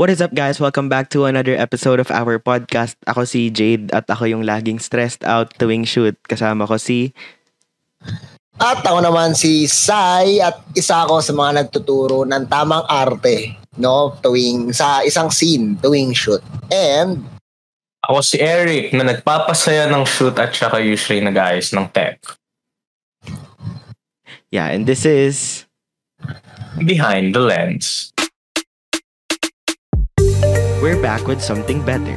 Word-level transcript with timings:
What 0.00 0.08
is 0.08 0.24
up 0.24 0.32
guys? 0.32 0.56
Welcome 0.56 0.88
back 0.88 1.12
to 1.12 1.28
another 1.28 1.52
episode 1.52 2.00
of 2.00 2.08
our 2.08 2.40
podcast. 2.40 2.96
Ako 3.04 3.28
si 3.28 3.52
Jade 3.52 3.92
at 3.92 4.08
ako 4.08 4.32
yung 4.32 4.48
laging 4.48 4.80
stressed 4.80 5.28
out 5.28 5.52
tuwing 5.60 5.84
shoot. 5.84 6.16
Kasama 6.24 6.64
ko 6.64 6.80
si... 6.80 7.12
At 8.56 8.80
ako 8.80 9.04
naman 9.04 9.36
si 9.36 9.68
Sai 9.68 10.40
at 10.40 10.56
isa 10.72 11.04
ako 11.04 11.20
sa 11.20 11.36
mga 11.36 11.52
nagtuturo 11.52 12.24
ng 12.24 12.48
tamang 12.48 12.80
arte 12.88 13.60
no 13.76 14.16
tuwing 14.24 14.72
sa 14.72 15.04
isang 15.04 15.28
scene 15.28 15.76
tuwing 15.84 16.16
shoot. 16.16 16.40
And 16.72 17.20
Ako 18.08 18.24
si 18.24 18.40
Eric 18.40 18.96
na 18.96 19.04
nagpapasaya 19.04 19.84
ng 19.84 20.08
shoot 20.08 20.32
at 20.40 20.56
saka 20.56 20.80
usually 20.80 21.20
nag-ayos 21.20 21.76
ng 21.76 21.84
tech. 21.92 22.24
Yeah, 24.48 24.72
and 24.72 24.88
this 24.88 25.04
is... 25.04 25.68
Behind 26.80 27.36
the 27.36 27.44
lens. 27.44 28.16
We're 30.80 31.00
back 31.00 31.28
with 31.28 31.44
something 31.44 31.84
better. 31.84 32.16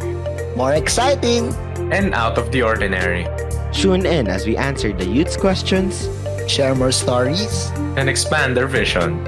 more 0.55 0.73
exciting, 0.73 1.52
And 1.91 2.13
out 2.16 2.40
of 2.40 2.49
the 2.55 2.63
ordinary. 2.63 3.27
Tune 3.76 4.05
in 4.08 4.31
as 4.31 4.48
we 4.48 4.55
answer 4.55 4.94
the 4.94 5.05
youth's 5.05 5.35
questions. 5.38 6.08
share 6.48 6.76
more 6.76 6.91
stories. 6.91 7.71
And 7.95 8.07
expand 8.07 8.55
their 8.55 8.68
vision. 8.68 9.23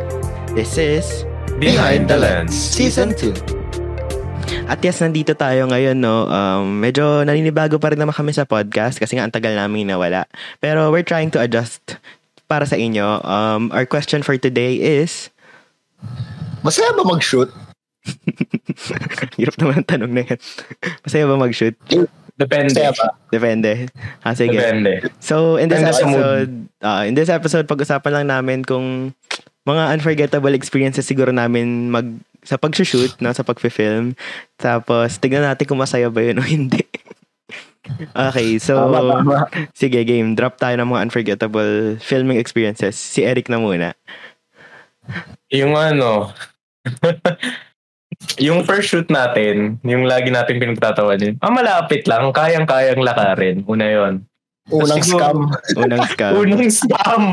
This 0.55 0.79
is... 0.79 1.27
Behind 1.59 2.07
the 2.07 2.19
lens. 2.19 2.51
Season 2.51 3.15
2. 3.15 4.67
At 4.67 4.83
yes, 4.83 4.99
nandito 4.99 5.31
tayo 5.37 5.67
ngayon, 5.71 5.99
no. 5.99 6.27
Um, 6.27 6.83
medyo 6.83 7.23
naninibago 7.23 7.79
pa 7.79 7.93
rin 7.93 7.99
naman 8.01 8.11
kami 8.11 8.35
sa 8.35 8.43
podcast 8.43 8.99
kasi 8.99 9.15
nga 9.15 9.23
ang 9.23 9.31
tagal 9.31 9.55
namin 9.55 9.87
nawala. 9.87 10.27
Pero 10.59 10.91
we're 10.91 11.05
trying 11.05 11.31
to 11.31 11.39
adjust 11.39 11.99
para 12.51 12.67
sa 12.67 12.75
inyo. 12.75 13.23
Um, 13.23 13.71
our 13.71 13.87
question 13.87 14.19
for 14.23 14.35
today 14.35 14.75
is... 14.79 15.31
Masaya 16.65 16.91
ba 16.97 17.07
mag-shoot? 17.07 17.47
Hirap 19.39 19.55
naman 19.59 19.81
ang 19.81 19.87
tanong 19.87 20.11
na 20.13 20.23
yan. 20.27 20.39
Masaya 21.03 21.25
ba 21.25 21.35
mag-shoot? 21.39 21.75
Depende. 22.35 22.79
Ba? 22.83 23.07
Depende. 23.31 23.87
Ah, 24.19 24.35
sige. 24.35 24.59
Depende. 24.59 25.07
So, 25.23 25.55
in 25.55 25.71
this 25.71 25.79
Depende 25.79 25.95
episode, 25.95 26.51
uh, 26.83 27.03
in 27.07 27.13
this 27.15 27.31
episode, 27.31 27.65
pag-usapan 27.67 28.11
lang 28.11 28.27
namin 28.27 28.59
kung 28.67 29.15
mga 29.65 29.83
unforgettable 29.97 30.53
experiences 30.53 31.07
siguro 31.07 31.31
namin 31.33 31.89
mag 31.89 32.05
sa 32.45 32.61
pag-shoot, 32.61 33.09
no, 33.23 33.33
sa 33.33 33.41
pag-film. 33.41 34.13
Tapos, 34.61 35.17
tignan 35.17 35.41
natin 35.41 35.65
kung 35.65 35.81
masaya 35.81 36.13
ba 36.13 36.21
yun 36.21 36.37
o 36.37 36.45
hindi. 36.45 36.85
okay, 38.29 38.61
so, 38.61 38.77
Tama, 38.77 39.01
tama. 39.17 39.37
sige, 39.73 39.97
game. 40.05 40.37
Drop 40.37 40.61
tayo 40.61 40.77
ng 40.77 40.85
mga 40.85 41.01
unforgettable 41.09 41.97
filming 41.97 42.37
experiences. 42.37 42.93
Si 42.93 43.25
Eric 43.25 43.49
na 43.49 43.57
muna. 43.57 43.97
Yung 45.49 45.73
ano, 45.73 46.33
yung 48.37 48.63
first 48.63 48.87
shoot 48.87 49.07
natin, 49.07 49.77
yung 49.81 50.03
lagi 50.03 50.29
natin 50.29 50.57
pinagtatawanin, 50.57 51.39
ah, 51.39 51.49
malapit 51.49 52.05
lang, 52.05 52.29
kayang-kayang 52.29 52.99
lakarin. 52.99 53.63
Una 53.65 53.85
yon. 53.85 54.13
Unang 54.65 54.97
Siguro- 54.97 55.21
scam. 55.21 55.37
Unang 55.77 56.03
scam. 56.07 56.31
Unang 56.41 56.65
scam. 56.67 57.23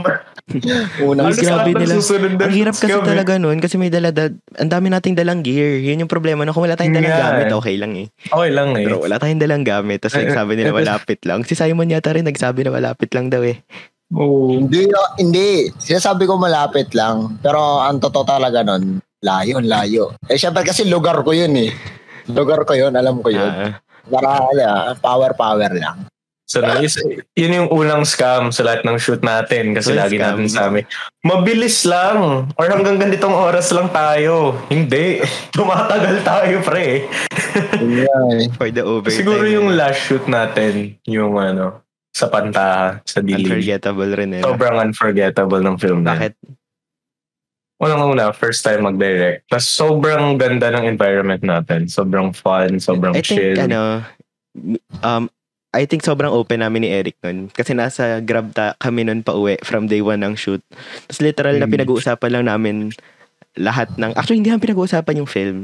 Unang 1.00 1.24
Ang 1.24 1.32
Ano 1.32 1.32
scam. 1.32 1.48
grabe 1.48 1.70
nila. 1.72 1.94
na 1.96 2.44
Ang 2.44 2.52
hirap 2.52 2.74
kasi 2.76 2.92
scam, 2.92 3.00
eh? 3.00 3.08
talaga 3.08 3.32
nun 3.38 3.56
kasi 3.56 3.74
may 3.80 3.88
dala 3.88 4.12
ang 4.58 4.68
dami 4.68 4.92
nating 4.92 5.16
dalang 5.16 5.40
gear. 5.40 5.80
Yun 5.80 6.04
yung 6.04 6.12
problema. 6.12 6.44
No? 6.44 6.52
Kung 6.52 6.66
wala 6.66 6.76
tayong 6.76 6.92
dalang 6.92 7.08
Yeah, 7.08 7.24
gamit, 7.32 7.46
eh. 7.48 7.56
okay 7.56 7.76
lang 7.80 7.92
eh. 7.96 8.06
Okay 8.28 8.50
lang 8.50 8.68
eh. 8.76 8.84
Pero 8.84 9.00
wala 9.00 9.16
tayong 9.16 9.40
dalang 9.40 9.64
gamit. 9.64 10.04
Tapos 10.04 10.18
Eh, 10.18 10.28
nagsabi 10.28 10.52
nila 10.54 10.70
eh, 10.70 10.76
malapit 10.76 11.18
lang. 11.24 11.40
Si 11.42 11.54
Simon 11.54 11.88
yata 11.88 12.12
rin 12.12 12.26
nagsabi 12.26 12.60
na 12.62 12.74
malapit 12.74 13.08
lang 13.16 13.32
daw 13.32 13.40
eh. 13.40 13.64
Oo. 14.12 14.52
Hindi, 14.52 14.92
hindi. 15.16 15.72
Sinasabi 15.72 16.28
ko 16.28 16.36
malapit 16.36 16.92
lang. 16.92 17.40
Pero 17.40 17.80
ang 17.80 17.96
totoo 17.96 18.28
talaga 18.28 18.60
nun, 18.60 19.00
layo, 19.22 19.62
layo. 19.62 20.04
Eh, 20.26 20.36
syempre 20.36 20.66
kasi 20.66 20.84
lugar 20.84 21.22
ko 21.22 21.30
yun 21.30 21.54
eh. 21.56 21.70
Lugar 22.28 22.62
ko 22.62 22.74
yun, 22.74 22.94
alam 22.94 23.22
ko 23.22 23.30
yun. 23.30 23.46
Ah, 23.46 23.78
Para, 24.02 24.42
ala, 24.42 24.68
power, 24.98 25.32
power 25.34 25.70
lang. 25.70 26.06
So, 26.42 26.60
nice. 26.60 27.00
yun 27.32 27.64
yung 27.64 27.70
unang 27.72 28.04
scam 28.04 28.52
sa 28.52 28.60
lahat 28.60 28.84
ng 28.84 29.00
shoot 29.00 29.24
natin 29.24 29.72
kasi 29.72 29.94
Unang 29.94 30.04
lagi 30.04 30.16
scam. 30.18 30.24
natin 30.36 30.46
sabi, 30.46 30.78
mabilis 31.24 31.86
lang 31.88 32.44
or 32.60 32.66
hanggang 32.68 33.00
ganitong 33.00 33.32
oras 33.32 33.72
lang 33.72 33.88
tayo. 33.88 34.58
Hindi. 34.68 35.24
Tumatagal 35.56 36.20
tayo, 36.20 36.60
pre. 36.60 37.08
Yan. 37.80 38.52
for 38.52 38.68
the 38.68 38.84
overtime. 38.84 39.16
Siguro 39.16 39.48
yung 39.48 39.72
last 39.72 40.04
shoot 40.04 40.28
natin, 40.28 40.98
yung 41.08 41.40
ano, 41.40 41.80
sa 42.12 42.28
Pantaha, 42.28 43.00
sa 43.08 43.24
Dilig. 43.24 43.48
Unforgettable 43.48 44.12
rin 44.12 44.30
eh. 44.36 44.42
Sobrang 44.44 44.76
unforgettable 44.76 45.62
ng 45.64 45.76
film 45.80 46.04
na. 46.04 46.12
Bakit? 46.20 46.36
Unang-una, 47.82 48.30
first 48.30 48.62
time 48.62 48.86
mag-direct. 48.86 49.50
Tapos 49.50 49.66
sobrang 49.66 50.38
ganda 50.38 50.70
ng 50.70 50.86
environment 50.86 51.42
natin. 51.42 51.90
Sobrang 51.90 52.30
fun, 52.30 52.78
sobrang 52.78 53.10
I 53.10 53.26
chill. 53.26 53.58
think 53.58 53.66
ano, 53.66 54.06
um, 55.02 55.26
I 55.74 55.82
think 55.88 56.06
sobrang 56.06 56.30
open 56.30 56.62
namin 56.62 56.86
ni 56.86 56.94
Eric 56.94 57.18
nun. 57.26 57.50
Kasi 57.50 57.74
nasa 57.74 58.22
grab 58.22 58.54
ta 58.54 58.78
kami 58.78 59.02
nun 59.02 59.26
pa 59.26 59.34
uwi 59.34 59.58
from 59.66 59.90
day 59.90 59.98
one 59.98 60.22
ng 60.22 60.38
shoot. 60.38 60.62
Tapos 61.08 61.18
literal 61.18 61.58
na 61.58 61.66
Mm. 61.66 61.74
pinag-uusapan 61.74 62.30
lang 62.30 62.44
namin 62.46 62.76
lahat 63.58 63.90
ng... 63.98 64.14
Actually, 64.14 64.38
hindi 64.38 64.54
namin 64.54 64.62
pinag-uusapan 64.62 65.18
yung 65.18 65.26
film. 65.26 65.58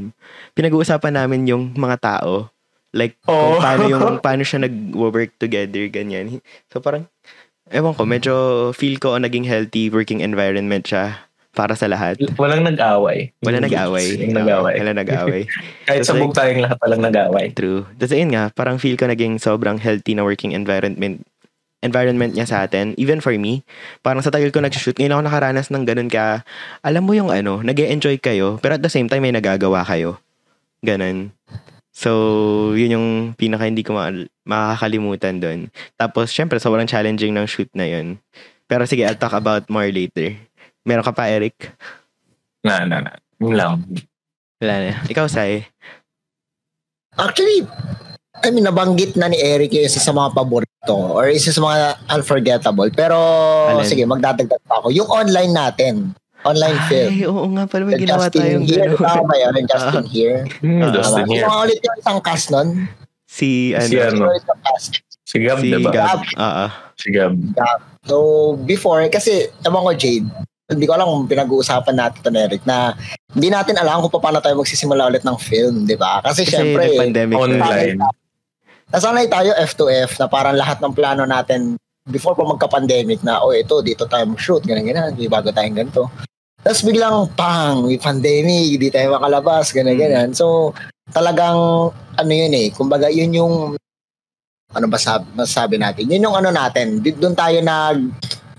Pinag-uusapan 0.58 1.14
namin 1.14 1.46
yung 1.46 1.70
mga 1.72 2.02
tao. 2.02 2.50
Like, 2.90 3.14
kung 3.22 3.36
Oh. 3.36 3.62
paano, 3.62 3.84
yung, 3.86 4.04
paano 4.24 4.42
siya 4.42 4.66
nag-work 4.66 5.38
together, 5.38 5.86
ganyan. 5.86 6.42
So 6.66 6.80
parang, 6.82 7.06
ewan 7.70 7.94
ko, 7.94 8.02
medyo 8.08 8.34
feel 8.72 8.96
ko 8.96 9.14
naging 9.14 9.44
healthy 9.46 9.86
working 9.86 10.18
environment 10.18 10.82
siya 10.82 11.27
para 11.58 11.74
sa 11.74 11.90
lahat. 11.90 12.22
Walang 12.38 12.62
nag-away. 12.62 13.34
Wala 13.42 13.58
nag-away. 13.58 14.06
Walang 14.14 14.38
nag-away. 14.38 14.74
Wala 14.78 14.92
nag-away. 14.94 15.42
Kahit 15.90 16.06
That's 16.06 16.14
sabog 16.14 16.30
tayong 16.30 16.62
lahat 16.62 16.78
walang 16.78 17.02
nag-away. 17.02 17.46
True. 17.58 17.82
Tapos 17.98 18.14
ayun 18.14 18.30
nga, 18.30 18.54
parang 18.54 18.78
feel 18.78 18.94
ko 18.94 19.10
naging 19.10 19.42
sobrang 19.42 19.82
healthy 19.82 20.14
na 20.14 20.22
working 20.22 20.54
environment 20.54 21.26
environment 21.82 22.38
niya 22.38 22.46
sa 22.46 22.62
atin. 22.62 22.94
Even 22.94 23.18
for 23.18 23.34
me, 23.34 23.66
parang 24.06 24.22
sa 24.22 24.30
tagal 24.30 24.54
ko 24.54 24.62
nag-shoot, 24.62 24.94
ngayon 24.94 25.18
ako 25.18 25.22
nakaranas 25.26 25.68
ng 25.74 25.82
ganun 25.82 26.10
ka, 26.10 26.46
alam 26.86 27.02
mo 27.02 27.14
yung 27.18 27.34
ano, 27.34 27.58
nag 27.62 27.78
enjoy 27.78 28.18
kayo, 28.22 28.58
pero 28.62 28.78
at 28.78 28.82
the 28.82 28.90
same 28.90 29.10
time 29.10 29.26
may 29.26 29.34
nagagawa 29.34 29.82
kayo. 29.82 30.18
Ganun. 30.82 31.34
So, 31.90 32.74
yun 32.78 32.94
yung 32.94 33.08
pinaka 33.34 33.66
hindi 33.66 33.82
ko 33.82 33.98
ma- 33.98 34.30
makakalimutan 34.46 35.42
doon. 35.42 35.60
Tapos, 35.98 36.30
syempre, 36.30 36.62
sobrang 36.62 36.86
challenging 36.86 37.34
ng 37.34 37.46
shoot 37.50 37.66
na 37.74 37.90
yun. 37.90 38.22
Pero 38.70 38.86
sige, 38.86 39.02
I'll 39.02 39.18
talk 39.18 39.34
about 39.34 39.66
more 39.66 39.90
later. 39.90 40.38
Meron 40.82 41.02
ka 41.02 41.10
pa, 41.10 41.26
Eric? 41.26 41.74
Na, 42.62 42.84
na, 42.84 43.00
na. 43.00 43.12
Yun 43.38 43.54
lang. 43.54 43.72
Wala 44.58 44.74
na. 44.80 44.92
Ikaw, 45.04 45.26
Sai. 45.26 45.62
Actually, 47.14 47.66
I 48.38 48.50
mean, 48.50 48.62
nabanggit 48.62 49.14
na 49.14 49.26
ni 49.26 49.36
Eric 49.36 49.72
yung 49.72 49.82
isa 49.84 49.98
sa 49.98 50.10
mga 50.10 50.30
paborito 50.32 50.94
or 50.94 51.26
isa 51.26 51.50
sa 51.50 51.58
mga 51.58 51.76
unforgettable. 52.12 52.90
Pero, 52.90 53.18
Alin? 53.68 53.82
sige, 53.84 54.02
magdadagdag 54.04 54.62
pa 54.62 54.78
ako. 54.78 54.94
Yung 54.94 55.06
online 55.06 55.50
natin, 55.50 55.94
online 56.42 56.78
film. 56.86 57.10
Ay, 57.12 57.26
oo 57.26 57.46
nga 57.50 57.66
pala. 57.66 57.82
May 57.84 57.98
ginawa 57.98 58.26
Justin 58.26 58.38
tayong 58.40 58.64
Here, 58.64 58.86
gano'n. 58.88 59.02
tama 59.02 59.34
yun? 59.34 59.54
Justin 59.66 60.06
Here. 60.06 60.38
Hmm, 60.62 60.80
Ah, 60.80 60.90
Justin 60.92 61.24
here. 61.26 61.42
Sino 61.42 61.50
nga 61.50 61.58
ulit 61.60 61.78
yung 61.82 61.96
isang 61.98 62.20
cast 62.22 62.46
nun? 62.48 62.68
Si, 63.26 63.48
ano, 63.74 63.84
Si 63.84 63.96
ano? 63.98 64.24
Si 65.28 65.36
Gab, 65.36 65.58
si 65.58 65.68
diba? 65.68 65.90
Gab. 65.90 66.22
Oo. 66.24 66.66
Si 66.94 67.06
Gab. 67.10 67.34
So, 68.06 68.16
before, 68.62 69.02
kasi, 69.08 69.50
ewan 69.60 69.82
ko, 69.84 69.92
Jade, 69.92 70.24
hindi 70.68 70.84
ko 70.84 70.92
alam 71.00 71.08
kung 71.08 71.24
pinag-uusapan 71.32 71.96
natin 71.96 72.20
to 72.20 72.30
Eric 72.30 72.62
na 72.68 72.92
hindi 73.32 73.48
natin 73.48 73.80
alam 73.80 74.04
kung 74.04 74.20
paano 74.20 74.36
tayo 74.44 74.60
magsisimula 74.60 75.08
ulit 75.08 75.24
ng 75.24 75.38
film, 75.40 75.88
di 75.88 75.96
ba? 75.96 76.20
Kasi, 76.20 76.44
Kasi 76.44 76.52
syempre, 76.52 76.92
nag-pandemic 76.92 77.34
na. 77.34 77.40
Online. 77.40 77.96
nasanay 78.92 79.26
tayo 79.32 79.52
F2F 79.56 80.20
na 80.20 80.28
parang 80.28 80.56
lahat 80.56 80.80
ng 80.84 80.92
plano 80.92 81.24
natin 81.24 81.76
before 82.08 82.36
pa 82.36 82.44
magka-pandemic 82.44 83.20
na, 83.24 83.40
oh, 83.40 83.52
ito, 83.52 83.80
dito 83.80 84.04
tayo 84.04 84.28
mag-shoot, 84.28 84.60
ganyan, 84.64 84.92
ganyan, 84.92 85.12
may 85.16 85.28
bago 85.28 85.48
tayong 85.52 85.76
ganito. 85.76 86.08
Tapos 86.60 86.84
biglang, 86.84 87.28
pang, 87.32 87.84
may 87.88 88.00
pandemic, 88.00 88.76
hindi 88.76 88.88
tayo 88.88 89.16
makalabas, 89.16 89.72
ganyan, 89.72 89.96
Hmm. 89.96 90.02
ganyan. 90.04 90.28
So, 90.36 90.72
talagang, 91.12 91.56
ano 91.92 92.32
yun 92.32 92.52
eh, 92.52 92.68
kumbaga, 92.72 93.08
yun 93.08 93.32
yung, 93.32 93.54
ano 94.68 94.86
ba 94.88 95.00
sabi, 95.00 95.24
masasabi 95.32 95.80
natin? 95.80 96.08
Yun 96.12 96.28
yung 96.28 96.36
ano 96.36 96.48
natin, 96.52 97.00
di- 97.00 97.16
doon 97.16 97.32
tayo 97.32 97.56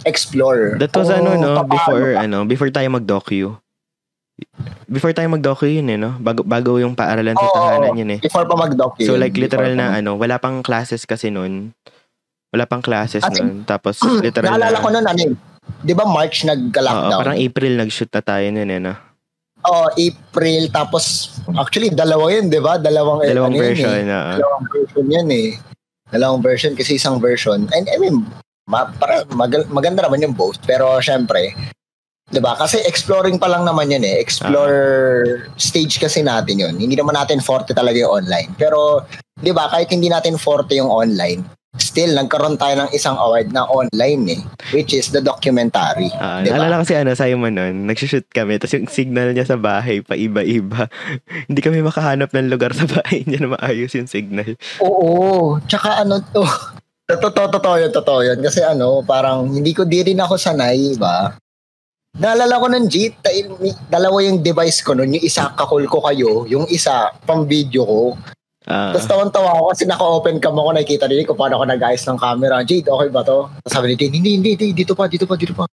nag-explore. 0.01 0.79
That 0.79 0.95
was 0.95 1.07
Kung 1.07 1.19
ano, 1.19 1.29
no? 1.35 1.49
papaano 1.55 1.69
Before, 1.69 2.07
ano, 2.15 2.37
before 2.45 2.71
tayo 2.71 2.87
mag-docu. 2.89 3.55
Before 4.87 5.11
tayo 5.11 5.27
mag-docu 5.27 5.67
yun, 5.67 5.87
eh, 5.89 5.99
no? 5.99 6.15
Bago, 6.17 6.41
bago 6.41 6.79
yung 6.79 6.95
paaralan 6.95 7.35
sa 7.35 7.43
Oo, 7.43 7.53
tahanan 7.53 7.93
yun, 7.93 8.09
eh. 8.15 8.19
Before 8.19 8.47
pa 8.47 8.55
mag-doc 8.55 8.95
So, 8.97 9.13
yun. 9.13 9.19
like, 9.19 9.35
literal 9.35 9.75
na, 9.75 9.91
pa- 9.91 9.95
ano, 9.99 10.15
wala 10.15 10.39
pang 10.39 10.63
classes 10.63 11.03
kasi 11.03 11.27
nun. 11.27 11.75
Wala 12.49 12.63
pang 12.65 12.81
classes 12.81 13.21
As 13.21 13.35
nun. 13.35 13.67
Tapos, 13.67 13.99
literal 14.25 14.55
Naalala 14.55 14.79
na, 14.79 14.81
ko 14.81 14.89
nun, 14.89 15.05
ano 15.05 15.19
eh, 15.21 15.31
di 15.83 15.93
ba 15.93 16.07
March 16.07 16.41
Oo, 16.41 16.49
nagka-lockdown? 16.49 17.19
parang 17.19 17.37
April 17.37 17.73
nag-shoot 17.77 18.09
na 18.09 18.21
tayo 18.23 18.45
nun, 18.49 18.69
eh, 18.69 18.79
no? 18.79 18.95
Oo, 19.59 19.91
April, 19.91 20.71
tapos, 20.71 21.35
actually, 21.59 21.91
dalawa 21.91 22.31
yun, 22.31 22.47
di 22.47 22.63
ba? 22.63 22.79
Dalawang, 22.79 23.27
eh, 23.27 23.35
Dalawang 23.35 23.51
ano 23.51 23.59
yun 23.59 23.65
version, 23.67 23.91
eh. 23.91 24.03
na. 24.07 24.17
Dalawang 24.39 24.65
version 24.65 25.05
yan 25.05 25.27
eh. 25.29 25.49
Dalawang 26.09 26.41
version 26.41 26.73
kasi 26.73 26.95
isang 26.95 27.19
version. 27.19 27.67
And 27.69 27.85
I 27.85 27.99
mean, 27.99 28.23
ma, 28.69 28.85
para, 28.85 29.25
mag, 29.33 29.51
maganda 29.73 30.05
naman 30.05 30.21
yung 30.21 30.37
both. 30.37 30.61
Pero 30.63 31.01
syempre, 31.01 31.57
'Diba? 32.29 32.53
Kasi 32.53 32.77
exploring 32.85 33.41
pa 33.41 33.49
lang 33.49 33.65
naman 33.65 33.89
yan 33.89 34.05
eh. 34.05 34.21
Explore 34.21 34.77
stage 35.57 35.97
kasi 35.97 36.21
natin 36.21 36.61
yun. 36.61 36.75
Hindi 36.77 36.93
naman 36.93 37.17
natin 37.17 37.41
forte 37.41 37.73
talaga 37.73 37.97
yung 37.97 38.21
online. 38.21 38.53
Pero, 38.53 39.01
'di 39.41 39.49
ba, 39.49 39.65
kahit 39.73 39.89
hindi 39.89 40.13
natin 40.13 40.37
forte 40.37 40.77
yung 40.77 40.93
online, 40.93 41.41
still 41.77 42.13
nagkaroon 42.13 42.57
tayo 42.57 42.85
ng 42.85 42.89
isang 42.93 43.17
award 43.17 43.49
na 43.53 43.65
online 43.65 44.23
eh, 44.37 44.41
which 44.73 44.93
is 44.93 45.09
the 45.09 45.21
documentary. 45.21 46.09
Ah, 46.17 46.41
'di 46.41 46.53
ba? 46.53 46.61
naalala 46.61 46.81
kasi 46.85 46.93
ano, 46.97 47.13
Simon 47.13 47.53
nun, 47.57 47.75
nagsushoot 47.89 48.29
kami, 48.29 48.57
tapos 48.61 48.77
yung 48.77 48.89
signal 48.89 49.33
niya 49.33 49.45
sa 49.45 49.57
bahay, 49.57 50.01
pa 50.05 50.13
iba-iba. 50.13 50.85
Hindi 51.49 51.61
kami 51.61 51.81
makahanap 51.81 52.29
ng 52.33 52.49
lugar 52.49 52.73
sa 52.73 52.85
bahay 52.85 53.25
niya 53.25 53.45
na 53.45 53.57
maayos 53.57 53.93
yung 53.97 54.09
signal. 54.09 54.53
Oo. 54.81 55.57
Tsaka 55.65 56.05
ano 56.05 56.21
to, 56.21 56.45
totoo, 57.17 57.49
totoo 57.49 57.75
yun, 57.81 57.89
totoo 57.89 58.19
yun. 58.21 58.37
Kasi 58.37 58.61
ano, 58.61 59.01
parang 59.01 59.49
hindi 59.49 59.73
ko, 59.73 59.87
di 59.87 60.05
rin 60.05 60.21
ako 60.21 60.37
sanay, 60.37 60.93
ba? 60.99 61.33
Naalala 62.19 62.61
ko 62.61 62.67
ng 62.69 62.85
Jeep, 62.89 63.17
dalawa 63.89 64.17
yung 64.25 64.41
device 64.41 64.81
ko 64.81 64.97
nun, 64.97 65.13
yung 65.13 65.23
isa 65.23 65.53
kakul 65.53 65.85
ko 65.85 66.01
kayo, 66.05 66.45
yung 66.49 66.65
isa 66.69 67.13
pang 67.25 67.45
video 67.45 67.85
ko. 67.85 68.01
Ah, 68.69 68.93
Tapos 68.93 69.09
tawan-tawa 69.09 69.49
ako 69.55 69.63
kasi 69.73 69.83
naka-open 69.89 70.37
cam 70.37 70.57
ako, 70.57 70.69
nakikita 70.73 71.09
din 71.09 71.25
ko 71.25 71.33
paano 71.33 71.57
ako 71.57 71.65
nag-ayos 71.69 72.05
ng 72.05 72.19
camera. 72.21 72.61
Jade, 72.61 72.89
okay 72.89 73.09
ba 73.09 73.21
to? 73.25 73.49
Tapos 73.49 73.71
sabi 73.73 73.85
ni 73.89 73.95
Jade, 73.97 74.15
hindi, 74.19 74.31
hindi, 74.37 74.49
hindi, 74.53 74.67
dito 74.77 74.93
pa, 74.93 75.09
dito 75.09 75.25
pa, 75.25 75.33
dito 75.37 75.53
pa. 75.57 75.65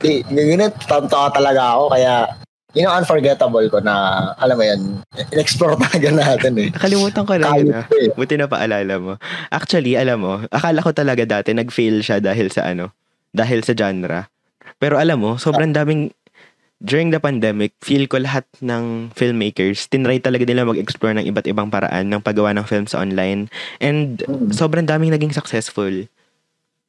Di, 0.00 0.24
ganyan, 0.28 0.72
tantawa 0.84 1.28
talaga 1.32 1.76
ako, 1.76 1.84
kaya 1.92 2.12
yun 2.74 2.86
ang 2.86 3.00
unforgettable 3.00 3.66
ko 3.70 3.78
na, 3.78 3.94
alam 4.36 4.58
mo 4.58 4.64
yun, 4.66 4.82
in-explore 5.30 5.78
talaga 5.78 6.10
natin 6.20 6.52
eh. 6.58 6.68
nakalimutan 6.70 7.22
ko 7.22 7.34
na 7.38 7.54
yun 7.54 7.70
ah. 7.72 7.86
eh. 7.88 8.10
Buti 8.12 8.34
na 8.34 8.46
paalala 8.46 8.94
mo. 8.98 9.12
Actually, 9.48 9.94
alam 9.94 10.18
mo, 10.20 10.42
akala 10.50 10.82
ko 10.82 10.90
talaga 10.90 11.22
dati 11.22 11.54
nag-fail 11.54 12.02
siya 12.02 12.18
dahil 12.18 12.50
sa 12.50 12.66
ano, 12.66 12.90
dahil 13.30 13.62
sa 13.62 13.72
genre. 13.72 14.26
Pero 14.76 14.98
alam 14.98 15.22
mo, 15.22 15.38
sobrang 15.38 15.70
daming 15.70 16.10
during 16.84 17.08
the 17.08 17.16
pandemic, 17.16 17.72
feel 17.80 18.04
ko 18.04 18.20
lahat 18.20 18.44
ng 18.60 19.08
filmmakers, 19.16 19.88
tinry 19.88 20.20
talaga 20.20 20.44
nila 20.44 20.68
mag-explore 20.68 21.16
ng 21.16 21.24
iba't 21.24 21.48
ibang 21.48 21.72
paraan 21.72 22.12
ng 22.12 22.20
paggawa 22.20 22.52
ng 22.52 22.66
films 22.68 22.92
online. 22.92 23.48
And 23.80 24.20
Mm. 24.20 24.52
sobrang 24.52 24.84
daming 24.84 25.14
naging 25.14 25.32
successful 25.32 26.10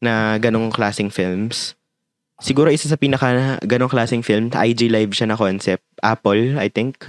na 0.01 0.35
ganong 0.35 0.73
klaseng 0.75 1.13
films. 1.13 1.77
Siguro 2.35 2.67
isa 2.67 2.91
sa 2.91 2.99
pinaka 2.99 3.55
ganong 3.63 3.87
klaseng 3.87 4.19
film, 4.19 4.51
IG 4.51 4.91
Live 4.91 5.15
siya 5.15 5.31
na 5.31 5.39
concept. 5.39 5.83
Apple, 6.03 6.59
I 6.59 6.67
think, 6.67 6.99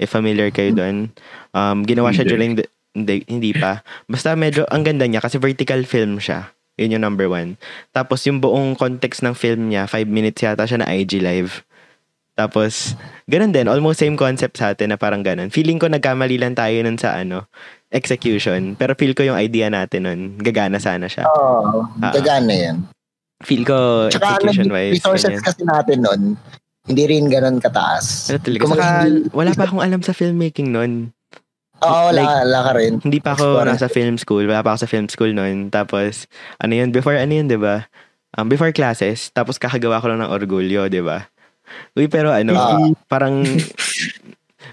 if 0.00 0.08
familiar 0.08 0.48
kayo 0.48 0.72
doon. 0.72 1.12
Um, 1.52 1.84
ginawa 1.84 2.08
siya 2.10 2.24
during 2.24 2.56
the, 2.56 2.64
hindi, 2.96 3.24
hindi 3.28 3.52
pa. 3.52 3.84
Basta 4.08 4.32
medyo, 4.32 4.64
ang 4.72 4.80
ganda 4.80 5.04
niya 5.04 5.20
kasi 5.20 5.36
vertical 5.36 5.84
film 5.84 6.16
siya. 6.16 6.48
Yun 6.80 6.96
yung 6.96 7.04
number 7.04 7.28
one. 7.28 7.60
Tapos 7.92 8.24
yung 8.24 8.40
buong 8.40 8.72
context 8.72 9.20
ng 9.20 9.36
film 9.36 9.68
niya, 9.68 9.84
5 9.84 10.08
minutes 10.08 10.40
yata 10.40 10.64
siya 10.64 10.80
na 10.80 10.88
IG 10.88 11.20
Live. 11.20 11.64
Tapos, 12.32 12.96
ganun 13.28 13.52
din, 13.52 13.68
almost 13.68 14.00
same 14.00 14.16
concept 14.16 14.56
sa 14.56 14.72
atin 14.72 14.88
na 14.88 14.96
parang 14.96 15.20
ganun. 15.20 15.52
Feeling 15.52 15.76
ko 15.76 15.92
nagkamali 15.92 16.40
lang 16.40 16.56
tayo 16.56 16.72
nun 16.80 16.96
sa 16.96 17.12
ano, 17.12 17.44
execution. 17.92 18.72
Pero 18.72 18.96
feel 18.96 19.12
ko 19.12 19.20
yung 19.20 19.36
idea 19.36 19.68
natin 19.68 20.08
nun, 20.08 20.20
gagana 20.40 20.80
sana 20.80 21.12
siya. 21.12 21.28
Oo, 21.28 21.84
Ah. 22.00 22.16
gagana 22.16 22.56
yan. 22.56 22.76
Feel 23.42 23.62
ko 23.62 24.06
Tsaka 24.08 24.26
ano, 24.28 24.34
execution-wise. 24.40 24.92
resources 24.96 25.28
ganyan. 25.28 25.42
kasi 25.42 25.60
natin 25.62 25.98
nun, 26.00 26.20
hindi 26.82 27.02
rin 27.04 27.26
ganun 27.26 27.58
kataas. 27.58 28.28
Ano 28.28 28.38
talaga? 28.40 28.62
Kung 28.62 28.72
Saka, 28.72 28.86
hindi- 29.02 29.30
wala 29.30 29.50
pa 29.52 29.64
akong 29.64 29.82
alam 29.82 30.00
sa 30.00 30.12
filmmaking 30.12 30.70
nun. 30.70 30.92
Oo, 31.78 32.00
wala, 32.04 32.14
like, 32.14 32.30
wala 32.46 32.60
ka 32.62 32.72
rin. 32.74 32.92
Hindi 33.00 33.18
pa 33.18 33.30
ako 33.32 33.44
Explore. 33.52 33.68
nasa 33.68 33.88
film 33.88 34.14
school. 34.16 34.44
Wala 34.46 34.62
pa 34.62 34.70
ako 34.70 34.78
sa 34.78 34.88
film 34.88 35.06
school 35.08 35.32
noon. 35.32 35.66
Tapos, 35.68 36.30
ano 36.56 36.72
yun, 36.72 36.90
before 36.90 37.14
ano 37.14 37.32
yun, 37.32 37.46
di 37.46 37.58
ba? 37.58 37.90
Um, 38.32 38.46
before 38.46 38.70
classes, 38.70 39.28
tapos 39.28 39.58
kakagawa 39.58 39.98
ko 39.98 40.06
lang 40.06 40.22
ng 40.22 40.30
orgulyo, 40.30 40.86
di 40.86 41.02
ba? 41.02 41.26
Uy, 41.92 42.06
pero 42.06 42.30
ano, 42.30 42.54
Ah. 42.54 42.78
parang 43.06 43.42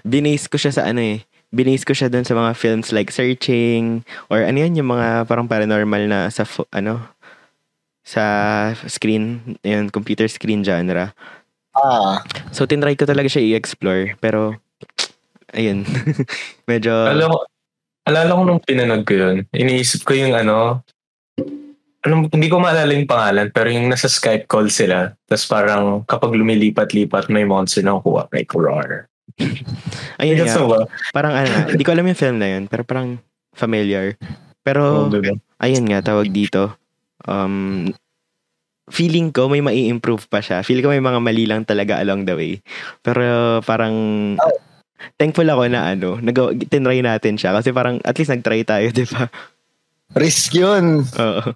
binase 0.02 0.46
ko 0.46 0.56
siya 0.56 0.72
sa 0.72 0.82
ano 0.84 1.00
eh. 1.00 1.26
Binase 1.50 1.82
ko 1.82 1.90
siya 1.90 2.06
doon 2.06 2.22
sa 2.22 2.32
mga 2.32 2.54
films 2.54 2.88
like 2.88 3.10
Searching 3.10 4.06
or 4.30 4.40
ano 4.40 4.54
yun, 4.56 4.78
yung 4.78 4.88
mga 4.88 5.26
parang 5.26 5.44
paranormal 5.44 6.06
na 6.06 6.30
sa 6.30 6.46
ano 6.70 7.10
sa 8.10 8.24
screen, 8.90 9.54
yun, 9.62 9.86
computer 9.94 10.26
screen 10.26 10.66
genre. 10.66 11.14
Ah, 11.78 12.26
So, 12.50 12.66
tinry 12.66 12.98
ko 12.98 13.06
talaga 13.06 13.30
siya 13.30 13.54
i-explore. 13.54 14.18
Pero, 14.18 14.58
ayun. 15.54 15.86
Medyo, 16.70 16.90
Alala 16.90 17.30
ko, 17.30 17.38
alala 18.10 18.30
ko 18.34 18.42
nung 18.42 18.62
pinanood 18.66 19.06
ko 19.06 19.14
yun, 19.14 19.36
iniisip 19.54 20.02
ko 20.02 20.18
yung 20.18 20.34
ano, 20.34 20.82
ano, 22.02 22.26
hindi 22.34 22.48
ko 22.50 22.58
maalala 22.58 22.90
yung 22.90 23.06
pangalan, 23.06 23.54
pero 23.54 23.70
yung 23.70 23.86
nasa 23.86 24.10
Skype 24.10 24.50
call 24.50 24.66
sila, 24.72 25.14
tapos 25.30 25.46
parang 25.46 26.02
kapag 26.10 26.34
lumilipat-lipat, 26.34 27.30
may 27.30 27.46
monster 27.46 27.86
na 27.86 28.02
kuha, 28.02 28.26
may 28.34 28.42
roar. 28.50 29.06
ayun 30.18 30.42
nga. 30.42 30.58
ba? 30.66 30.78
Parang 31.14 31.34
ano, 31.38 31.70
hindi 31.70 31.86
ko 31.86 31.94
alam 31.94 32.10
yung 32.10 32.18
film 32.18 32.36
na 32.42 32.48
yun, 32.58 32.66
pero 32.66 32.82
parang 32.82 33.22
familiar. 33.54 34.18
Pero, 34.66 35.06
ayun 35.62 35.86
nga, 35.86 36.02
tawag 36.02 36.28
dito. 36.34 36.79
Um, 37.28 37.90
feeling 38.90 39.30
ko 39.30 39.46
may 39.46 39.62
mai-improve 39.62 40.26
pa 40.26 40.42
siya. 40.42 40.60
Feel 40.66 40.82
ko 40.82 40.90
may 40.90 41.00
mga 41.02 41.20
mali 41.22 41.44
lang 41.46 41.62
talaga 41.64 42.02
along 42.02 42.26
the 42.26 42.34
way. 42.34 42.52
Pero 43.00 43.58
parang, 43.62 43.94
thankful 45.16 45.46
ako 45.46 45.70
na 45.70 45.94
ano, 45.94 46.18
nag- 46.18 46.66
tinry 46.68 47.00
natin 47.00 47.38
siya. 47.38 47.54
Kasi 47.54 47.70
parang, 47.70 48.02
at 48.02 48.18
least 48.18 48.34
nag-try 48.34 48.66
tayo, 48.66 48.90
di 48.96 49.06
ba? 49.06 49.30
risk 50.18 50.58
yun. 50.58 51.06
Oo. 51.06 51.54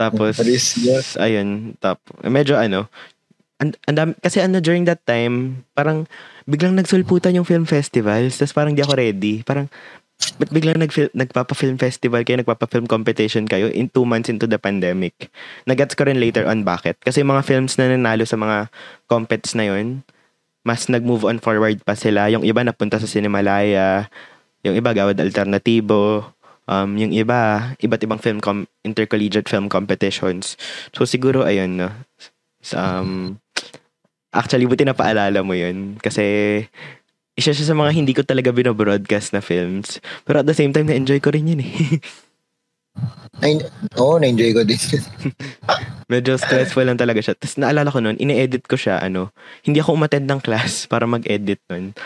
Tapos, 0.00 0.40
Risk 0.40 0.80
yun. 0.80 1.04
ayun, 1.20 1.48
tap, 1.76 2.00
medyo 2.24 2.56
ano, 2.56 2.88
and, 3.60 3.76
and, 3.84 4.16
kasi 4.24 4.40
ano, 4.40 4.56
during 4.56 4.88
that 4.88 5.04
time, 5.04 5.60
parang, 5.76 6.08
biglang 6.48 6.72
nagsulputan 6.72 7.36
yung 7.36 7.44
film 7.44 7.68
festivals, 7.68 8.40
tapos 8.40 8.56
parang 8.56 8.72
di 8.72 8.80
ako 8.80 8.96
ready. 8.96 9.44
Parang, 9.44 9.68
ba't 10.40 10.52
biglang 10.52 10.80
nag 10.80 10.92
nagpapa-film 10.92 11.80
festival 11.80 12.20
kayo, 12.24 12.40
nagpapa-film 12.40 12.88
competition 12.88 13.48
kayo 13.48 13.72
in 13.72 13.88
two 13.88 14.04
months 14.04 14.28
into 14.28 14.44
the 14.44 14.60
pandemic? 14.60 15.32
Nagets 15.64 15.96
ko 15.96 16.04
rin 16.08 16.20
later 16.20 16.44
on 16.44 16.64
bakit. 16.64 17.00
Kasi 17.00 17.24
mga 17.24 17.44
films 17.44 17.76
na 17.80 17.92
nanalo 17.92 18.24
sa 18.28 18.36
mga 18.36 18.68
compets 19.08 19.56
na 19.56 19.68
yun, 19.68 20.04
mas 20.64 20.88
nag-move 20.92 21.24
on 21.24 21.40
forward 21.40 21.80
pa 21.84 21.96
sila. 21.96 22.28
Yung 22.28 22.44
iba 22.44 22.60
napunta 22.60 23.00
sa 23.00 23.08
Cinemalaya, 23.08 24.12
yung 24.60 24.76
iba 24.76 24.92
gawad 24.92 25.16
alternatibo, 25.16 26.36
um, 26.68 26.90
yung 27.00 27.12
iba, 27.16 27.72
iba't 27.80 28.02
ibang 28.04 28.20
film 28.20 28.38
com- 28.44 28.68
intercollegiate 28.84 29.48
film 29.48 29.72
competitions. 29.72 30.60
So 30.92 31.08
siguro 31.08 31.48
ayun 31.48 31.80
no. 31.80 31.88
Um, 32.76 33.40
actually 34.30 34.68
buti 34.68 34.84
na 34.84 34.94
paalala 34.94 35.40
mo 35.42 35.56
yun 35.56 35.96
kasi 35.98 36.68
isa 37.38 37.54
siya 37.54 37.72
sa 37.72 37.78
mga 37.78 37.94
hindi 37.94 38.12
ko 38.12 38.22
talaga 38.26 38.50
binobroadcast 38.50 39.32
na 39.32 39.40
films. 39.40 40.02
Pero 40.26 40.42
at 40.42 40.48
the 40.48 40.56
same 40.56 40.74
time, 40.74 40.90
na-enjoy 40.90 41.22
ko 41.22 41.30
rin 41.30 41.50
yun 41.50 41.62
eh. 41.62 41.72
Ay, 43.40 43.56
Oo, 43.96 44.20
na-enjoy 44.20 44.52
ko 44.52 44.62
din. 44.66 44.76
Medyo 46.12 46.36
stressful 46.36 46.84
lang 46.84 46.98
talaga 47.00 47.22
siya. 47.22 47.38
Tapos 47.38 47.56
naalala 47.56 47.88
ko 47.88 48.02
nun, 48.02 48.18
ine-edit 48.18 48.66
ko 48.66 48.76
siya, 48.76 49.00
ano, 49.00 49.32
hindi 49.64 49.80
ako 49.80 49.96
umattend 49.96 50.26
ng 50.28 50.42
class 50.42 50.84
para 50.92 51.06
mag-edit 51.08 51.62
nun. 51.70 51.96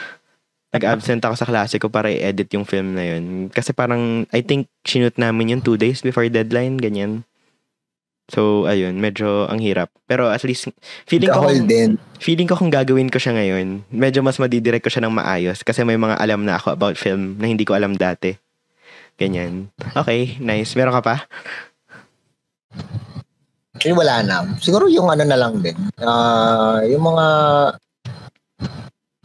Nag-absent 0.74 1.22
ako 1.22 1.34
sa 1.38 1.46
klase 1.46 1.78
ko 1.78 1.86
para 1.86 2.10
i-edit 2.10 2.50
yung 2.54 2.66
film 2.66 2.98
na 2.98 3.06
yun. 3.06 3.46
Kasi 3.48 3.70
parang, 3.70 4.26
I 4.34 4.42
think, 4.42 4.66
sinut 4.82 5.14
namin 5.18 5.54
yun 5.54 5.62
two 5.62 5.78
days 5.78 6.02
before 6.02 6.26
deadline, 6.26 6.78
ganyan. 6.78 7.22
So, 8.24 8.64
ayun, 8.64 8.96
medyo 8.96 9.44
ang 9.46 9.60
hirap. 9.60 9.92
Pero 10.08 10.32
at 10.32 10.40
least, 10.48 10.72
feeling 11.04 11.28
ko, 11.28 11.44
kung, 11.44 11.68
din. 11.68 12.00
feeling 12.16 12.48
ko 12.48 12.56
kung 12.56 12.72
gagawin 12.72 13.12
ko 13.12 13.20
siya 13.20 13.36
ngayon, 13.36 13.84
medyo 13.92 14.24
mas 14.24 14.40
madidirect 14.40 14.80
ko 14.80 14.88
siya 14.88 15.04
ng 15.04 15.12
maayos 15.12 15.60
kasi 15.60 15.84
may 15.84 16.00
mga 16.00 16.16
alam 16.16 16.40
na 16.40 16.56
ako 16.56 16.72
about 16.72 16.96
film 16.96 17.36
na 17.36 17.44
hindi 17.44 17.68
ko 17.68 17.76
alam 17.76 17.92
dati. 17.92 18.32
Ganyan. 19.20 19.68
Okay, 19.92 20.40
nice. 20.40 20.72
Meron 20.72 20.96
ka 20.96 21.02
pa? 21.04 21.16
Actually, 23.76 23.94
wala 23.94 24.22
na. 24.24 24.36
Siguro 24.56 24.88
yung 24.88 25.10
ano 25.10 25.22
na 25.22 25.36
lang 25.36 25.60
din. 25.60 25.76
Ah, 26.00 26.80
yung 26.86 27.04
mga 27.04 27.26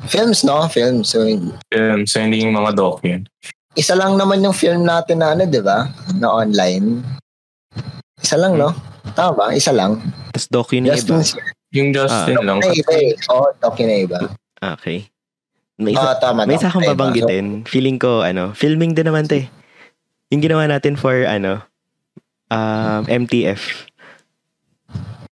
films, 0.06 0.44
no? 0.44 0.66
Films. 0.68 1.08
So, 1.08 1.24
Um, 1.72 2.04
so, 2.04 2.20
hindi 2.20 2.42
yung 2.44 2.58
mga 2.58 2.76
doc 2.76 3.00
yun. 3.06 3.24
isa 3.74 3.96
lang 3.96 4.20
naman 4.20 4.44
yung 4.44 4.52
film 4.52 4.84
natin 4.84 5.24
na 5.24 5.32
ano, 5.38 5.48
di 5.48 5.62
ba? 5.64 5.88
Na 6.18 6.34
online. 6.36 7.00
Isa 8.20 8.36
lang, 8.36 8.60
no? 8.60 8.74
Tama 9.12 9.32
ba? 9.34 9.46
Isa 9.52 9.72
lang. 9.72 10.00
Tapos 10.32 10.72
yung 10.72 10.86
Just 10.86 11.06
iba. 11.06 11.20
Yung 11.70 11.90
Justin 11.92 12.38
lang. 12.42 12.58
na 12.60 12.70
iba 12.70 12.94
eh. 12.94 13.14
Oo, 13.30 13.46
talking 13.58 13.86
na 13.86 13.96
iba. 14.00 14.20
Okay. 14.58 15.06
May 15.78 15.96
isa, 15.96 16.12
Ah, 16.12 16.18
tama. 16.18 16.44
may 16.44 16.56
isa 16.56 16.68
akong 16.68 16.84
babanggitin. 16.86 17.64
Feeling 17.64 17.96
ko, 17.96 18.20
ano, 18.20 18.52
filming 18.52 18.92
din 18.92 19.08
naman, 19.08 19.26
te. 19.26 19.48
Yung 20.28 20.44
ginawa 20.44 20.68
natin 20.68 20.94
for, 20.94 21.16
ano, 21.24 21.64
um, 22.48 23.02
MTF. 23.08 23.88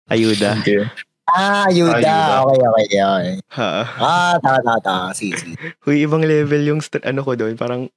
Ayuda. 0.07 0.59
Okay. 0.59 0.83
Ah, 1.27 1.69
Yuda. 1.69 1.95
Ayuda. 1.95 2.15
Okay, 2.43 2.59
okay, 2.59 2.99
okay. 2.99 3.35
Ha. 3.53 3.69
Ah, 3.95 4.35
tama, 4.41 4.59
tama, 4.59 4.79
tama. 4.81 5.05
Sige, 5.13 5.37
sige. 5.37 5.55
Huy, 5.79 6.03
ibang 6.03 6.19
level 6.19 6.59
yung, 6.65 6.81
st- 6.81 7.05
ano 7.05 7.23
ko 7.23 7.37
doon. 7.37 7.55
Parang, 7.55 7.87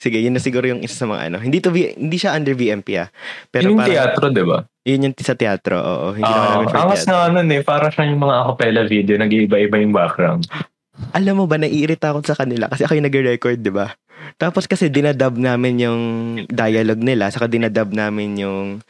Sige, 0.00 0.16
yun 0.16 0.32
na 0.32 0.40
siguro 0.40 0.64
yung 0.64 0.80
isa 0.80 0.96
sa 0.96 1.04
mga 1.04 1.28
ano. 1.28 1.36
Hindi 1.44 1.60
to 1.60 1.68
hindi 1.76 2.16
siya 2.16 2.32
under 2.32 2.56
VMP 2.56 2.88
ah. 2.96 3.12
Pero 3.52 3.68
yung 3.68 3.84
parang, 3.84 3.92
teatro, 3.92 4.24
di 4.32 4.44
ba? 4.48 4.64
yun 4.80 5.04
yung 5.04 5.14
sa 5.20 5.36
teatro, 5.36 5.76
oo. 5.76 6.08
Hindi 6.16 6.24
naman 6.24 6.40
Oo. 6.40 6.52
namin 6.56 6.66
for 6.72 6.78
angas 6.80 7.04
teatro. 7.04 7.12
na 7.12 7.40
ano 7.44 7.52
eh. 7.52 7.62
Para 7.62 7.86
siya 7.92 8.04
yung 8.08 8.20
mga 8.24 8.36
acapella 8.48 8.82
video. 8.88 9.14
Nag-iiba-iba 9.20 9.76
yung 9.76 9.92
background. 9.92 10.48
Alam 11.12 11.44
mo 11.44 11.44
ba, 11.44 11.60
naiirita 11.60 12.16
ako 12.16 12.24
sa 12.24 12.36
kanila 12.36 12.68
kasi 12.72 12.88
ako 12.88 12.96
yung 12.96 13.08
nag-record, 13.12 13.60
di 13.60 13.72
ba? 13.72 13.92
Tapos 14.40 14.64
kasi 14.64 14.88
dinadub 14.88 15.36
namin 15.36 15.80
yung 15.80 16.00
dialogue 16.48 17.00
nila, 17.04 17.28
saka 17.32 17.48
dinadub 17.48 17.92
namin 17.92 18.40
yung 18.40 18.80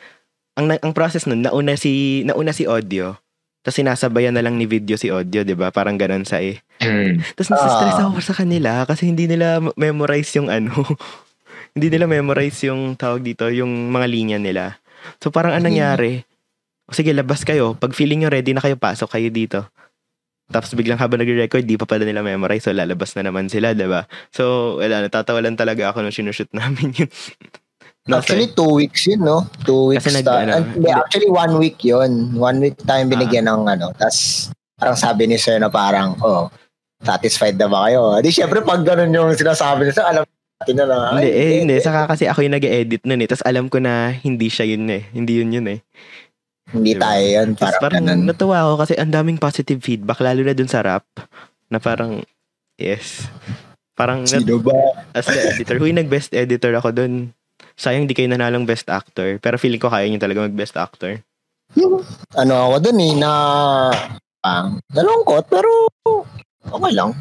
ang 0.59 0.67
ang 0.75 0.93
process 0.95 1.27
nun, 1.27 1.43
nauna 1.43 1.79
si 1.79 2.23
nauna 2.27 2.51
si 2.55 2.67
audio. 2.67 3.15
Tapos 3.61 3.77
sinasabayan 3.77 4.33
na 4.33 4.41
lang 4.41 4.57
ni 4.57 4.65
video 4.65 4.97
si 4.97 5.13
audio, 5.13 5.45
'di 5.45 5.53
ba? 5.53 5.69
Parang 5.69 6.01
ganun 6.01 6.25
sa 6.25 6.41
eh. 6.41 6.65
Hmm. 6.81 7.21
Tapos 7.37 7.53
nasa-stress 7.53 8.01
Ah. 8.01 8.09
ako 8.09 8.19
sa 8.25 8.33
kanila 8.33 8.89
kasi 8.89 9.05
hindi 9.05 9.29
nila 9.29 9.61
memorize 9.77 10.33
yung 10.35 10.49
ano. 10.49 10.73
hindi 11.77 11.93
nila 11.93 12.09
memorize 12.09 12.65
yung 12.65 12.97
tawag 12.97 13.21
dito, 13.21 13.53
yung 13.53 13.93
mga 13.93 14.07
linya 14.09 14.39
nila. 14.41 14.81
So 15.21 15.29
parang 15.29 15.53
anong 15.53 15.71
nangyari? 15.71 16.25
O 16.89 16.97
sige, 16.97 17.13
labas 17.13 17.45
kayo. 17.45 17.77
Pag 17.77 17.93
feeling 17.93 18.25
nyo 18.25 18.33
ready 18.33 18.51
na 18.51 18.65
kayo, 18.65 18.75
pasok 18.75 19.13
kayo 19.13 19.29
dito. 19.29 19.69
Tapos 20.51 20.75
biglang 20.75 20.99
habang 20.99 21.23
nagre-record, 21.23 21.63
di 21.63 21.79
pa 21.79 21.87
pala 21.87 22.03
nila 22.03 22.27
memorize. 22.27 22.67
So 22.67 22.75
lalabas 22.75 23.15
na 23.15 23.29
naman 23.29 23.47
sila, 23.47 23.71
'di 23.71 23.87
ba? 23.87 24.09
So, 24.35 24.77
wala, 24.83 25.05
natatawa 25.05 25.39
lang 25.39 25.55
talaga 25.55 25.93
ako 25.93 26.03
nung 26.03 26.17
sinushoot 26.17 26.51
namin 26.59 26.91
yun. 26.97 27.11
No, 28.09 28.17
Actually, 28.17 28.49
two 28.49 28.73
weeks 28.75 29.05
yun, 29.05 29.21
no? 29.21 29.45
Two 29.61 29.93
weeks. 29.93 30.03
Kasi 30.03 30.17
nag- 30.17 30.25
ta- 30.25 30.41
ano, 30.41 30.53
ah, 30.53 30.65
hindi. 30.65 30.89
actually, 30.89 31.29
one 31.29 31.53
week 31.59 31.79
yun. 31.81 32.11
One 32.33 32.57
week 32.59 32.81
time 32.81 33.07
binigyan 33.07 33.45
ng 33.45 33.69
ano. 33.69 33.93
Tapos, 33.93 34.49
parang 34.75 34.97
sabi 34.97 35.29
ni 35.29 35.37
sir 35.37 35.61
na 35.61 35.69
parang, 35.69 36.17
oh, 36.19 36.49
satisfied 36.99 37.55
na 37.55 37.69
ba 37.69 37.87
kayo? 37.87 38.17
Di 38.19 38.33
syempre, 38.33 38.61
pag 38.61 38.81
ganun 38.81 39.13
yung 39.13 39.29
sinasabi 39.33 39.85
ni 39.85 39.93
sir, 39.93 40.01
alam 40.01 40.25
natin 40.25 40.75
na 40.75 40.85
na. 40.85 40.97
Hindi, 41.13 41.29
eh, 41.29 41.53
hindi. 41.61 41.77
Saka 41.79 42.09
kasi 42.09 42.25
ako 42.25 42.41
yung 42.41 42.57
nag-edit 42.57 43.03
nun 43.05 43.21
eh. 43.21 43.29
Tapos 43.29 43.45
alam 43.45 43.69
ko 43.69 43.77
na 43.77 43.93
hindi 44.11 44.49
siya 44.49 44.65
yun 44.67 44.89
eh. 44.89 45.05
Hindi 45.11 45.33
yun 45.37 45.53
yun 45.53 45.69
eh. 45.69 45.81
Hindi 46.71 46.95
Diba? 46.95 47.05
tayo 47.05 47.25
yun. 47.27 47.49
Tapos 47.53 47.77
Parang, 47.77 47.83
parang 47.83 48.05
ganun. 48.07 48.25
natuwa 48.25 48.59
ako 48.63 48.75
kasi 48.79 48.95
ang 48.97 49.11
daming 49.11 49.37
positive 49.37 49.79
feedback, 49.79 50.19
lalo 50.19 50.41
na 50.41 50.55
dun 50.55 50.69
sa 50.69 50.81
rap. 50.81 51.05
Na 51.69 51.77
parang, 51.77 52.25
yes. 52.75 53.29
Parang, 53.93 54.25
nat- 54.25 54.41
Sino 54.41 54.57
ba? 54.57 54.73
as 55.13 55.27
the 55.27 55.37
editor, 55.53 55.77
huy, 55.77 55.93
nag-best 55.93 56.33
editor 56.33 56.73
ako 56.73 56.97
dun. 56.97 57.37
Sayang 57.81 58.05
di 58.05 58.13
kayo 58.13 58.29
nanalong 58.29 58.69
best 58.69 58.93
actor. 58.93 59.41
Pero 59.41 59.57
feeling 59.57 59.81
ko 59.81 59.89
kaya 59.89 60.05
niyo 60.05 60.21
talaga 60.21 60.45
mag-best 60.45 60.77
actor. 60.77 61.17
Ano 62.37 62.53
ako 62.69 62.77
dun 62.85 63.01
eh, 63.01 63.15
na, 63.17 63.33
pang, 64.45 64.77
nalungkot, 64.93 65.49
pero, 65.49 65.89
okay 66.61 66.93
lang. 66.93 67.17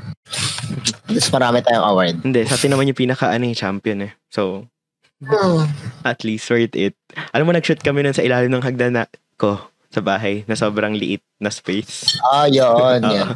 Tapos 1.07 1.31
marami 1.31 1.63
tayong 1.63 1.87
award. 1.87 2.15
Hindi, 2.27 2.43
sa 2.43 2.59
atin 2.59 2.75
naman 2.75 2.91
yung 2.91 2.99
pinaka 2.99 3.31
ano, 3.31 3.47
eh, 3.47 3.55
champion 3.55 4.03
eh. 4.03 4.11
So, 4.27 4.67
Hmm. 5.19 5.67
at 6.07 6.23
least 6.23 6.47
worth 6.47 6.79
it. 6.79 6.95
Alam 7.35 7.51
mo, 7.51 7.51
nag-shoot 7.51 7.83
kami 7.83 8.07
nun 8.07 8.15
sa 8.15 8.23
ilalim 8.23 8.55
ng 8.55 8.63
hagdan 8.63 8.95
na 8.95 9.03
ko 9.35 9.59
sa 9.91 9.99
bahay 9.99 10.47
na 10.47 10.55
sobrang 10.55 10.95
liit 10.95 11.19
na 11.43 11.51
space. 11.51 12.15
Ah, 12.23 12.47
yun. 12.47 13.03
Yun. 13.19 13.35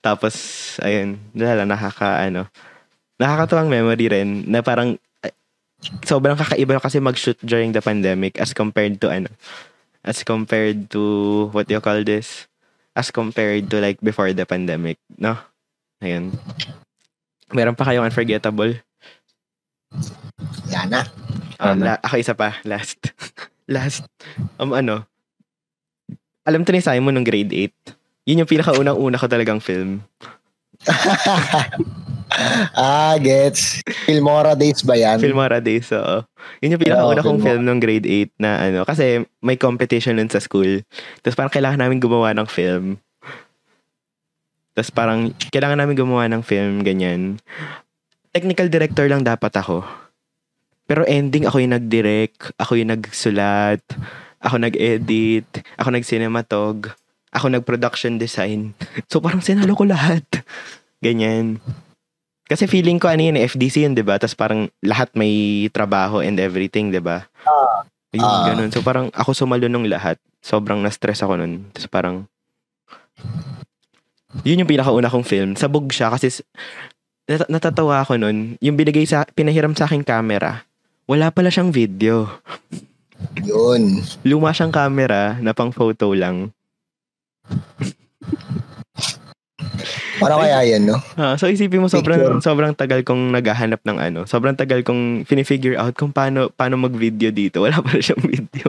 Tapos, 0.00 0.32
ayun, 0.80 1.20
wala, 1.36 1.68
nakaka, 1.68 2.24
ano, 2.24 2.48
nakakatuwang 3.20 3.68
memory 3.68 4.08
rin 4.08 4.48
na 4.48 4.64
parang 4.64 4.96
sobrang 6.04 6.36
kakaiba 6.36 6.80
kasi 6.80 7.00
mag-shoot 7.00 7.38
during 7.40 7.72
the 7.72 7.80
pandemic 7.80 8.36
as 8.36 8.52
compared 8.52 9.00
to, 9.00 9.08
ano, 9.08 9.30
as 10.04 10.22
compared 10.24 10.88
to, 10.92 11.48
what 11.52 11.68
do 11.68 11.76
you 11.76 11.82
call 11.82 12.00
this? 12.04 12.48
As 12.96 13.12
compared 13.12 13.70
to 13.70 13.80
like 13.80 14.00
before 14.02 14.32
the 14.32 14.44
pandemic, 14.44 14.98
no? 15.16 15.38
Ayun. 16.00 16.32
Meron 17.52 17.76
pa 17.76 17.86
kayong 17.88 18.08
unforgettable? 18.08 18.76
Yan 20.72 20.88
na. 20.90 21.02
Ano? 21.60 21.84
la- 21.84 22.02
ako 22.02 22.14
isa 22.16 22.32
pa, 22.32 22.56
last. 22.64 23.12
last. 23.74 24.08
Um, 24.56 24.72
ano, 24.72 25.04
alam 26.48 26.64
to 26.64 26.72
ni 26.72 26.80
Simon 26.80 27.14
nung 27.14 27.26
grade 27.26 27.52
8. 27.52 28.28
Yun 28.28 28.44
yung 28.44 28.50
pinakaunang-una 28.50 29.20
ko 29.20 29.26
talagang 29.28 29.60
film. 29.60 30.00
ah, 32.76 33.16
gets. 33.18 33.82
Filmora 34.06 34.54
days 34.54 34.80
ba 34.82 34.94
yan? 34.96 35.18
Filmora 35.18 35.58
Days, 35.58 35.90
oo. 35.92 36.22
Yun 36.62 36.76
yung 36.76 36.82
pinakauna 36.82 37.20
Oo, 37.20 37.26
kong 37.26 37.42
film 37.42 37.62
nung 37.66 37.82
grade 37.82 38.06
8 38.06 38.42
na 38.42 38.50
ano, 38.70 38.80
kasi 38.86 39.24
may 39.44 39.60
competition 39.60 40.16
nun 40.16 40.30
sa 40.30 40.40
school. 40.40 40.82
Tapos 41.20 41.36
parang 41.36 41.52
kailangan 41.52 41.80
namin 41.82 41.98
gumawa 42.00 42.32
ng 42.34 42.48
film. 42.48 42.96
Tapos 44.74 44.90
parang 44.94 45.34
kailangan 45.50 45.78
namin 45.82 45.98
gumawa 45.98 46.30
ng 46.30 46.42
film, 46.46 46.86
ganyan. 46.86 47.42
Technical 48.30 48.70
director 48.70 49.06
lang 49.10 49.26
dapat 49.26 49.50
ako. 49.58 49.82
Pero 50.90 51.06
ending, 51.06 51.46
ako 51.46 51.62
yung 51.62 51.74
nag-direct, 51.74 52.54
ako 52.58 52.74
yung 52.74 52.90
nagsulat, 52.94 53.82
ako 54.42 54.56
nag-edit, 54.58 55.46
ako 55.78 55.88
nag-cinematog, 55.94 56.76
ako 57.30 57.46
nag-production 57.46 58.18
design. 58.18 58.74
So 59.06 59.22
parang 59.22 59.44
sinalo 59.44 59.78
ko 59.78 59.86
lahat. 59.86 60.26
Ganyan. 61.04 61.62
Kasi 62.50 62.66
feeling 62.66 62.98
ko 62.98 63.06
ano 63.06 63.22
yun, 63.22 63.38
eh, 63.38 63.46
FDC 63.46 63.86
yun, 63.86 63.94
di 63.94 64.02
ba? 64.02 64.18
Tapos 64.18 64.34
parang 64.34 64.66
lahat 64.82 65.14
may 65.14 65.30
trabaho 65.70 66.18
and 66.18 66.34
everything, 66.36 66.90
di 66.90 66.98
ba? 66.98 67.22
Yung 68.10 68.26
Ah. 68.26 68.50
ganun. 68.50 68.74
So 68.74 68.82
parang 68.82 69.06
ako 69.14 69.30
sumalo 69.32 69.70
nung 69.70 69.86
lahat. 69.86 70.18
Sobrang 70.42 70.82
na-stress 70.82 71.22
ako 71.22 71.38
nun. 71.38 71.70
Tapos 71.70 71.86
parang, 71.86 72.16
yun 74.42 74.58
yung 74.58 74.66
pinakauna 74.66 75.06
kong 75.06 75.22
film. 75.22 75.50
Sabog 75.54 75.86
siya 75.94 76.10
kasi 76.10 76.42
nat- 77.30 77.46
natatawa 77.46 78.02
ako 78.02 78.18
nun. 78.18 78.58
Yung 78.58 78.74
binigay 78.74 79.06
sa, 79.06 79.22
pinahiram 79.24 79.78
sa 79.78 79.86
aking 79.86 80.02
camera, 80.02 80.66
wala 81.06 81.30
pala 81.30 81.54
siyang 81.54 81.70
video. 81.70 82.26
Yun. 83.38 84.02
Luma 84.26 84.50
siyang 84.50 84.74
camera 84.74 85.38
na 85.38 85.54
pang 85.54 85.70
photo 85.70 86.10
lang. 86.10 86.50
Para 90.18 90.34
kaya 90.36 90.64
yan, 90.64 90.88
no? 90.88 90.96
Ah, 91.20 91.36
so 91.36 91.48
isipin 91.48 91.80
mo 91.80 91.88
sobrang 91.88 92.20
Picture. 92.20 92.40
sobrang 92.40 92.72
tagal 92.72 93.00
kong 93.04 93.32
naghahanap 93.34 93.80
ng 93.84 93.98
ano. 93.98 94.20
Sobrang 94.24 94.56
tagal 94.56 94.80
kong 94.84 95.24
fini-figure 95.24 95.76
out 95.76 95.94
kung 95.96 96.12
paano 96.12 96.48
paano 96.52 96.80
mag-video 96.80 97.30
dito. 97.30 97.60
Wala 97.64 97.80
pa 97.80 97.98
siyang 97.98 98.22
video. 98.22 98.68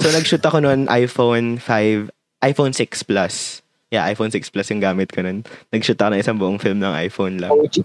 so 0.00 0.08
nag-shoot 0.12 0.42
ako 0.42 0.60
noon 0.60 0.88
iPhone 0.88 1.56
5, 1.60 2.10
iPhone 2.44 2.72
6 2.74 3.08
Plus. 3.08 3.60
Yeah, 3.92 4.08
iPhone 4.08 4.32
6 4.32 4.48
Plus 4.48 4.68
yung 4.72 4.80
gamit 4.80 5.12
ko 5.12 5.20
noon. 5.20 5.44
Nag-shoot 5.68 6.00
ako 6.00 6.16
ng 6.16 6.22
isang 6.24 6.38
buong 6.40 6.56
film 6.56 6.80
ng 6.80 6.94
iPhone 6.96 7.36
lang. 7.40 7.52
OG. 7.52 7.84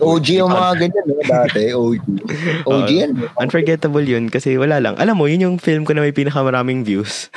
OG 0.00 0.26
yung 0.40 0.48
mga 0.48 0.70
ganyan, 0.80 1.04
no? 1.04 1.14
Dati, 1.26 1.62
OG. 1.76 2.02
OG 2.72 2.88
yan. 2.88 3.10
Unforgettable 3.36 4.06
yun 4.06 4.32
kasi 4.32 4.56
wala 4.56 4.80
lang. 4.80 4.96
Alam 4.96 5.20
mo, 5.20 5.28
yun 5.28 5.44
yung 5.44 5.56
film 5.60 5.84
ko 5.84 5.92
na 5.92 6.00
may 6.00 6.14
pinakamaraming 6.16 6.86
views. 6.86 7.28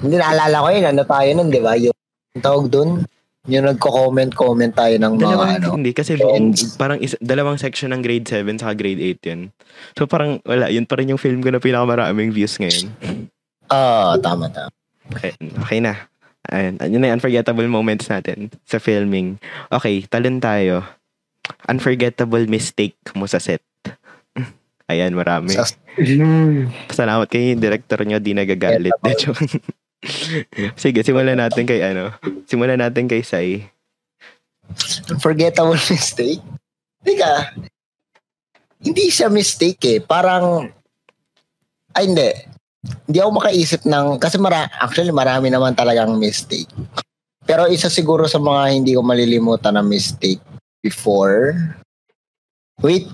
Hindi 0.00 0.16
naalala 0.18 0.56
ko 0.62 0.68
yun. 0.70 0.86
Ano 0.86 1.02
tayo 1.04 1.28
nun, 1.34 1.48
di 1.50 1.60
ba? 1.60 1.74
Yung 1.74 1.96
tawag 2.38 2.66
dun, 2.70 3.02
yung 3.48 3.64
nagko-comment-comment 3.64 4.76
tayo 4.76 4.94
ng 5.00 5.12
mga 5.16 5.24
Dalawang, 5.24 5.52
ano. 5.56 5.68
hindi, 5.80 5.90
kasi 5.96 6.20
buong, 6.20 6.52
parang 6.76 7.00
isa, 7.00 7.16
dalawang 7.18 7.56
section 7.56 7.96
ng 7.96 8.04
grade 8.04 8.28
7 8.28 8.44
saka 8.60 8.76
grade 8.76 9.00
8 9.16 9.28
yun. 9.32 9.40
So 9.96 10.04
parang 10.04 10.44
wala, 10.44 10.68
yun 10.68 10.84
pa 10.84 11.00
rin 11.00 11.08
yung 11.08 11.20
film 11.20 11.40
ko 11.40 11.48
na 11.48 11.56
pinakamaraming 11.56 12.28
views 12.28 12.60
ngayon. 12.60 12.92
Ah, 13.72 14.20
tama, 14.20 14.52
tama. 14.52 14.68
Okay, 15.16 15.32
okay 15.64 15.80
na. 15.80 15.96
Ayun, 16.48 16.76
yun 16.88 17.00
na 17.00 17.08
yung 17.08 17.16
unforgettable 17.20 17.68
moments 17.68 18.08
natin 18.08 18.52
sa 18.64 18.76
filming. 18.76 19.40
Okay, 19.72 20.04
talon 20.04 20.40
tayo. 20.40 20.84
Unforgettable 21.64 22.44
mistake 22.48 22.96
mo 23.16 23.24
sa 23.24 23.40
set. 23.40 23.64
Ayan, 24.92 25.16
marami. 25.16 25.56
Sa- 25.56 25.68
Salamat 26.92 27.26
kay 27.26 27.58
director 27.58 28.02
nyo, 28.06 28.18
di 28.22 28.32
nagagalit. 28.34 28.94
Joke. 29.18 29.42
Sige, 30.82 31.02
simulan 31.02 31.42
natin 31.42 31.66
kay 31.66 31.82
ano. 31.82 32.14
Simulan 32.46 32.78
natin 32.78 33.10
kay 33.10 33.26
Sai. 33.26 33.66
Unforgettable 35.10 35.80
mistake? 35.90 36.44
Teka, 37.02 37.56
hindi 38.84 39.10
siya 39.10 39.32
mistake 39.32 39.80
eh. 39.86 39.98
Parang, 39.98 40.70
ay 41.96 42.04
hindi. 42.06 42.30
Hindi 43.10 43.18
ako 43.18 43.30
makaisip 43.42 43.80
ng, 43.88 44.22
kasi 44.22 44.38
mara, 44.38 44.70
actually 44.78 45.10
marami 45.10 45.50
naman 45.50 45.74
talagang 45.74 46.14
mistake. 46.14 46.70
Pero 47.48 47.64
isa 47.66 47.88
siguro 47.88 48.28
sa 48.28 48.38
mga 48.38 48.76
hindi 48.76 48.92
ko 48.92 49.00
malilimutan 49.00 49.74
na 49.74 49.82
mistake 49.82 50.38
before. 50.84 51.56
Wait. 52.84 53.08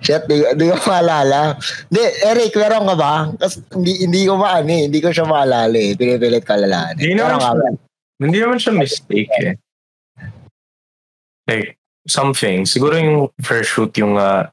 Shit, 0.00 0.24
di, 0.24 0.40
di 0.56 0.64
ko 0.72 0.76
maalala. 0.88 1.60
Hindi, 1.92 2.02
Eric, 2.24 2.56
meron 2.56 2.88
ka 2.88 2.96
ba? 2.96 3.14
Kasi 3.36 3.60
hindi, 3.76 3.92
hindi 4.08 4.20
ko 4.24 4.40
maano 4.40 4.70
eh. 4.72 4.82
Hindi 4.88 4.98
ko 5.04 5.08
siya 5.12 5.26
maalala 5.28 5.76
eh. 5.76 5.92
Pinipilit 5.92 6.44
ko 6.44 6.52
alalahanin. 6.56 7.00
Hindi 7.04 7.14
naman 7.20 7.36
siya, 7.36 7.52
hindi 8.20 8.38
naman 8.40 8.58
siya 8.58 8.72
mistake 8.72 9.32
eh. 9.44 9.54
Like, 11.44 11.76
something. 12.08 12.64
Siguro 12.64 12.96
yung 12.96 13.28
first 13.44 13.76
shoot, 13.76 13.92
yung, 14.00 14.16
uh, 14.16 14.48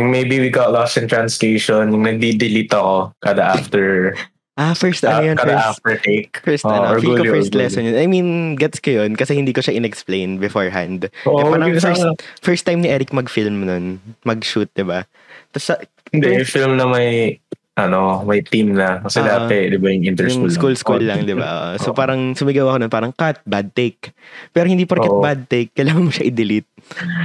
yung 0.00 0.08
maybe 0.08 0.40
we 0.40 0.48
got 0.48 0.72
lost 0.72 0.96
in 0.96 1.10
translation, 1.10 1.92
yung 1.92 2.04
nagdi-delete 2.08 2.72
ako 2.72 3.12
kada 3.20 3.52
after 3.52 4.16
Ah, 4.60 4.74
first, 4.74 5.00
ano 5.02 5.16
Kada, 5.16 5.24
yun, 5.24 5.36
first, 5.38 5.64
after 5.72 5.94
take. 5.96 6.36
first, 6.38 6.64
Oo, 6.64 6.70
ano, 6.70 7.00
feel 7.00 7.16
ko 7.16 7.24
first 7.24 7.48
gully. 7.48 7.64
lesson 7.64 7.82
yun. 7.82 7.96
I 7.96 8.04
mean, 8.04 8.28
gets 8.54 8.76
ko 8.76 8.92
yun 8.92 9.16
kasi 9.16 9.32
hindi 9.32 9.56
ko 9.56 9.64
siya 9.64 9.72
in-explain 9.72 10.36
beforehand. 10.36 11.08
Oo, 11.24 11.40
Eh, 11.40 11.44
parang 11.48 11.72
first, 11.74 12.04
first 12.38 12.64
time 12.64 12.84
ni 12.84 12.92
Eric 12.92 13.08
mag-film 13.10 13.64
nun, 13.64 13.96
mag-shoot, 14.20 14.68
diba? 14.70 15.08
Tapos, 15.50 15.80
Hindi, 16.10 16.36
yung 16.36 16.44
film 16.44 16.72
na 16.74 16.84
may, 16.84 17.38
ano, 17.72 18.20
may 18.20 18.42
team 18.42 18.74
na. 18.74 19.00
Kasi 19.00 19.22
Ah, 19.22 19.46
dati, 19.46 19.70
di 19.70 19.78
ba 19.78 19.88
yung 19.88 20.02
yung 20.02 20.12
interschool 20.12 20.50
school-school 20.50 21.00
lang, 21.00 21.24
di 21.24 21.32
Oh. 21.32 21.40
ba? 21.40 21.48
So, 21.80 21.90
Oo. 21.90 21.96
parang 21.96 22.34
sumigaw 22.34 22.68
ako 22.68 22.76
nun, 22.78 22.92
parang 22.92 23.12
cut, 23.14 23.40
bad 23.46 23.70
take. 23.70 24.12
Pero 24.50 24.66
hindi 24.66 24.84
porket 24.84 25.08
Oo. 25.08 25.22
bad 25.22 25.46
take, 25.46 25.72
kailangan 25.72 26.04
mo 26.04 26.10
siya 26.10 26.26
i-delete. 26.26 26.68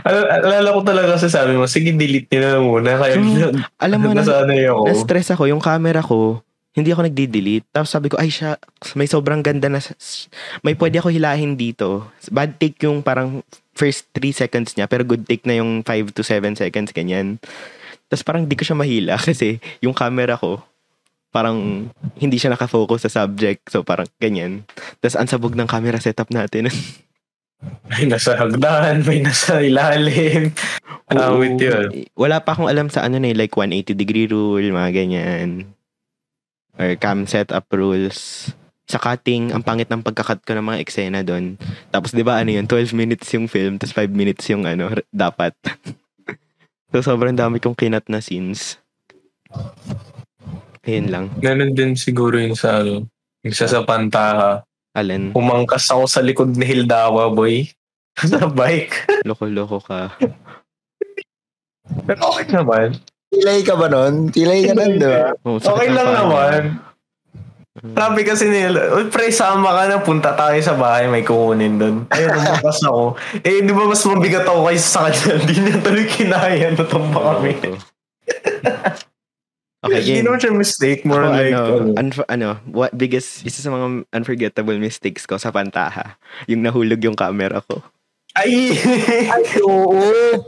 Al- 0.03 0.29
alala 0.39 0.69
ko 0.71 0.85
talaga 0.85 1.17
sa 1.17 1.27
sabi 1.27 1.57
mo, 1.57 1.65
sige, 1.65 1.91
delete 1.91 2.29
nyo 2.29 2.39
na 2.39 2.61
muna. 2.61 2.89
Kaya, 2.95 3.17
Hmm, 3.17 3.59
Alam 3.83 3.97
mo 3.99 4.09
na, 4.15 4.21
ako. 4.21 4.85
na-stress 4.85 5.33
ako, 5.33 5.49
yung 5.49 5.59
camera 5.59 5.99
ko, 5.99 6.44
hindi 6.75 6.91
ako 6.91 7.07
nagdi-delete. 7.07 7.71
Tapos 7.71 7.87
sabi 7.87 8.11
ko, 8.11 8.19
ay 8.19 8.27
siya, 8.27 8.59
may 8.99 9.07
sobrang 9.07 9.39
ganda 9.39 9.71
na, 9.71 9.79
may 10.59 10.75
pwede 10.75 10.99
ako 10.99 11.07
hilahin 11.07 11.55
dito. 11.55 12.11
Bad 12.27 12.59
take 12.59 12.83
yung 12.83 12.99
parang 12.99 13.41
first 13.71 14.11
3 14.11 14.35
seconds 14.35 14.75
niya, 14.75 14.91
pero 14.91 15.07
good 15.07 15.23
take 15.23 15.47
na 15.47 15.63
yung 15.63 15.87
5 15.87 16.11
to 16.11 16.21
7 16.21 16.59
seconds, 16.59 16.91
ganyan. 16.91 17.39
Tapos 18.11 18.27
parang 18.27 18.43
di 18.43 18.59
ko 18.59 18.67
siya 18.67 18.77
mahila 18.77 19.15
kasi 19.31 19.63
yung 19.79 19.95
camera 19.95 20.35
ko, 20.35 20.59
parang 21.31 21.87
hindi 22.19 22.37
siya 22.39 22.51
nakafocus 22.51 23.07
sa 23.07 23.23
subject. 23.23 23.71
So 23.71 23.87
parang 23.87 24.11
ganyan. 24.19 24.67
Tapos 24.99 25.15
ang 25.15 25.27
sabog 25.31 25.55
ng 25.55 25.67
camera 25.67 25.99
setup 25.99 26.27
natin. 26.31 26.67
May 27.89 28.05
nasa 28.05 28.37
hagdan, 28.37 29.01
may 29.07 29.25
nasa 29.25 29.57
ilalim. 29.63 30.53
Oo. 31.09 31.41
with 31.41 31.57
yun. 31.57 32.05
Wala 32.13 32.43
pa 32.43 32.53
akong 32.53 32.69
alam 32.69 32.93
sa 32.93 33.01
ano 33.01 33.17
na 33.17 33.33
like 33.33 33.57
180 33.57 33.95
degree 33.97 34.29
rule, 34.29 34.61
mga 34.61 34.91
ganyan. 34.93 35.74
Or 36.75 36.91
cam 36.99 37.23
setup 37.27 37.67
rules. 37.71 38.51
Sa 38.85 39.01
cutting, 39.01 39.49
ang 39.49 39.65
pangit 39.65 39.89
ng 39.89 40.05
pagkakat 40.05 40.45
ko 40.45 40.53
ng 40.53 40.67
mga 40.69 40.81
eksena 40.83 41.19
doon. 41.25 41.57
Tapos 41.89 42.13
'di 42.13 42.21
ba 42.21 42.37
ano 42.37 42.53
yun, 42.53 42.69
12 42.69 42.93
minutes 42.93 43.27
yung 43.33 43.49
film, 43.49 43.81
tapos 43.81 43.95
5 43.97 44.13
minutes 44.13 44.45
yung 44.51 44.67
ano, 44.67 44.93
dapat. 45.09 45.57
so 46.93 47.01
sobrang 47.01 47.33
dami 47.33 47.57
kong 47.57 47.73
kinat 47.73 48.05
na 48.11 48.21
scenes. 48.21 48.77
Ayun 50.85 51.07
lang. 51.09 51.25
Ganun 51.41 51.73
din 51.73 51.97
siguro 51.97 52.37
yung 52.37 52.53
sa, 52.53 52.85
ano, 52.85 53.09
yung 53.41 53.55
sa 53.57 53.65
sa 53.65 53.81
pantaha. 53.81 54.61
Alin, 54.95 55.33
Umangkas 55.33 55.89
ako 55.91 56.05
sa 56.05 56.21
likod 56.21 56.53
ni 56.53 56.63
Hildawa, 56.63 57.33
boy. 57.33 57.67
sa 58.31 58.47
bike. 58.47 59.25
loko-loko 59.27 59.81
ka. 59.81 60.13
Pero 62.07 62.21
okay 62.31 62.47
naman. 62.53 62.95
Tilay 63.35 63.59
ka 63.61 63.75
ba 63.75 63.87
nun? 63.87 64.31
Tilay 64.31 64.63
ka 64.63 64.73
nun, 64.73 64.91
di 64.95 65.03
ba? 65.03 65.35
Oh, 65.43 65.57
Okay 65.57 65.87
ng 65.87 65.93
lang 65.93 66.09
naman. 66.15 66.61
Sabi 67.75 68.23
kasi 68.23 68.47
nila, 68.47 68.95
"Uy, 68.95 69.11
pre, 69.11 69.27
sama 69.29 69.75
ka 69.75 69.83
na, 69.85 69.99
punta 69.99 70.31
tayo 70.31 70.55
sa 70.63 70.73
bahay, 70.73 71.05
may 71.05 71.21
kukunin 71.21 71.75
doon. 71.75 71.95
Ayun, 72.07 72.31
umakas 72.33 72.79
ako. 72.81 73.19
Eh, 73.43 73.59
di 73.59 73.69
ba 73.69 73.83
mas 73.83 73.99
mabigat 74.01 74.47
ako 74.47 74.65
kaysa 74.65 74.87
sa 74.87 74.99
kanya? 75.05 75.35
Hindi 75.43 75.55
niya 75.59 75.77
tuloy 75.83 76.05
kinaya, 76.07 76.67
natumba 76.71 77.19
kami. 77.35 77.51
Okay, 79.85 80.01
Hindi 80.01 80.17
game. 80.17 80.25
naman 80.25 80.39
siya 80.41 80.49
mistake, 80.49 81.01
more 81.05 81.21
Ako, 81.21 81.29
like, 81.29 81.53
ano, 81.53 81.61
ano, 81.61 81.93
unf- 81.93 82.25
ano, 82.25 82.49
what 82.73 82.89
biggest, 82.89 83.45
isa 83.45 83.61
sa 83.61 83.69
mga 83.69 84.09
unforgettable 84.09 84.81
mistakes 84.81 85.29
ko 85.29 85.37
sa 85.37 85.53
Pantaha, 85.53 86.17
yung 86.49 86.65
nahulog 86.65 86.97
yung 87.05 87.13
camera 87.13 87.61
ko. 87.61 87.85
ay! 88.33 88.73
Ay, 89.35 89.45
oo. 89.61 89.93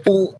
pu- 0.02 0.34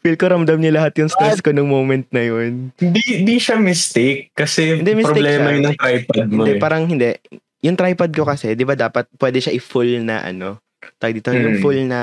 Feel 0.00 0.16
ko 0.16 0.26
ramdam 0.26 0.58
niya 0.58 0.74
lahat 0.74 0.98
yung 0.98 1.06
stress 1.06 1.38
ko 1.38 1.50
nung 1.50 1.68
moment 1.68 2.02
na 2.10 2.22
yun. 2.22 2.74
Hindi, 2.74 3.02
hindi 3.14 3.36
siya 3.38 3.54
mistake 3.54 4.34
kasi 4.34 4.82
Hindi, 4.82 4.98
mistake 4.98 5.14
problema 5.14 5.46
siya. 5.46 5.54
yun 5.54 5.64
ng 5.64 5.76
tripod 5.76 6.24
mo 6.26 6.42
Hindi, 6.42 6.52
eh. 6.52 6.60
parang 6.60 6.82
hindi. 6.84 7.10
Yung 7.62 7.76
tripod 7.76 8.10
ko 8.10 8.22
kasi, 8.24 8.52
di 8.52 8.62
ba 8.62 8.74
dapat, 8.74 9.06
pwede 9.14 9.38
siya 9.38 9.54
i-full 9.54 10.02
na 10.02 10.20
ano, 10.20 10.58
tawag 10.98 11.16
dito, 11.16 11.30
yung 11.30 11.56
Hmm. 11.56 11.62
full 11.62 11.78
na 11.86 12.00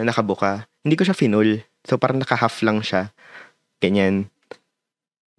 nakabuka. 0.00 0.64
Hindi 0.80 0.94
ko 0.94 1.04
siya 1.04 1.12
finul. 1.12 1.60
So 1.82 1.98
parang 1.98 2.16
naka-half 2.16 2.62
lang 2.62 2.80
siya. 2.80 3.10
Ganyan. 3.78 4.30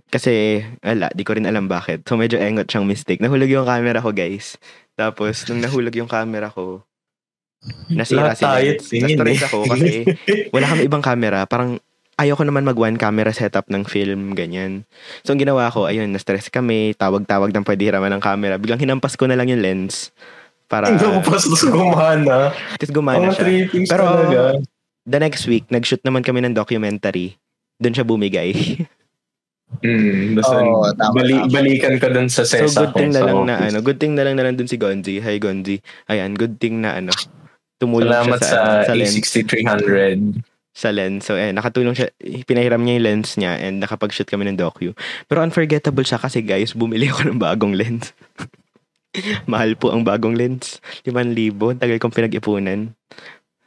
Kasi, 0.05 0.61
ala, 0.79 1.09
di 1.09 1.25
ko 1.25 1.33
rin 1.33 1.43
alam 1.43 1.65
bakit. 1.65 2.05
So 2.05 2.13
medyo 2.13 2.37
engot 2.37 2.69
siyang 2.69 2.85
mistake. 2.85 3.19
Nahulog 3.19 3.49
yung 3.49 3.65
camera 3.65 3.99
ko, 3.99 4.11
guys. 4.11 4.55
Tapos, 4.93 5.43
nung 5.49 5.59
nahulog 5.59 5.91
yung 5.91 6.07
camera 6.07 6.47
ko, 6.47 6.85
nasira 7.87 8.31
Lahat 8.31 8.37
si 8.37 8.43
tayo 8.43 8.69
lens. 8.71 8.85
tingin 8.87 9.17
Na-stress 9.17 9.37
eh. 9.37 9.47
ako 9.47 9.57
kasi 9.67 9.91
wala 10.55 10.65
kami 10.67 10.81
ibang 10.83 11.01
camera. 11.01 11.45
Parang 11.45 11.77
ayaw 12.15 12.35
ko 12.35 12.43
naman 12.43 12.63
mag 12.63 12.75
one 12.75 12.95
camera 12.95 13.29
setup 13.29 13.67
ng 13.67 13.83
film, 13.83 14.31
ganyan. 14.33 14.87
So, 15.21 15.35
ang 15.35 15.41
ginawa 15.41 15.67
ko, 15.67 15.83
ayun, 15.83 16.09
na-stress 16.09 16.47
kami, 16.47 16.95
tawag-tawag 16.95 17.51
ng 17.51 17.65
pwede 17.67 17.81
hiraman 17.83 18.15
ng 18.15 18.23
camera. 18.23 18.55
Biglang 18.55 18.79
hinampas 18.79 19.19
ko 19.19 19.27
na 19.27 19.35
lang 19.35 19.51
yung 19.51 19.59
lens 19.59 20.15
para 20.65 20.87
Hindi 20.87 21.03
ko 21.03 21.19
pas 21.21 21.43
gumana. 21.43 22.55
tapos 22.79 22.91
gumana 22.95 23.29
Mga 23.29 23.35
siya. 23.35 23.45
Pero, 23.85 24.03
talaga. 24.07 24.39
The 25.05 25.19
next 25.19 25.43
week, 25.45 25.67
nag-shoot 25.67 26.01
naman 26.01 26.23
kami 26.23 26.41
ng 26.41 26.55
documentary. 26.55 27.35
Doon 27.77 27.93
siya 27.93 28.07
bumigay. 28.07 28.79
Mm, 29.81 30.37
basta 30.37 30.61
Oo, 30.61 30.87
tama, 30.93 31.19
bali, 31.19 31.35
tama. 31.35 31.51
balikan 31.51 31.95
ka 31.97 32.07
dun 32.07 32.29
sa 32.29 32.45
so, 32.45 32.55
sesa 32.55 32.85
good 32.85 32.93
thing 32.95 33.11
ko 33.11 33.17
na 33.17 33.21
lang 33.21 33.39
na, 33.43 33.55
ano, 33.59 33.77
good 33.81 33.99
thing 33.99 34.13
na 34.13 34.23
lang 34.23 34.37
na 34.37 34.47
nandun 34.47 34.69
si 34.69 34.77
Gonzi. 34.77 35.19
Hi, 35.19 35.35
Gonzi. 35.35 35.81
Ayan, 36.07 36.31
good 36.31 36.57
thing 36.57 36.79
na, 36.79 36.95
ano, 36.95 37.11
tumulong 37.85 38.09
Salamat 38.09 38.39
siya 38.41 38.49
sa, 38.49 38.59
sa, 38.81 38.89
sa 38.89 38.93
lens. 38.97 39.13
A6300. 39.13 40.41
sa 40.75 40.89
lens. 40.91 41.23
So, 41.23 41.39
eh, 41.39 41.55
nakatulong 41.55 41.95
siya. 41.95 42.11
Pinahiram 42.43 42.83
niya 42.83 42.99
yung 42.99 43.05
lens 43.07 43.39
niya 43.39 43.55
and 43.61 43.79
nakapag-shoot 43.79 44.27
kami 44.27 44.49
ng 44.49 44.59
docu. 44.59 44.91
Pero 45.29 45.39
unforgettable 45.39 46.03
siya 46.03 46.19
kasi 46.19 46.43
guys, 46.43 46.75
bumili 46.75 47.07
ako 47.07 47.31
ng 47.31 47.39
bagong 47.39 47.77
lens. 47.77 48.11
Mahal 49.51 49.79
po 49.79 49.95
ang 49.95 50.03
bagong 50.03 50.35
lens. 50.35 50.83
5,000. 51.07 51.79
Tagal 51.79 51.97
kong 52.01 52.11
pinag-ipunan. 52.11 52.91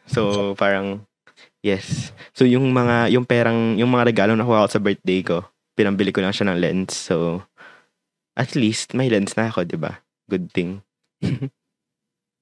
So, 0.05 0.53
parang, 0.61 1.09
yes. 1.65 2.13
So, 2.37 2.45
yung 2.45 2.69
mga, 2.77 3.09
yung 3.17 3.25
perang, 3.25 3.81
yung 3.81 3.89
mga 3.89 4.13
regalo 4.13 4.37
na 4.37 4.45
nakuha 4.45 4.69
ko 4.69 4.71
sa 4.77 4.83
birthday 4.83 5.21
ko, 5.25 5.49
pinambili 5.73 6.13
ko 6.13 6.21
lang 6.21 6.37
siya 6.37 6.53
ng 6.53 6.61
lens. 6.61 6.93
So, 6.93 7.45
at 8.37 8.53
least, 8.53 8.93
may 8.93 9.09
lens 9.09 9.33
na 9.35 9.49
ako, 9.49 9.65
di 9.65 9.81
ba? 9.81 10.05
Good 10.29 10.53
thing. 10.53 10.85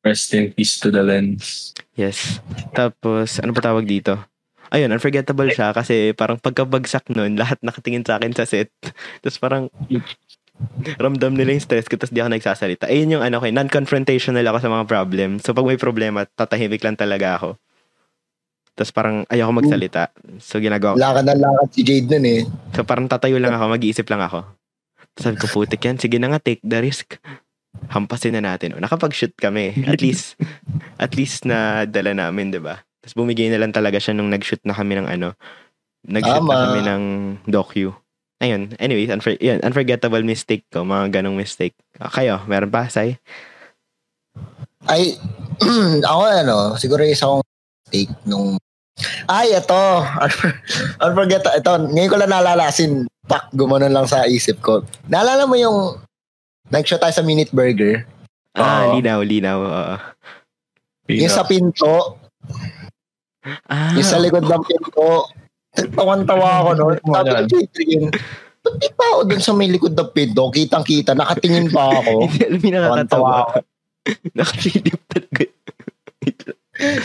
Rest 0.06 0.30
in 0.38 0.54
peace 0.54 0.78
to 0.78 0.94
the 0.94 1.02
lens. 1.02 1.74
Yes. 1.98 2.38
Tapos, 2.70 3.42
ano 3.42 3.50
pa 3.50 3.58
tawag 3.58 3.90
dito? 3.90 4.14
Ayun, 4.70 4.94
unforgettable 4.94 5.50
siya 5.50 5.74
kasi 5.74 6.14
parang 6.14 6.38
pagkabagsak 6.38 7.10
nun, 7.10 7.34
lahat 7.34 7.58
nakatingin 7.62 8.06
sa 8.06 8.18
akin 8.18 8.30
sa 8.34 8.46
set. 8.46 8.70
Tapos 9.22 9.38
parang 9.42 9.66
ramdam 10.96 11.36
nila 11.36 11.52
yung 11.52 11.60
stress 11.60 11.84
ko 11.84 12.00
tapos 12.00 12.16
di 12.16 12.20
ako 12.24 12.32
nagsasalita. 12.32 12.88
Ayun 12.88 13.20
yung 13.20 13.24
ano 13.24 13.36
ko, 13.38 13.44
eh, 13.44 13.52
non-confrontational 13.52 14.46
ako 14.48 14.58
sa 14.64 14.72
mga 14.72 14.84
problem. 14.88 15.30
So 15.36 15.52
pag 15.52 15.68
may 15.68 15.76
problema, 15.76 16.24
tatahimik 16.24 16.80
lang 16.80 16.96
talaga 16.96 17.36
ako. 17.36 17.48
Tapos 18.76 18.92
parang 18.92 19.24
ayoko 19.28 19.52
magsalita. 19.52 20.12
So 20.40 20.60
ginagawa 20.60 20.96
ko. 20.96 21.00
Lakad 21.00 21.24
na 21.28 21.36
lakad 21.36 21.68
si 21.72 21.80
Jade 21.84 22.08
nun 22.08 22.24
eh. 22.24 22.40
So 22.76 22.84
parang 22.84 23.08
tatayo 23.08 23.36
lang 23.36 23.52
ako, 23.52 23.72
mag-iisip 23.72 24.08
lang 24.08 24.24
ako. 24.24 24.48
Tapos 25.16 25.24
sabi 25.24 25.36
ko, 25.40 25.46
putik 25.48 25.80
yan. 25.80 25.96
Sige 25.96 26.16
na 26.20 26.28
nga, 26.28 26.40
take 26.40 26.60
the 26.60 26.80
risk. 26.80 27.16
Hampasin 27.92 28.34
na 28.38 28.42
natin. 28.42 28.74
O, 28.74 28.82
nakapag-shoot 28.82 29.32
kami. 29.38 29.86
At 29.86 30.00
least, 30.04 30.36
at 30.98 31.14
least 31.14 31.44
na 31.46 31.84
dala 31.86 32.12
namin, 32.12 32.52
di 32.52 32.60
ba? 32.60 32.82
Tapos 33.00 33.14
bumigay 33.14 33.48
na 33.52 33.62
lang 33.62 33.70
talaga 33.70 34.02
siya 34.02 34.16
nung 34.16 34.32
nag-shoot 34.32 34.60
na 34.66 34.74
kami 34.74 34.98
ng 34.98 35.08
ano. 35.08 35.36
Nag-shoot 36.06 36.42
na 36.42 36.54
Tama. 36.54 36.64
kami 36.70 36.80
ng 36.84 37.02
docu. 37.46 37.94
Ayun. 38.42 38.76
Anyways, 38.76 39.08
unfor- 39.08 39.40
yun, 39.40 39.62
unforgettable 39.64 40.26
mistake 40.26 40.66
ko. 40.68 40.84
Mga 40.84 41.20
ganong 41.20 41.38
mistake. 41.38 41.78
Ah, 41.96 42.12
kayo, 42.12 42.42
meron 42.44 42.68
pa, 42.68 42.90
Sai? 42.92 43.16
Ay, 44.86 45.16
ako 46.10 46.20
ano, 46.26 46.56
siguro 46.76 47.00
isa 47.02 47.26
akong 47.26 47.44
mistake 47.86 48.12
nung 48.28 48.60
ay, 49.28 49.52
ito. 49.52 49.84
Unforget, 51.04 51.44
ito. 51.52 51.72
Ngayon 51.92 52.10
ko 52.10 52.16
lang 52.16 52.32
naalala, 52.32 52.72
sin, 52.72 53.04
pak, 53.28 53.52
gumanon 53.52 53.92
lang 53.92 54.08
sa 54.08 54.24
isip 54.24 54.56
ko. 54.64 54.80
Naalala 55.12 55.44
mo 55.44 55.52
yung 55.58 56.00
nag-shoot 56.68 56.98
tayo 56.98 57.12
sa 57.12 57.22
Minute 57.22 57.50
Burger? 57.50 58.04
Ah, 58.52 58.88
Oo. 58.88 58.96
linaw, 58.96 59.20
linaw. 59.20 59.58
oo. 59.58 59.96
Yung 61.06 61.28
sa 61.28 61.42
pinto, 61.42 62.18
Ah, 63.64 63.94
yung 63.94 64.02
sa 64.02 64.18
likod 64.18 64.42
ng 64.42 64.62
pinto. 64.64 65.30
Tawan-tawa 65.70 66.48
ako 66.58 66.70
noon. 66.74 66.96
Sabi 66.98 67.30
ko, 67.30 67.42
Jade, 67.46 68.10
ba't 68.58 68.74
di 68.74 68.88
pa 68.90 69.04
ako 69.06 69.20
dun 69.22 69.38
sa 69.38 69.52
may 69.52 69.70
likod 69.70 69.94
ng 69.94 70.10
pinto? 70.10 70.50
Kitang-kita, 70.50 71.14
nakatingin 71.14 71.70
pa 71.70 71.94
ako. 71.94 72.26
Hindi, 72.26 72.42
alam 72.42 72.58
mo 72.58 72.66
yung 72.66 72.74
nakakatawa. 72.80 73.30
ako. 73.44 73.50
Nakasilip 74.38 74.98
talaga. 75.06 75.44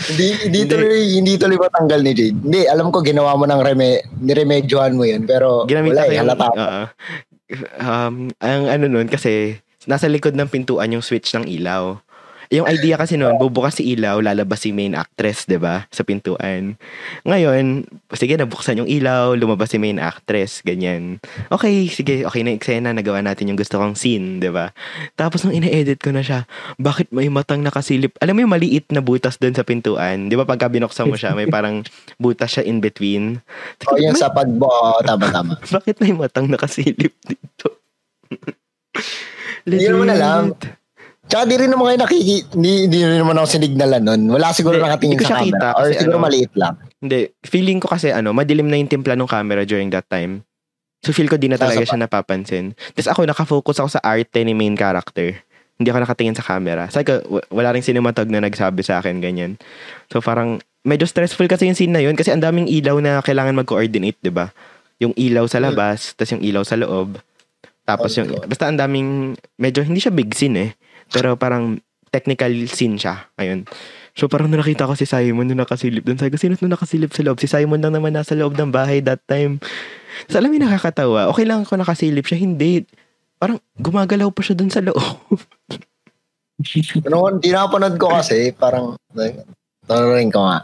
hindi, 0.04 0.28
hindi 0.42 0.60
tuloy, 0.66 1.00
hindi 1.14 1.32
tuloy 1.34 1.56
matanggal 1.56 2.00
ni 2.00 2.12
Jade. 2.12 2.36
Hindi, 2.36 2.60
alam 2.66 2.90
ko 2.90 2.98
ginawa 3.00 3.32
mo 3.34 3.46
ng 3.46 3.60
reme, 3.60 3.88
niremedyohan 4.18 4.92
mo 4.92 5.02
yun. 5.02 5.22
Pero 5.22 5.62
Ginamit 5.64 5.94
wala 5.94 6.02
ko 6.02 6.10
eh, 6.10 6.12
yung, 6.12 6.22
halata. 6.26 6.46
oo. 6.50 6.82
Um, 7.80 8.30
ang 8.40 8.62
ano 8.68 8.86
nun, 8.88 9.08
kasi 9.10 9.58
nasa 9.86 10.06
likod 10.06 10.34
ng 10.38 10.50
pintuan 10.50 10.94
yung 10.94 11.04
switch 11.04 11.34
ng 11.34 11.46
ilaw. 11.46 11.98
Yung 12.52 12.68
idea 12.68 13.00
kasi 13.00 13.16
noon, 13.16 13.40
bubukas 13.40 13.80
si 13.80 13.96
ilaw, 13.96 14.20
lalabas 14.20 14.60
si 14.60 14.76
main 14.76 14.92
actress, 14.92 15.48
'di 15.48 15.56
ba? 15.56 15.88
Sa 15.88 16.04
pintuan. 16.04 16.76
Ngayon, 17.24 17.88
sige, 18.12 18.36
nabuksan 18.36 18.84
yung 18.84 18.90
ilaw, 18.92 19.32
lumabas 19.32 19.72
si 19.72 19.80
main 19.80 19.96
actress, 19.96 20.60
ganyan. 20.60 21.16
Okay, 21.48 21.88
sige, 21.88 22.28
okay 22.28 22.44
na 22.44 22.52
eksena, 22.52 22.92
nagawa 22.92 23.24
natin 23.24 23.48
yung 23.48 23.56
gusto 23.56 23.80
kong 23.80 23.96
scene, 23.96 24.36
'di 24.36 24.52
ba? 24.52 24.76
Tapos 25.16 25.48
nung 25.48 25.56
ina-edit 25.56 25.96
ko 25.96 26.12
na 26.12 26.20
siya, 26.20 26.44
bakit 26.76 27.08
may 27.08 27.32
matang 27.32 27.64
nakasilip? 27.64 28.20
Alam 28.20 28.36
mo 28.36 28.40
yung 28.44 28.52
maliit 28.52 28.84
na 28.92 29.00
butas 29.00 29.40
doon 29.40 29.56
sa 29.56 29.64
pintuan, 29.64 30.28
'di 30.28 30.36
ba? 30.36 30.44
Pagka 30.44 30.68
binuksan 30.68 31.08
mo 31.08 31.16
siya, 31.16 31.32
may 31.32 31.48
parang 31.48 31.80
butas 32.20 32.52
siya 32.52 32.68
in 32.68 32.84
between. 32.84 33.40
O 33.88 33.96
yung 33.96 34.12
sa 34.12 34.28
pagbo, 34.28 34.68
oh, 34.68 35.00
tama, 35.00 35.32
tama. 35.32 35.56
Bakit 35.80 36.04
may 36.04 36.12
matang 36.12 36.52
nakasilip 36.52 37.16
dito? 37.24 37.80
Hindi 39.64 39.88
naman 39.88 40.12
alam. 40.12 40.52
Tsaka 41.22 41.46
di 41.46 41.54
rin 41.54 41.70
naman 41.70 41.94
kayo 41.94 41.98
nakiki... 42.02 42.36
Hindi, 42.52 42.72
hindi 42.90 42.98
rin 43.02 43.18
naman 43.22 43.38
ako 43.38 43.46
sinignalan 43.46 44.02
nun. 44.02 44.22
Wala 44.34 44.50
siguro 44.50 44.76
Hindi, 44.76 44.86
nakatingin 44.90 45.16
hindi 45.16 45.26
sa 45.26 45.38
camera. 45.38 45.48
kita 45.48 45.68
Or 45.78 45.86
siguro 45.94 46.18
ano, 46.18 46.26
maliit 46.26 46.52
lang. 46.58 46.74
Hindi. 46.98 47.20
Feeling 47.46 47.78
ko 47.78 47.86
kasi 47.88 48.10
ano, 48.10 48.34
madilim 48.34 48.66
na 48.66 48.76
yung 48.76 48.90
timpla 48.90 49.14
ng 49.14 49.30
camera 49.30 49.62
during 49.62 49.88
that 49.94 50.06
time. 50.10 50.42
So 51.02 51.10
feel 51.10 51.26
ko 51.26 51.34
di 51.34 51.50
na 51.50 51.58
talaga 51.58 51.82
siya 51.82 51.98
napapansin. 51.98 52.78
Tapos 52.94 53.10
ako 53.10 53.20
nakafocus 53.26 53.82
ako 53.82 53.88
sa 53.90 54.00
arte 54.06 54.38
ni 54.46 54.54
main 54.54 54.78
character. 54.78 55.34
Hindi 55.74 55.88
ako 55.90 55.98
nakatingin 56.06 56.38
sa 56.38 56.46
camera. 56.46 56.86
Sabi 56.94 57.10
ko, 57.10 57.42
wala 57.50 57.74
ring 57.74 57.82
cinematog 57.82 58.30
na 58.30 58.38
nagsabi 58.38 58.86
sa 58.86 59.02
akin 59.02 59.18
ganyan. 59.18 59.58
So 60.14 60.22
parang 60.22 60.62
medyo 60.86 61.06
stressful 61.10 61.50
kasi 61.50 61.66
yung 61.66 61.74
scene 61.74 61.90
na 61.90 61.98
yun 61.98 62.14
kasi 62.14 62.30
ang 62.30 62.38
daming 62.38 62.70
ilaw 62.70 63.02
na 63.02 63.18
kailangan 63.18 63.58
mag-coordinate, 63.58 64.18
'di 64.22 64.30
ba? 64.30 64.54
Yung 65.02 65.10
ilaw 65.18 65.42
sa 65.50 65.58
labas, 65.58 66.14
tapos 66.14 66.38
yung 66.38 66.44
ilaw 66.46 66.62
sa 66.62 66.78
loob. 66.78 67.18
Tapos 67.82 68.14
yung 68.14 68.30
Oh, 68.30 68.46
basta 68.46 68.70
ang 68.70 68.78
daming 68.78 69.34
medyo 69.58 69.82
hindi 69.82 69.98
siya 69.98 70.14
big 70.14 70.30
scene 70.38 70.54
eh. 70.54 70.70
Pero 71.12 71.36
parang 71.36 71.78
technical 72.12 72.52
scene 72.68 73.00
siya. 73.00 73.28
Ayun. 73.40 73.64
So 74.12 74.28
parang 74.28 74.52
nung 74.52 74.60
nakita 74.60 74.84
ko 74.84 74.92
si 74.92 75.08
Simon 75.08 75.48
nung 75.48 75.64
nakasilip 75.64 76.04
doon. 76.04 76.20
Sabi 76.20 76.32
ko, 76.32 76.36
sino 76.36 76.56
nung 76.60 76.76
nakasilip 76.76 77.12
sa 77.16 77.24
loob? 77.24 77.40
Si 77.40 77.48
Simon 77.48 77.80
lang 77.80 77.96
naman 77.96 78.12
nasa 78.12 78.36
loob 78.36 78.52
ng 78.56 78.68
bahay 78.68 79.00
that 79.00 79.24
time. 79.24 79.56
Tapos 80.28 80.36
alam 80.36 80.52
yung 80.52 80.68
nakakatawa. 80.68 81.32
Okay 81.32 81.48
lang 81.48 81.64
ako 81.64 81.80
nakasilip 81.80 82.28
siya. 82.28 82.44
Hindi. 82.44 82.84
Parang 83.40 83.56
gumagalaw 83.80 84.28
pa 84.28 84.44
siya 84.44 84.54
doon 84.60 84.68
sa 84.68 84.84
loob. 84.84 85.40
Pero 87.00 87.16
hindi 87.32 87.48
napanood 87.50 87.96
ko 87.96 88.12
kasi, 88.12 88.52
parang... 88.52 88.94
Tururin 89.82 90.30
ko 90.30 90.46
nga. 90.46 90.62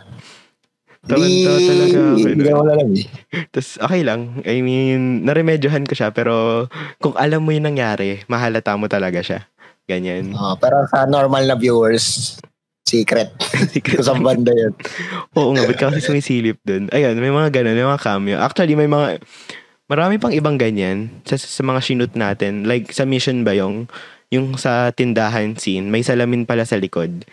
Talaga 1.09 1.25
ako, 1.25 2.29
Hindi 2.29 2.51
alam 2.53 2.89
eh. 2.93 3.07
Tapos 3.49 3.81
okay 3.81 4.03
lang. 4.05 4.45
I 4.45 4.61
mean, 4.61 5.25
naremedyohan 5.25 5.89
ko 5.89 5.97
siya. 5.97 6.13
Pero 6.13 6.69
kung 7.01 7.17
alam 7.17 7.43
mo 7.43 7.51
yung 7.51 7.67
nangyari, 7.67 8.23
mahalata 8.29 8.77
mo 8.77 8.87
talaga 8.87 9.25
siya. 9.25 9.49
Ganyan. 9.88 10.31
Ah, 10.38 10.55
pero 10.55 10.85
sa 10.87 11.09
normal 11.09 11.48
na 11.48 11.57
viewers, 11.57 12.37
secret. 12.85 13.33
Kung 13.85 14.05
saan 14.05 14.20
banda 14.22 14.53
yun. 14.53 14.72
Oo 15.35 15.53
nga, 15.53 15.64
ba't 15.64 15.77
ka 15.77 15.88
kasi 15.90 16.05
sumisilip 16.05 16.61
dun? 16.62 16.88
Ayun, 16.88 17.16
may 17.16 17.33
mga 17.33 17.48
ganun, 17.61 17.77
may 17.77 17.85
mga 17.85 18.01
cameo. 18.01 18.37
Actually, 18.40 18.77
may 18.77 18.88
mga, 18.88 19.20
marami 19.88 20.16
pang 20.16 20.33
ibang 20.33 20.57
ganyan 20.57 21.09
sa, 21.24 21.37
sa 21.37 21.61
mga 21.64 21.81
shoot 21.81 22.12
natin. 22.14 22.64
Like, 22.64 22.92
sa 22.92 23.05
Mission 23.05 23.44
ba 23.44 23.53
yung, 23.57 23.88
yung 24.29 24.57
sa 24.57 24.92
tindahan 24.92 25.57
scene, 25.57 25.88
may 25.88 26.05
salamin 26.05 26.44
pala 26.44 26.64
sa 26.64 26.77
likod. 26.77 27.24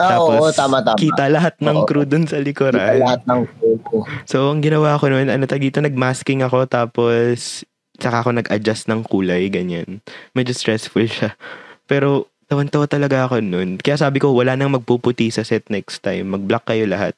Ah, 0.00 0.16
oo, 0.16 0.48
tama, 0.48 0.80
tama. 0.80 0.96
kita 0.96 1.28
lahat 1.28 1.60
ng 1.60 1.84
Oo. 1.84 1.86
crew 1.86 2.08
dun 2.08 2.24
sa 2.24 2.40
Kita 2.40 2.46
likuran. 2.46 3.04
lahat 3.04 3.20
ng 3.28 3.40
photo. 3.60 4.08
So, 4.24 4.48
ang 4.48 4.64
ginawa 4.64 4.96
ko 4.96 5.12
noon, 5.12 5.28
ano 5.28 5.44
tag 5.44 5.60
dito, 5.60 5.84
nag-masking 5.84 6.40
ako, 6.40 6.64
tapos, 6.64 7.62
saka 8.00 8.24
ako 8.24 8.32
nag-adjust 8.32 8.88
ng 8.88 9.04
kulay, 9.04 9.46
ganyan. 9.52 10.00
Medyo 10.32 10.56
stressful 10.56 11.04
siya. 11.04 11.36
Pero, 11.84 12.28
tawan-tawa 12.48 12.86
talaga 12.86 13.24
ako 13.24 13.40
noon. 13.40 13.80
Kaya 13.80 13.96
sabi 14.00 14.20
ko, 14.20 14.32
wala 14.32 14.56
nang 14.56 14.72
magpuputi 14.72 15.32
sa 15.32 15.42
set 15.42 15.68
next 15.72 16.04
time. 16.04 16.32
Mag-black 16.32 16.68
kayo 16.68 16.84
lahat. 16.84 17.16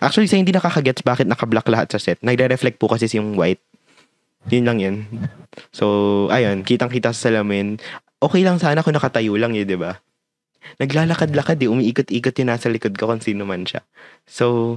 Actually, 0.00 0.28
sa 0.28 0.36
hindi 0.36 0.52
nakakagets 0.52 1.00
bakit 1.00 1.24
naka-black 1.24 1.64
lahat 1.68 1.88
sa 1.92 2.00
set. 2.00 2.20
Nagre-reflect 2.20 2.76
po 2.76 2.88
kasi 2.88 3.08
yung 3.16 3.36
white. 3.36 3.62
Yun 4.52 4.64
lang 4.64 4.78
yun. 4.78 4.96
So, 5.72 6.26
ayun, 6.28 6.62
kitang-kita 6.62 7.16
sa 7.16 7.28
salamin. 7.32 7.80
Okay 8.20 8.44
lang 8.44 8.60
sana 8.60 8.84
kung 8.84 8.96
nakatayo 8.96 9.34
lang 9.36 9.56
yun, 9.56 9.66
di 9.66 9.76
ba? 9.76 9.98
Naglalakad-lakad 10.76 11.62
eh. 11.62 11.72
Umiikot-ikot 11.72 12.36
yun 12.36 12.48
nasa 12.48 12.68
likod 12.68 12.94
ko 12.96 13.08
kung 13.08 13.22
sino 13.22 13.48
man 13.48 13.64
siya. 13.64 13.80
So, 14.28 14.76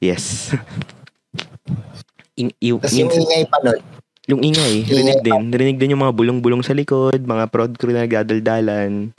yes. 0.00 0.52
In, 2.40 2.52
yung, 2.60 2.84
Tapos 2.84 2.96
yung 2.96 3.08
ingay 3.08 3.48
pa 3.48 3.56
nun. 3.64 3.80
Yung 4.26 4.42
ingay, 4.42 4.82
rinig 4.90 5.22
din. 5.22 5.42
Rinig 5.54 5.78
din 5.78 5.94
yung 5.94 6.02
mga 6.02 6.14
bulong-bulong 6.14 6.62
sa 6.66 6.74
likod, 6.74 7.22
mga 7.22 7.46
prod 7.50 7.72
crew 7.78 7.94
na 7.94 8.06
nagdadaldalan. 8.06 9.14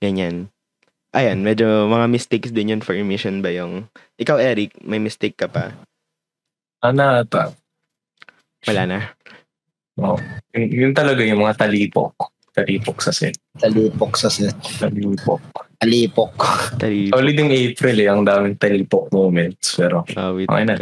Ganyan. 0.00 0.48
Ayan, 1.16 1.40
medyo 1.40 1.88
mga 1.88 2.06
mistakes 2.12 2.52
din 2.52 2.76
yun 2.76 2.82
for 2.84 2.92
mission 3.00 3.40
ba 3.40 3.48
yung... 3.52 3.88
Ikaw, 4.20 4.36
Eric, 4.36 4.76
may 4.84 5.00
mistake 5.00 5.36
ka 5.36 5.48
pa? 5.48 5.72
Ano 6.84 7.24
ata? 7.24 7.56
Wala 8.68 8.82
na. 8.84 8.98
Oh, 9.96 10.20
yun, 10.52 10.68
yun 10.68 10.92
talaga 10.92 11.24
yung 11.24 11.40
mga 11.40 11.56
talipok. 11.56 12.12
Talipok 12.52 13.00
sa 13.00 13.12
set. 13.12 13.36
Talipok 13.56 14.12
sa 14.16 14.28
set. 14.28 14.56
Talipok. 14.80 15.40
Talipok. 15.76 16.36
Tali, 16.80 17.12
Solid 17.12 17.36
yung 17.36 17.52
April 17.52 17.96
eh. 18.00 18.08
Ang 18.08 18.24
daming 18.24 18.56
talipok 18.56 19.12
moments. 19.12 19.76
Pero, 19.76 20.04
awit 20.16 20.48
Okay 20.48 20.64
na. 20.64 20.76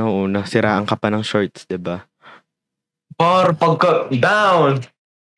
Oo, 0.00 0.28
nasiraan 0.32 0.84
ka 0.84 0.96
pa 0.96 1.08
ng 1.08 1.24
shorts, 1.24 1.64
di 1.64 1.80
ba? 1.80 2.04
Par 3.16 3.54
pagka 3.56 4.08
down! 4.12 4.82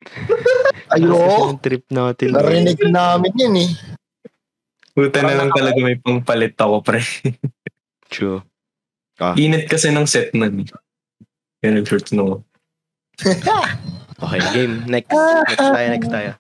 Ayo, 0.95 1.57
trip 1.59 1.89
natin. 1.89 2.37
narinig 2.37 2.79
namin 2.87 3.33
yun 3.35 3.55
eh. 3.65 3.71
Buta 4.95 5.27
na 5.27 5.35
lang 5.35 5.51
talaga 5.51 5.79
may 5.83 5.99
pangpalit 5.99 6.55
ako, 6.55 6.85
pre. 6.85 7.03
True. 8.13 8.47
Init 9.35 9.67
kasi 9.67 9.91
ng 9.91 10.07
set 10.07 10.31
na. 10.37 10.51
Yan 11.65 11.83
ang 11.83 11.87
shorts 11.87 12.15
no. 12.15 12.45
Okay, 14.15 14.41
game. 14.55 14.87
Next. 14.87 15.11
Next 15.11 15.59
tayo, 15.59 15.89
next 15.91 16.09
tayo. 16.09 16.31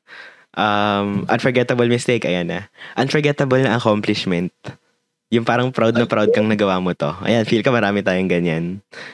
Um, 0.54 1.26
unforgettable 1.26 1.90
mistake, 1.90 2.22
ayan 2.22 2.46
na. 2.46 2.70
Unforgettable 2.94 3.58
na 3.60 3.76
accomplishment. 3.76 4.54
Yung 5.34 5.42
parang 5.42 5.74
proud 5.74 5.98
na 5.98 6.06
proud 6.06 6.30
kang 6.30 6.46
nagawa 6.46 6.78
mo 6.78 6.94
to. 6.94 7.10
Ayan, 7.26 7.42
feel 7.42 7.66
ka 7.66 7.74
marami 7.74 8.06
tayong 8.06 8.30
ganyan. 8.30 8.64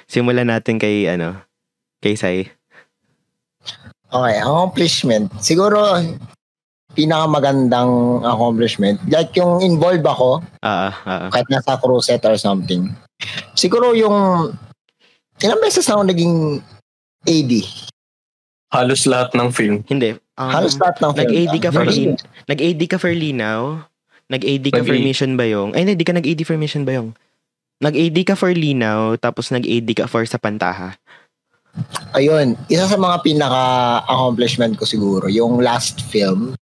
Simulan 0.04 0.52
natin 0.52 0.76
kay, 0.76 1.08
ano, 1.08 1.40
kay 2.00 2.16
Sai. 2.16 2.48
Okay, 4.10 4.36
accomplishment. 4.42 5.30
Siguro, 5.38 5.78
pinakamagandang 6.98 8.24
accomplishment. 8.26 8.98
Like 9.06 9.30
yung 9.38 9.62
involved 9.62 10.02
ako, 10.02 10.42
Ah, 10.60 10.90
ah, 11.06 11.10
ah. 11.26 11.30
kahit 11.30 11.46
nasa 11.46 11.78
set 12.02 12.26
or 12.26 12.34
something. 12.34 12.90
Siguro 13.54 13.94
yung, 13.94 14.50
ilang 15.38 15.62
beses 15.62 15.86
ako 15.86 16.02
naging 16.02 16.58
AD. 17.22 17.52
Halos 18.70 19.02
lahat 19.06 19.34
ng 19.34 19.48
film. 19.50 19.82
Hindi. 19.86 20.14
Um, 20.38 20.50
Halos 20.50 20.78
lahat 20.78 21.02
ng 21.02 21.10
film. 21.14 21.26
Nag-AD 21.26 21.54
ka 21.58 21.70
for 21.70 21.84
Lin- 21.86 22.18
Nag-AD 22.46 22.82
ka 22.86 22.98
for 22.98 23.12
Linaw? 23.12 23.62
Nag-AD 24.30 24.66
ka 24.70 24.82
for 24.86 24.94
Nag-A- 24.94 25.06
Mission 25.10 25.32
Bayong? 25.34 25.70
Ay, 25.74 25.82
hindi 25.82 26.06
ka 26.06 26.14
nag-AD 26.14 26.40
for 26.46 26.54
Mission 26.54 26.86
Bayong. 26.86 27.10
Nag-AD 27.82 28.18
ka 28.22 28.38
for 28.38 28.54
Linaw, 28.54 29.18
tapos 29.18 29.50
nag-AD 29.50 29.90
ka 29.96 30.06
for 30.06 30.22
sa 30.22 30.38
Pantaha. 30.38 30.99
Ayun, 32.14 32.58
isa 32.66 32.90
sa 32.90 32.98
mga 32.98 33.22
pinaka-accomplishment 33.22 34.74
ko 34.74 34.84
siguro, 34.84 35.30
yung 35.30 35.62
last 35.62 36.02
film. 36.10 36.58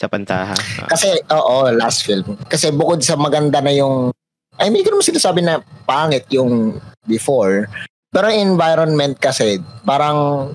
Sa 0.00 0.08
Pantaha. 0.08 0.56
Ah. 0.56 0.88
Kasi, 0.88 1.20
oo, 1.32 1.68
last 1.72 2.04
film. 2.04 2.36
Kasi 2.48 2.72
bukod 2.72 3.04
sa 3.04 3.16
maganda 3.16 3.60
na 3.60 3.72
yung, 3.72 4.12
I 4.56 4.72
mean, 4.72 4.84
hindi 4.84 5.04
sinasabi 5.04 5.44
na 5.44 5.60
pangit 5.84 6.24
yung 6.32 6.80
before. 7.04 7.68
Pero 8.08 8.32
environment 8.32 9.20
kasi, 9.20 9.60
parang, 9.84 10.52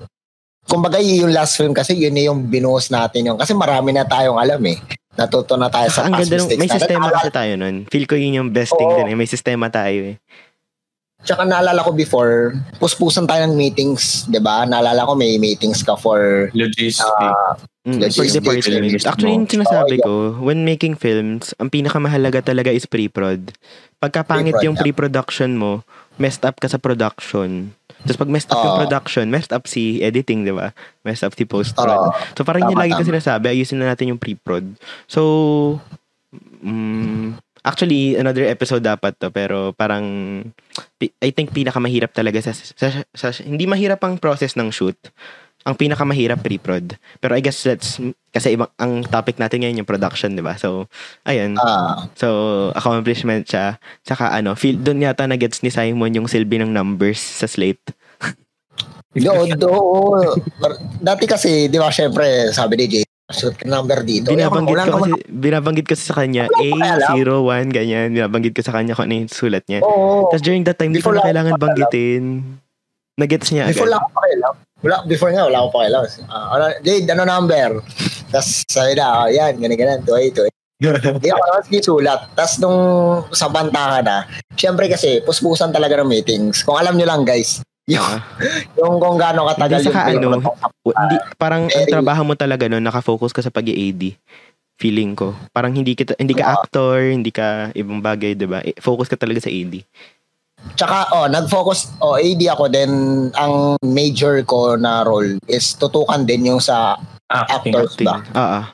kumbaga 0.66 0.98
yung 0.98 1.30
last 1.30 1.54
film 1.58 1.70
kasi, 1.74 1.94
yun 1.94 2.18
yung 2.18 2.50
binuhos 2.50 2.90
natin 2.90 3.30
yung, 3.30 3.38
kasi 3.38 3.54
marami 3.54 3.94
na 3.94 4.02
tayong 4.06 4.38
alam 4.38 4.62
eh. 4.66 4.78
Natuto 5.12 5.60
na 5.60 5.68
tayo 5.68 5.92
sa 5.92 6.08
ang 6.08 6.16
past 6.16 6.24
ganda 6.24 6.40
mistakes 6.40 6.56
may 6.56 6.68
natin. 6.72 6.78
sistema 6.80 7.06
kasi 7.12 7.28
tayo 7.28 7.52
nun. 7.60 7.76
Feel 7.92 8.06
ko 8.08 8.14
yun 8.16 8.32
yung 8.42 8.48
best 8.48 8.72
thing 8.72 8.88
Oo. 8.88 8.96
din 9.04 9.12
eh. 9.12 9.16
May 9.18 9.28
sistema 9.28 9.68
tayo 9.68 10.08
eh. 10.08 10.16
Tsaka 11.22 11.46
naalala 11.46 11.86
ko 11.86 11.94
before, 11.94 12.58
puspusan 12.82 13.30
tayo 13.30 13.46
ng 13.46 13.54
meetings, 13.54 14.26
di 14.26 14.42
ba? 14.42 14.66
Naalala 14.66 15.06
ko 15.06 15.14
may 15.14 15.38
meetings 15.38 15.86
ka 15.86 15.94
for 15.94 16.50
Logistic. 16.50 17.06
ah, 17.22 17.54
Mm, 17.82 17.98
for 18.14 18.22
department. 18.22 18.94
Actually, 19.02 19.34
yung 19.34 19.50
sinasabi 19.50 19.98
Oh, 19.98 20.06
ko, 20.06 20.14
when 20.46 20.62
making 20.62 20.94
films, 20.94 21.50
ang 21.58 21.66
pinakamahalaga 21.66 22.38
talaga 22.38 22.70
is 22.70 22.86
pre-prod. 22.86 23.50
Pagka 23.98 24.22
pangit 24.22 24.54
Pre-prod, 24.54 24.66
yung 24.70 24.76
yeah. 24.78 24.82
pre-production 24.86 25.58
mo, 25.58 25.82
messed 26.14 26.46
up 26.46 26.62
ka 26.62 26.70
sa 26.70 26.78
production. 26.78 27.74
Tapos 28.06 28.22
pag 28.22 28.30
messed 28.30 28.54
up 28.54 28.62
yung 28.62 28.78
Oo. 28.78 28.82
production, 28.86 29.26
messed 29.26 29.50
up 29.50 29.66
si 29.66 29.98
editing, 29.98 30.46
di 30.46 30.54
ba? 30.54 30.70
Messed 31.02 31.26
up 31.26 31.34
si 31.34 31.42
post-prod. 31.42 31.90
Oo. 31.90 32.14
so 32.38 32.46
parang 32.46 32.70
yun 32.70 32.78
Tama, 32.78 32.86
lagi 32.86 32.94
ko 32.94 33.02
sinasabi, 33.02 33.50
ayusin 33.50 33.82
na 33.82 33.90
natin 33.90 34.14
yung 34.14 34.20
pre-prod. 34.22 34.78
So, 35.10 35.82
mm, 36.62 37.34
actually, 37.62 38.18
another 38.18 38.46
episode 38.46 38.82
dapat 38.82 39.16
to, 39.18 39.30
pero 39.30 39.72
parang, 39.72 40.04
I 41.00 41.30
think 41.30 41.54
pinakamahirap 41.54 42.14
talaga 42.14 42.42
sa, 42.42 42.52
sa, 42.54 43.02
sa, 43.14 43.26
hindi 43.42 43.66
mahirap 43.66 44.02
ang 44.02 44.18
process 44.18 44.58
ng 44.58 44.70
shoot. 44.74 44.98
Ang 45.62 45.78
pinakamahirap 45.78 46.42
pre-prod. 46.42 46.98
Pero 47.22 47.38
I 47.38 47.42
guess 47.42 47.62
let's 47.70 48.02
kasi 48.34 48.58
ibang 48.58 48.66
ang 48.82 49.06
topic 49.06 49.38
natin 49.38 49.62
ngayon 49.62 49.78
yung 49.78 49.86
production, 49.86 50.34
'di 50.34 50.42
ba? 50.42 50.58
So, 50.58 50.90
ayun. 51.22 51.54
Ah, 51.54 52.10
So, 52.18 52.74
accomplishment 52.74 53.46
siya. 53.46 53.78
Saka 54.02 54.34
ano, 54.34 54.58
feel 54.58 54.74
doon 54.74 55.06
yata 55.06 55.22
na 55.30 55.38
gets 55.38 55.62
ni 55.62 55.70
Simon 55.70 56.18
yung 56.18 56.26
silbi 56.26 56.58
ng 56.58 56.74
numbers 56.74 57.22
sa 57.22 57.46
slate. 57.46 57.94
do, 59.14 59.44
do, 59.54 59.70
dati 60.98 61.28
kasi, 61.28 61.68
di 61.68 61.76
ba, 61.76 61.92
syempre, 61.92 62.48
sabi 62.50 62.80
ni 62.80 62.86
Jay, 62.88 63.04
shoot 63.32 63.56
ka 63.56 63.64
number 63.66 64.04
dito. 64.06 64.30
Binabanggit 64.30 64.76
ko 64.84 64.90
kasi 65.00 65.12
binabanggit 65.28 65.86
ko 65.88 65.94
sa 65.96 66.14
kanya 66.22 66.44
A01 66.60 67.66
ganyan. 67.72 68.12
Binabanggit 68.14 68.52
ko 68.54 68.62
sa 68.62 68.72
kanya 68.76 68.92
kung 68.94 69.08
ano 69.08 69.24
yung 69.24 69.32
sulat 69.32 69.64
niya. 69.66 69.80
Oo. 69.82 70.28
Tapos 70.30 70.44
during 70.44 70.62
that 70.68 70.76
time, 70.76 70.92
di 70.92 71.00
ko 71.00 71.10
na 71.10 71.20
lang 71.20 71.26
kailangan 71.32 71.54
banggitin. 71.58 72.24
Nagets 73.16 73.48
niya 73.52 73.68
Before 73.68 73.88
agad. 73.88 73.92
lang 73.92 74.00
ako 74.00 74.10
pakialam. 74.16 74.54
Wala, 74.82 74.96
before 75.06 75.30
nga, 75.30 75.44
wala 75.46 75.58
akong 75.62 75.74
pakialam. 75.78 76.02
Ah, 76.32 76.46
ano, 76.56 76.64
Jade, 76.82 77.08
ano 77.12 77.22
number? 77.28 77.70
Tapos 78.32 78.48
sabi 78.66 78.92
na, 78.96 79.06
oh, 79.24 79.28
yan, 79.28 79.52
ganyan, 79.60 79.78
ganyan, 79.78 80.00
tuway, 80.02 80.32
tuway. 80.32 80.50
Hindi 80.82 81.30
ako 81.30 81.42
naman 81.46 81.62
sinusulat. 81.70 82.20
Tapos 82.34 82.54
nung 82.58 82.78
sa 83.30 83.46
banta 83.46 83.78
ka 83.78 84.00
na, 84.02 84.16
syempre 84.58 84.90
kasi, 84.90 85.22
puspusan 85.22 85.70
talaga 85.70 86.02
ng 86.02 86.10
meetings. 86.10 86.66
Kung 86.66 86.74
alam 86.74 86.98
nyo 86.98 87.06
lang, 87.06 87.22
guys, 87.22 87.62
yung, 87.86 88.02
Ah. 88.02 88.20
yung 88.78 88.94
kung 88.98 89.18
gaano 89.18 89.48
katagal 89.48 89.80
film 89.82 89.96
ano, 90.32 90.38
Hindi, 90.82 91.16
parang 91.36 91.66
ang 91.66 91.88
trabaho 91.88 92.22
mo 92.22 92.34
talaga 92.34 92.66
noon, 92.66 92.82
nakafocus 92.82 93.30
ka 93.30 93.42
sa 93.42 93.50
pag-AD. 93.50 94.14
Feeling 94.76 95.14
ko. 95.14 95.34
Parang 95.50 95.70
hindi 95.70 95.94
kita 95.94 96.14
hindi 96.16 96.34
ka 96.34 96.44
Ah. 96.44 96.54
actor, 96.58 96.98
hindi 97.04 97.30
ka 97.30 97.70
ibang 97.72 98.02
bagay, 98.02 98.34
'di 98.34 98.46
ba? 98.46 98.58
Eh, 98.60 98.74
Focus 98.76 99.06
ka 99.06 99.14
talaga 99.14 99.38
sa 99.38 99.50
AD. 99.50 99.78
Tsaka, 100.74 101.10
oh, 101.12 101.26
nag-focus, 101.26 101.98
oh, 101.98 102.14
AD 102.14 102.38
ako, 102.48 102.70
then 102.70 102.90
ang 103.34 103.74
major 103.82 104.38
ko 104.42 104.78
na 104.78 105.02
role 105.02 105.34
is 105.44 105.74
tutukan 105.74 106.22
din 106.22 106.46
yung 106.46 106.62
sa 106.62 106.94
Acting. 107.26 107.74
actors 107.74 107.98
Ting. 107.98 108.06
ba? 108.06 108.22
Ah, 108.30 108.40
ah. 108.40 108.64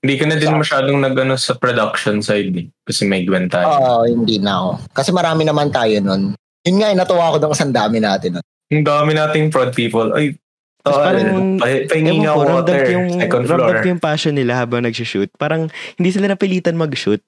Hindi 0.00 0.16
ka 0.16 0.24
na 0.26 0.36
din 0.36 0.52
masyadong 0.54 0.96
nag-ano 0.96 1.36
sa 1.36 1.52
production 1.54 2.20
side 2.20 2.52
eh. 2.56 2.66
Kasi 2.82 3.04
may 3.04 3.24
Gwen 3.24 3.48
tayo. 3.48 3.68
Oo, 3.68 4.04
hindi 4.04 4.36
na 4.36 4.56
ako. 4.58 4.70
Kasi 4.92 5.10
marami 5.12 5.44
naman 5.44 5.68
tayo 5.68 5.92
nun. 6.00 6.32
Yun 6.62 6.76
nga, 6.76 6.88
eh, 6.88 6.96
natuwa 6.96 7.24
ako 7.26 7.36
doon 7.38 7.50
kasi 7.52 7.64
ang 7.64 7.72
dami 7.72 7.98
natin. 7.98 8.36
Ang 8.68 8.84
dami 8.84 9.10
nating 9.12 9.48
prod 9.48 9.72
people. 9.72 10.12
Ay, 10.12 10.36
tol, 10.80 10.92
parang- 10.94 11.56
pa- 11.56 11.84
pahingi 11.86 12.20
nga 12.20 12.32
ramdam 12.32 12.56
water. 12.62 12.80
yung, 12.86 13.06
second 13.16 13.44
ramdam 13.44 13.58
floor. 13.66 13.76
ko 13.78 13.88
yung 13.88 14.02
passion 14.02 14.34
nila 14.34 14.52
habang 14.56 14.82
nag-shoot. 14.82 15.30
Parang 15.34 15.66
hindi 15.96 16.10
sila 16.10 16.28
napilitan 16.28 16.76
mag-shoot. 16.76 17.24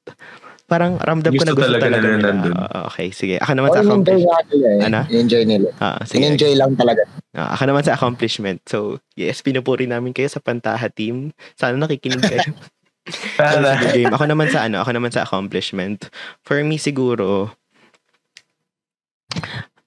Parang 0.62 0.96
ramdam 0.96 1.32
ko 1.32 1.42
na 1.42 1.52
Gusto 1.52 1.68
talaga 1.68 1.84
talaga, 1.84 2.08
nila 2.08 2.28
nila. 2.32 2.54
Ah, 2.62 2.88
okay, 2.88 3.08
sige. 3.10 3.36
Ako 3.36 3.52
naman 3.52 3.68
Oh, 3.68 3.74
sa 3.74 3.80
accomplishment. 3.82 4.46
nila 4.48 4.68
eh. 4.70 4.80
Ano? 4.82 5.00
In-enjoy 5.04 5.42
nila. 5.44 5.68
Ah, 5.78 6.00
sige. 6.02 6.16
In-enjoy 6.18 6.52
lang 6.56 6.72
talaga. 6.76 7.02
Ah, 7.32 7.52
ako 7.52 7.62
naman 7.66 7.82
sa 7.82 7.92
accomplishment. 7.92 8.58
So, 8.64 8.76
yes, 9.12 9.40
pinupuri 9.40 9.84
namin 9.84 10.12
kayo 10.12 10.28
sa 10.28 10.40
Pantaha 10.40 10.88
team. 10.88 11.32
Sana 11.54 11.76
nakikinig 11.76 12.20
kayo. 12.20 12.52
Sana. 13.36 13.74
game. 13.90 14.08
Ako 14.08 14.24
naman 14.24 14.48
sa 14.48 14.64
ano, 14.64 14.80
ako 14.80 14.94
naman 14.94 15.10
sa 15.10 15.24
accomplishment. 15.24 16.08
For 16.40 16.62
me 16.62 16.78
siguro 16.78 17.50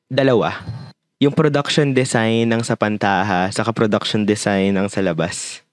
dalawa. 0.09 0.61
Yung 1.23 1.31
production 1.31 1.95
design 1.95 2.51
ng 2.51 2.61
sa 2.61 2.75
Pantaha, 2.75 3.47
saka 3.49 3.71
production 3.71 4.27
design 4.27 4.75
ng 4.75 4.87
sa 4.91 4.99
labas. 4.99 5.65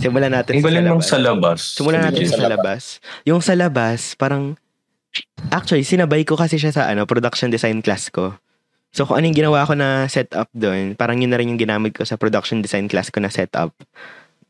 Simulan 0.00 0.34
natin 0.34 0.58
sa 0.58 0.70
labas. 0.70 1.06
sa 1.06 1.18
labas. 1.20 1.60
Simulan 1.78 2.02
natin 2.02 2.24
Sige, 2.26 2.34
sa 2.34 2.38
sa 2.42 2.48
labas. 2.50 2.82
Yung 3.22 3.40
sa 3.40 3.54
labas, 3.54 4.18
parang 4.18 4.58
actually 5.54 5.86
sinabay 5.86 6.26
ko 6.26 6.34
kasi 6.34 6.58
siya 6.58 6.74
sa 6.74 6.90
ano, 6.90 7.06
production 7.06 7.52
design 7.52 7.78
class 7.80 8.10
ko. 8.10 8.34
So 8.94 9.06
kung 9.06 9.18
anong 9.18 9.34
ginawa 9.34 9.66
ko 9.66 9.74
na 9.74 10.06
setup 10.06 10.50
doon, 10.54 10.94
parang 10.94 11.18
yun 11.18 11.30
na 11.30 11.38
rin 11.38 11.50
yung 11.50 11.58
ginamit 11.58 11.94
ko 11.94 12.06
sa 12.06 12.14
production 12.14 12.62
design 12.62 12.86
class 12.86 13.10
ko 13.10 13.18
na 13.18 13.30
setup. 13.30 13.74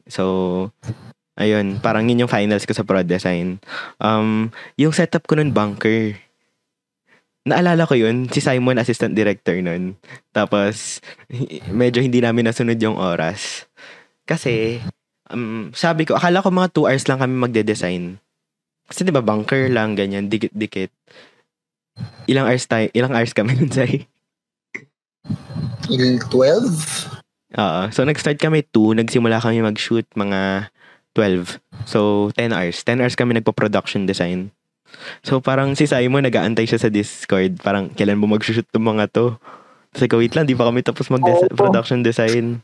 So 0.08 0.68
ayun, 1.36 1.80
parang 1.80 2.08
yun 2.08 2.24
yung 2.24 2.32
finals 2.32 2.68
ko 2.68 2.76
sa 2.76 2.84
prod 2.84 3.08
design. 3.08 3.60
Um, 4.00 4.52
yung 4.76 4.92
setup 4.92 5.24
ko 5.24 5.36
nun 5.36 5.52
bunker. 5.52 6.20
Naalala 7.44 7.84
ko 7.84 7.92
yun, 7.92 8.24
si 8.32 8.40
Simon 8.40 8.80
assistant 8.80 9.12
director 9.12 9.52
nun. 9.60 10.00
Tapos 10.32 11.04
medyo 11.68 12.00
hindi 12.00 12.24
namin 12.24 12.48
nasunod 12.48 12.80
yung 12.80 12.96
oras. 12.96 13.68
Kasi 14.24 14.80
um, 15.28 15.68
sabi 15.76 16.08
ko, 16.08 16.16
akala 16.16 16.40
ko 16.40 16.48
mga 16.48 16.72
2 16.72 16.88
hours 16.88 17.04
lang 17.04 17.20
kami 17.20 17.34
magde-design. 17.36 18.16
Kasi 18.88 19.04
'di 19.04 19.12
ba 19.12 19.24
bunker 19.24 19.68
lang 19.72 19.96
ganyan, 19.96 20.28
dikit-dikit. 20.28 20.92
Ilang 22.28 22.48
hours 22.48 22.64
tayo, 22.68 22.88
ilang 22.96 23.12
hours 23.12 23.36
kami 23.36 23.56
nun 23.56 23.72
say. 23.72 24.08
Il 25.88 26.20
12? 26.20 27.20
Oo. 27.54 27.80
So 27.92 28.04
nag-start 28.04 28.40
kami 28.40 28.64
2, 28.72 29.04
nagsimula 29.04 29.40
kami 29.40 29.60
mag-shoot 29.60 30.04
mga 30.16 30.72
12. 31.12 31.60
So 31.86 32.28
10 32.34 32.56
hours. 32.56 32.82
10 32.82 33.00
hours 33.04 33.16
kami 33.16 33.36
nagpo-production 33.38 34.08
design. 34.08 34.50
So 35.22 35.38
parang 35.38 35.74
si 35.78 35.86
Simon 35.88 36.26
nag-aantay 36.26 36.68
siya 36.68 36.80
sa 36.80 36.90
Discord, 36.90 37.60
parang 37.60 37.90
kailan 37.92 38.18
mo 38.18 38.28
mag-shoot 38.30 38.66
tong 38.68 38.84
mga 38.84 39.10
to? 39.12 39.38
Tapos 39.94 40.10
ikaw, 40.10 40.18
wait 40.18 40.34
lang, 40.34 40.42
di 40.42 40.58
pa 40.58 40.66
kami 40.66 40.82
tapos 40.82 41.06
mag-production 41.06 42.02
design. 42.02 42.58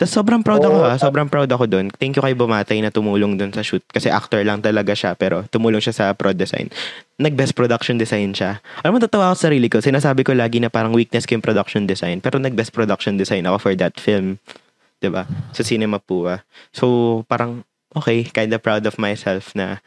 Tapos 0.00 0.16
sobrang 0.16 0.40
proud 0.40 0.64
ako 0.64 0.88
ha, 0.88 0.96
sobrang 0.96 1.28
proud 1.28 1.52
ako 1.52 1.68
doon. 1.68 1.92
Thank 1.92 2.16
you 2.16 2.24
kay 2.24 2.32
Bumatay 2.32 2.80
na 2.80 2.88
tumulong 2.88 3.36
doon 3.36 3.52
sa 3.52 3.60
shoot. 3.60 3.84
Kasi 3.84 4.08
actor 4.08 4.40
lang 4.40 4.64
talaga 4.64 4.96
siya, 4.96 5.12
pero 5.12 5.44
tumulong 5.52 5.84
siya 5.84 5.92
sa 5.92 6.04
prod 6.16 6.40
design. 6.40 6.72
Nag-best 7.20 7.52
production 7.52 8.00
design 8.00 8.32
siya. 8.32 8.64
Alam 8.80 8.96
mo, 8.96 8.98
tatawa 9.04 9.28
ako 9.28 9.36
sa 9.36 9.52
sarili 9.52 9.68
ko. 9.68 9.84
Sinasabi 9.84 10.24
ko 10.24 10.32
lagi 10.32 10.56
na 10.56 10.72
parang 10.72 10.96
weakness 10.96 11.28
ko 11.28 11.36
yung 11.36 11.44
production 11.44 11.84
design. 11.84 12.24
Pero 12.24 12.40
nag-best 12.40 12.72
production 12.72 13.20
design 13.20 13.44
ako 13.44 13.60
for 13.60 13.72
that 13.76 14.00
film. 14.00 14.40
'Di 15.04 15.12
ba 15.12 15.28
Sa 15.52 15.60
Cinema 15.60 16.00
Pua. 16.00 16.40
So, 16.72 17.28
parang, 17.28 17.68
okay, 17.92 18.24
kind 18.32 18.48
of 18.56 18.64
proud 18.64 18.88
of 18.88 18.96
myself 18.96 19.52
na 19.52 19.84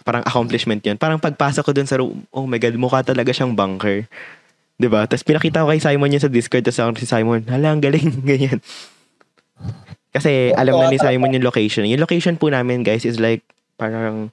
parang 0.00 0.24
accomplishment 0.24 0.80
yun. 0.80 0.96
Parang 0.96 1.20
pagpasok 1.20 1.62
ko 1.62 1.70
dun 1.76 1.88
sa 1.88 2.00
room, 2.00 2.24
oh 2.32 2.48
my 2.48 2.56
God, 2.56 2.74
mukha 2.80 3.04
talaga 3.04 3.30
siyang 3.30 3.52
bunker. 3.52 4.08
'Di 4.80 4.88
ba 4.88 5.04
Tapos 5.04 5.22
pinakita 5.22 5.62
ko 5.62 5.70
kay 5.70 5.78
Simon 5.78 6.10
yun 6.10 6.22
sa 6.22 6.32
Discord, 6.32 6.64
tapos 6.64 6.80
ako 6.80 6.98
si 6.98 7.06
Simon, 7.06 7.44
hala, 7.46 7.76
ang 7.76 7.82
galing, 7.84 8.08
ganyan. 8.30 8.58
Kasi 10.12 10.52
alam 10.52 10.76
na 10.76 10.92
ni 10.92 11.00
Simon 11.00 11.32
yung 11.32 11.46
location. 11.46 11.88
Yung 11.88 12.02
location 12.02 12.36
po 12.36 12.52
namin, 12.52 12.84
guys, 12.84 13.08
is 13.08 13.16
like, 13.16 13.40
parang, 13.80 14.28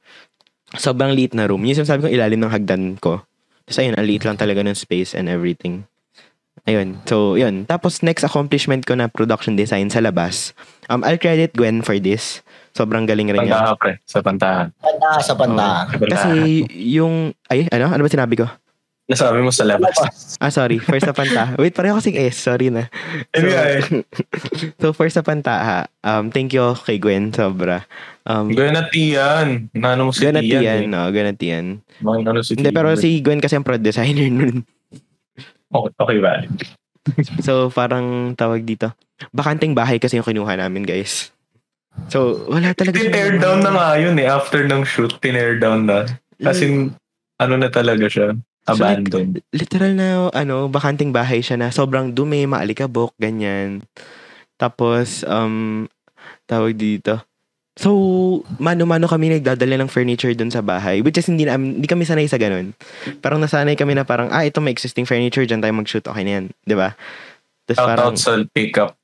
sobrang 0.75 1.15
liit 1.15 1.31
na 1.31 1.47
room. 1.47 1.63
Yung 1.63 1.79
sinasabi 1.79 2.03
ko, 2.03 2.09
ilalim 2.11 2.43
ng 2.43 2.51
hagdan 2.51 2.99
ko. 2.99 3.23
Tapos 3.63 3.79
ayun, 3.79 3.95
ang 3.95 4.03
liit 4.03 4.27
lang 4.27 4.35
talaga 4.35 4.59
ng 4.59 4.75
space 4.75 5.15
and 5.15 5.31
everything. 5.31 5.87
Ayun. 6.67 6.99
So, 7.07 7.39
yun. 7.39 7.63
Tapos, 7.63 8.03
next 8.03 8.27
accomplishment 8.27 8.83
ko 8.83 8.97
na 8.99 9.07
production 9.07 9.55
design 9.55 9.87
sa 9.87 10.03
labas. 10.03 10.51
Um, 10.91 11.07
I'll 11.07 11.21
credit 11.21 11.55
Gwen 11.55 11.79
for 11.79 11.95
this. 11.95 12.43
Sobrang 12.73 13.03
galing 13.03 13.31
rin 13.33 13.45
niya. 13.45 13.59
Pantaha, 13.59 13.73
pre. 13.75 13.93
Sa 14.05 14.19
pantaha. 14.21 14.61
Panta 14.79 15.09
sa 15.19 15.33
panta. 15.35 15.67
Pantaha. 15.89 16.07
Kasi 16.09 16.63
yung, 16.71 17.33
ay, 17.49 17.67
ano? 17.69 17.91
Ano 17.91 18.01
ba 18.05 18.11
sinabi 18.11 18.39
ko? 18.39 18.47
Nasabi 19.09 19.41
mo 19.41 19.49
sa 19.49 19.65
labas. 19.65 19.97
Ah, 20.39 20.53
sorry. 20.53 20.79
First 20.79 21.03
sa 21.03 21.11
Pantaha. 21.11 21.59
Wait, 21.59 21.75
pareho 21.75 21.99
kasing 21.99 22.15
S. 22.15 22.39
Sorry 22.39 22.71
na. 22.71 22.87
Anyway, 23.35 24.05
So, 24.79 24.93
first 24.97 25.19
sa 25.19 25.25
Pantaha, 25.25 25.91
um, 25.99 26.31
thank 26.31 26.55
you 26.55 26.63
kay 26.87 26.95
Gwen. 26.95 27.35
Sobra. 27.35 27.83
Um, 28.23 28.53
gawin 28.55 28.77
na 28.77 28.87
Tian. 28.87 29.67
Nano 29.75 30.07
mo 30.07 30.11
si 30.15 30.23
Gwen 30.23 30.39
at 30.39 30.47
Tian. 30.47 30.63
Eh. 30.63 30.87
No, 30.87 31.11
Gwen 31.11 31.27
at 31.27 31.35
Tian. 31.35 31.83
Ano 31.99 32.39
si 32.39 32.55
Hindi, 32.55 32.71
pero 32.71 32.95
si 32.95 33.19
Gwen 33.19 33.43
kasi 33.43 33.59
ang 33.59 33.67
prod 33.67 33.83
designer 33.83 34.31
nun. 34.31 34.63
Okay, 35.75 35.91
okay 35.99 36.17
ba? 36.23 36.33
So, 37.43 37.67
parang 37.73 38.37
tawag 38.39 38.63
dito. 38.63 38.95
Bakanting 39.35 39.75
bahay 39.75 39.99
kasi 39.99 40.15
yung 40.15 40.27
kinuha 40.29 40.55
namin, 40.55 40.87
guys. 40.87 41.33
So, 42.07 42.47
wala 42.47 42.71
talaga 42.71 42.95
Tinear 42.95 43.35
down 43.37 43.59
na 43.59 43.71
nga 43.75 43.87
yun 43.99 44.15
eh. 44.15 44.27
After 44.31 44.63
ng 44.63 44.87
shoot, 44.87 45.11
tinear 45.19 45.59
down 45.59 45.85
na. 45.85 46.07
Kasi 46.39 46.87
ano 47.39 47.53
na 47.59 47.67
talaga 47.67 48.07
siya. 48.07 48.39
So, 48.67 48.79
like, 48.79 49.03
Abandoned. 49.03 49.41
literal 49.51 49.91
na 49.97 50.07
ano, 50.31 50.69
bakanting 50.69 51.11
bahay 51.11 51.41
siya 51.41 51.57
na 51.57 51.73
sobrang 51.73 52.13
dumi, 52.13 52.45
maalikabok, 52.45 53.15
ganyan. 53.17 53.81
Tapos, 54.59 55.23
um, 55.25 55.87
tawag 56.45 56.75
dito. 56.75 57.23
So, 57.79 57.95
mano-mano 58.59 59.07
kami 59.07 59.39
nagdadala 59.39 59.79
ng 59.79 59.87
furniture 59.87 60.35
dun 60.35 60.51
sa 60.51 60.59
bahay. 60.59 60.99
Which 60.99 61.15
is, 61.15 61.31
hindi, 61.31 61.47
na, 61.47 61.55
hindi 61.55 61.87
kami 61.87 62.03
sanay 62.03 62.27
sa 62.27 62.35
ganun. 62.35 62.75
Parang 63.23 63.39
nasanay 63.39 63.79
kami 63.79 63.95
na 63.95 64.03
parang, 64.03 64.27
ah, 64.35 64.43
ito 64.43 64.59
may 64.59 64.75
existing 64.75 65.07
furniture, 65.07 65.47
dyan 65.47 65.63
tayo 65.63 65.71
mag-shoot, 65.71 66.03
okay 66.03 66.27
na 66.27 66.31
yan. 66.43 66.45
Ba? 66.75 66.99
Tapos 67.63 67.79
parang, 67.79 68.11
Shoutout 68.11 68.19
sa 68.19 68.33
pickup. 68.51 68.98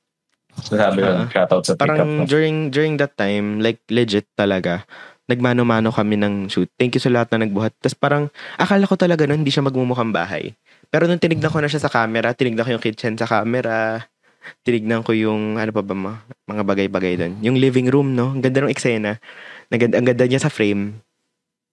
Sabi 0.64 1.04
ko, 1.04 1.10
Ah. 1.12 1.28
shoutout 1.28 1.64
sa 1.64 1.72
pickup. 1.76 1.84
parang 1.84 2.24
during, 2.24 2.72
during 2.72 2.96
that 2.96 3.12
time, 3.14 3.60
like, 3.60 3.80
legit 3.92 4.24
talaga, 4.32 4.88
nagmano-mano 5.26 5.90
kami 5.90 6.16
ng 6.16 6.48
shoot. 6.48 6.70
Thank 6.78 6.96
you 6.96 7.02
sa 7.02 7.12
lahat 7.12 7.34
na 7.34 7.44
nagbuhat. 7.44 7.74
Tapos 7.82 7.98
parang, 7.98 8.30
akala 8.56 8.86
ko 8.86 8.94
talaga 8.94 9.26
nun, 9.26 9.42
hindi 9.42 9.52
siya 9.52 9.66
magmumukhang 9.66 10.14
bahay. 10.14 10.54
Pero 10.86 11.10
nung 11.10 11.18
tinignan 11.18 11.50
ko 11.50 11.58
na 11.58 11.68
siya 11.68 11.82
sa 11.82 11.90
camera, 11.90 12.30
tinignan 12.32 12.62
ko 12.62 12.78
yung 12.78 12.84
kitchen 12.84 13.18
sa 13.18 13.26
camera, 13.26 14.06
tinignan 14.62 15.02
ko 15.02 15.10
yung, 15.10 15.58
ano 15.58 15.70
pa 15.74 15.82
ba, 15.82 15.94
ma- 15.98 16.22
mga 16.46 16.62
bagay-bagay 16.62 17.12
doon. 17.18 17.32
Yung 17.42 17.56
living 17.58 17.90
room, 17.90 18.14
no? 18.14 18.30
Ang 18.32 18.42
ganda 18.42 18.62
ng 18.62 18.72
eksena. 18.72 19.18
Ang 19.68 19.80
ganda, 19.82 19.94
ang 19.98 20.06
ganda 20.06 20.24
niya 20.30 20.40
sa 20.40 20.50
frame. 20.50 20.94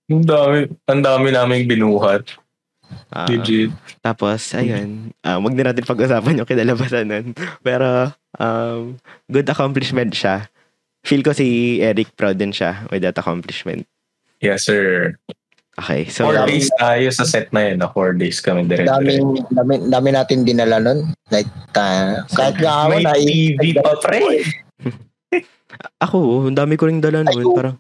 Ang 0.09 0.25
dami, 0.25 0.67
ang 0.89 1.01
dami 1.05 1.27
namin 1.31 1.69
binuhat. 1.69 2.42
Legit. 3.29 3.71
tapos, 4.01 4.53
ayun, 4.53 5.13
uh, 5.23 5.38
wag 5.39 5.56
na 5.56 5.71
natin 5.71 5.86
pag-usapan 5.86 6.39
yung 6.41 6.49
kinalabasan 6.49 7.06
nun. 7.08 7.25
Pero, 7.67 8.12
um, 8.39 8.97
good 9.29 9.47
accomplishment 9.47 10.13
siya. 10.13 10.47
Feel 11.03 11.21
ko 11.21 11.36
si 11.36 11.79
Eric 11.84 12.15
proud 12.15 12.39
din 12.39 12.56
siya 12.56 12.88
with 12.88 13.03
that 13.03 13.19
accomplishment. 13.19 13.84
Yes, 14.39 14.67
sir. 14.67 15.15
Okay, 15.73 16.06
so, 16.06 16.29
Four 16.29 16.38
dami- 16.38 16.49
days 16.53 16.69
tayo 16.77 17.08
sa 17.10 17.25
set 17.25 17.49
na 17.49 17.65
yun. 17.65 17.82
Na 17.82 17.89
four 17.89 18.13
days 18.13 18.38
kami 18.38 18.69
direct. 18.69 18.93
Daming, 18.93 19.41
dami, 19.49 19.73
dami 19.89 20.10
natin 20.13 20.45
dinala 20.45 20.77
nun. 20.77 21.10
Like, 21.34 21.49
ta, 21.73 22.21
kahit 22.29 22.62
nga 22.62 22.86
ako 22.86 22.89
May 22.93 23.03
na 23.03 23.13
TV 23.17 23.63
pa, 23.82 23.91
pre. 23.97 24.21
ako, 26.06 26.45
ang 26.45 26.58
dami 26.58 26.77
ko 26.77 26.86
ring 26.86 27.01
dala 27.01 27.25
nun. 27.25 27.41
Parang, 27.58 27.77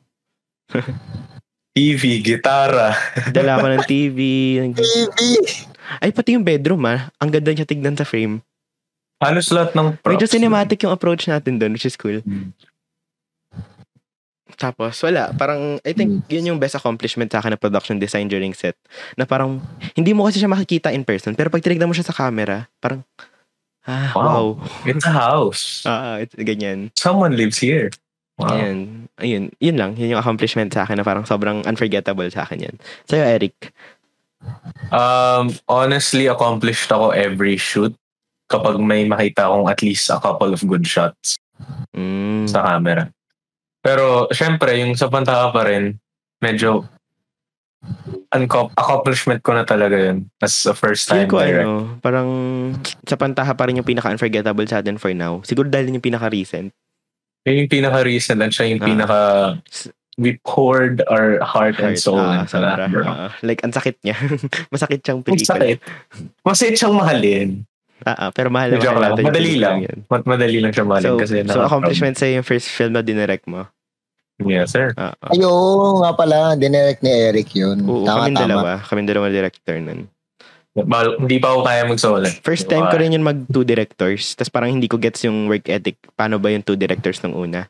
TV, 1.73 2.21
gitara. 2.21 2.93
dala 3.33 3.57
ko 3.57 3.65
ng 3.65 3.83
TV. 3.91 4.17
TV. 4.77 5.17
Ay, 5.97 6.13
pati 6.13 6.37
yung 6.37 6.45
bedroom 6.45 6.85
ah. 6.85 7.09
Ang 7.17 7.33
ganda 7.33 7.49
niya 7.49 7.65
tignan 7.65 7.97
sa 7.97 8.05
frame. 8.05 8.45
Halos 9.17 9.49
lahat 9.49 9.73
ng 9.73 9.97
props. 9.97 10.13
Medyo 10.13 10.27
cinematic 10.29 10.85
yung 10.85 10.93
approach 10.93 11.25
natin 11.25 11.57
doon, 11.57 11.73
which 11.73 11.89
is 11.89 11.97
cool. 11.97 12.21
Hmm. 12.21 12.53
Tapos, 14.53 15.01
wala. 15.01 15.33
Parang, 15.33 15.81
I 15.81 15.97
think, 15.97 16.29
yun 16.29 16.53
yung 16.53 16.59
best 16.61 16.77
accomplishment 16.77 17.33
sa 17.33 17.41
akin 17.41 17.57
na 17.57 17.59
production 17.59 17.97
design 17.97 18.29
during 18.29 18.53
set. 18.53 18.77
Na 19.17 19.25
parang, 19.25 19.57
hindi 19.97 20.13
mo 20.13 20.29
kasi 20.29 20.37
siya 20.37 20.51
makikita 20.51 20.93
in 20.93 21.01
person. 21.01 21.33
Pero 21.33 21.49
pag 21.49 21.63
tinignan 21.65 21.89
mo 21.89 21.95
siya 21.97 22.05
sa 22.05 22.13
camera, 22.13 22.69
parang, 22.77 23.01
ah, 23.89 24.13
wow. 24.13 24.23
Wow. 24.23 24.45
It's 24.85 25.07
a 25.09 25.13
house. 25.13 25.63
Ah, 25.89 26.21
it's, 26.21 26.37
ganyan. 26.37 26.93
Someone 26.93 27.33
lives 27.33 27.57
here. 27.57 27.89
Wow. 28.37 28.53
Ayun. 28.53 29.02
Ayun. 29.15 29.53
Yun 29.57 29.77
lang. 29.77 29.91
Yun 29.93 30.17
yung 30.17 30.21
accomplishment 30.21 30.73
sa 30.73 30.83
akin 30.83 30.97
na 30.97 31.05
parang 31.05 31.21
sobrang 31.23 31.61
unforgettable 31.63 32.25
sa 32.29 32.43
akin 32.43 32.65
yan. 32.65 32.75
Sa'yo, 33.05 33.21
Eric. 33.23 33.69
Um, 34.89 35.53
honestly, 35.65 36.25
accomplished 36.25 36.89
ako 36.89 37.11
every 37.11 37.55
shoot 37.55 37.93
kapag 38.47 38.75
may 38.77 39.05
makita 39.05 39.45
akong 39.45 39.65
at 39.65 39.79
least 39.79 40.09
a 40.09 40.19
couple 40.19 40.51
of 40.51 40.61
good 40.63 40.83
shots 40.83 41.37
Mm. 41.93 42.49
sa 42.49 42.65
camera. 42.65 43.07
Pero, 43.79 44.27
syempre, 44.29 44.75
yung 44.75 44.97
sa 44.97 45.07
Pantaha 45.07 45.53
pa 45.53 45.63
rin, 45.63 45.95
medyo 46.41 46.83
unco- 48.33 48.71
accomplishment 48.73 49.39
ko 49.39 49.53
na 49.53 49.63
talaga 49.63 49.95
yun 49.95 50.27
as 50.39 50.65
a 50.65 50.73
first 50.73 51.07
Feel 51.07 51.23
time 51.23 51.29
ko 51.29 51.37
direct. 51.39 51.61
ano, 51.61 51.71
parang 51.99 52.29
sa 53.03 53.15
pantaha 53.15 53.51
pa 53.53 53.67
rin 53.67 53.77
yung 53.77 53.87
pinaka-unforgettable 53.87 54.65
sa 54.65 54.79
atin 54.79 54.97
for 54.97 55.11
now. 55.13 55.39
Siguro 55.43 55.67
dahil 55.67 55.87
yun 55.87 55.99
yung 55.99 56.07
pinaka-recent. 56.09 56.71
Yun 57.43 57.55
yung 57.59 57.71
pinaka-recent 57.71 58.39
at 58.39 58.51
siya 58.51 58.65
yung 58.69 58.79
Ah. 58.79 58.87
pinaka 58.87 59.19
we 60.15 60.37
poured 60.43 61.01
our 61.09 61.41
heart, 61.41 61.75
and 61.77 61.97
soul 61.97 62.15
Ah, 62.15 62.41
into 62.41 62.53
that, 62.55 62.85
bro. 62.87 63.01
Ah, 63.03 63.33
like, 63.41 63.59
ang 63.61 63.73
sakit 63.73 63.97
niya. 63.99 64.13
Masakit 64.73 65.01
siyang 65.01 65.19
Ang 65.19 65.25
pelikula. 65.25 65.49
sakit. 65.57 65.77
Masakit 66.39 66.75
siyang 66.77 66.95
mahalin. 66.95 67.49
Ah, 68.03 68.15
ah, 68.19 68.29
pero 68.29 68.47
mahal 68.47 68.69
na 68.69 68.77
Joke 68.77 68.93
mahal 68.93 69.01
lang. 69.01 69.11
natin 69.15 69.25
Madali 69.25 69.53
lang. 69.57 69.77
yun. 69.81 69.97
Mat 70.05 70.23
madali 70.23 70.57
lang 70.59 70.69
siya 70.69 70.85
mahalin 70.85 71.07
So, 71.07 71.17
kasi 71.17 71.35
so 71.39 71.47
naka- 71.49 71.65
accomplishment 71.65 72.15
sa 72.15 72.27
yung 72.27 72.43
first 72.43 72.67
film 72.67 72.91
na 72.91 73.01
dinirect 73.01 73.43
mo. 73.45 73.65
Yes, 74.39 74.69
sir. 74.71 74.91
Ah, 74.93 75.17
ah. 75.17 75.31
Ayo, 75.31 75.49
nga 75.99 76.11
pala, 76.13 76.37
dinirect 76.53 77.01
ni 77.01 77.09
Eric 77.09 77.49
yun. 77.53 77.81
Oo, 77.81 78.03
tama, 78.03 78.27
kaming 78.27 78.35
tama. 78.35 78.43
dalawa. 78.45 78.71
Kaming 78.81 79.07
dalawa 79.07 79.27
director 79.29 79.75
nun. 79.77 79.99
Ba- 80.73 81.13
hindi 81.21 81.37
pa 81.37 81.53
ako 81.53 81.59
kaya 81.61 81.81
mag-solo. 81.85 82.25
First 82.41 82.65
time 82.65 82.89
ko 82.89 82.97
rin 82.97 83.13
yun 83.13 83.21
mag 83.21 83.45
two 83.45 83.61
directors. 83.61 84.33
Tapos 84.33 84.49
parang 84.49 84.73
hindi 84.73 84.89
ko 84.89 84.97
gets 84.97 85.21
yung 85.21 85.45
work 85.45 85.69
ethic. 85.69 86.01
Paano 86.17 86.41
ba 86.41 86.49
yung 86.49 86.65
two 86.65 86.73
directors 86.73 87.21
nung 87.21 87.37
una? 87.37 87.69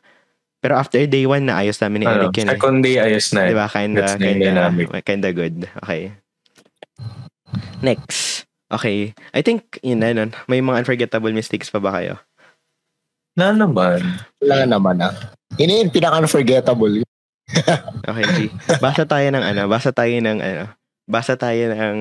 Pero 0.64 0.80
after 0.80 1.04
day 1.04 1.28
one, 1.28 1.44
naayos 1.44 1.76
namin 1.84 2.00
ni 2.00 2.06
Ano, 2.08 2.16
Eric 2.24 2.40
yun 2.40 2.48
eh. 2.48 2.52
second 2.56 2.78
day, 2.80 2.96
ayos 2.96 3.28
na. 3.36 3.44
Di 3.44 3.52
ba? 3.52 3.68
Kinda, 3.68 4.00
That's 4.00 4.16
kinda, 4.16 4.72
kinda 5.04 5.30
good. 5.36 5.68
Okay. 5.84 6.16
Next. 7.84 8.48
Okay. 8.72 9.12
I 9.36 9.44
think, 9.44 9.76
yun 9.84 10.00
na 10.00 10.16
nun. 10.16 10.32
May 10.48 10.64
mga 10.64 10.80
unforgettable 10.80 11.36
mistakes 11.36 11.68
pa 11.68 11.84
ba 11.84 11.92
kayo? 11.92 12.16
Na 13.36 13.52
naman. 13.52 14.00
Wala 14.40 14.64
naman 14.64 15.04
ah. 15.04 15.12
Ini 15.60 15.84
yung 15.84 15.92
pinaka-unforgettable. 15.92 17.04
Okay, 18.04 18.24
G. 18.24 18.38
Basa 18.80 19.04
tayo 19.04 19.28
ng 19.28 19.44
ano, 19.44 19.62
basa 19.68 19.92
tayo 19.92 20.12
ng 20.16 20.40
ano, 20.40 20.64
basa 21.04 21.36
tayo 21.36 21.68
ng 21.68 21.96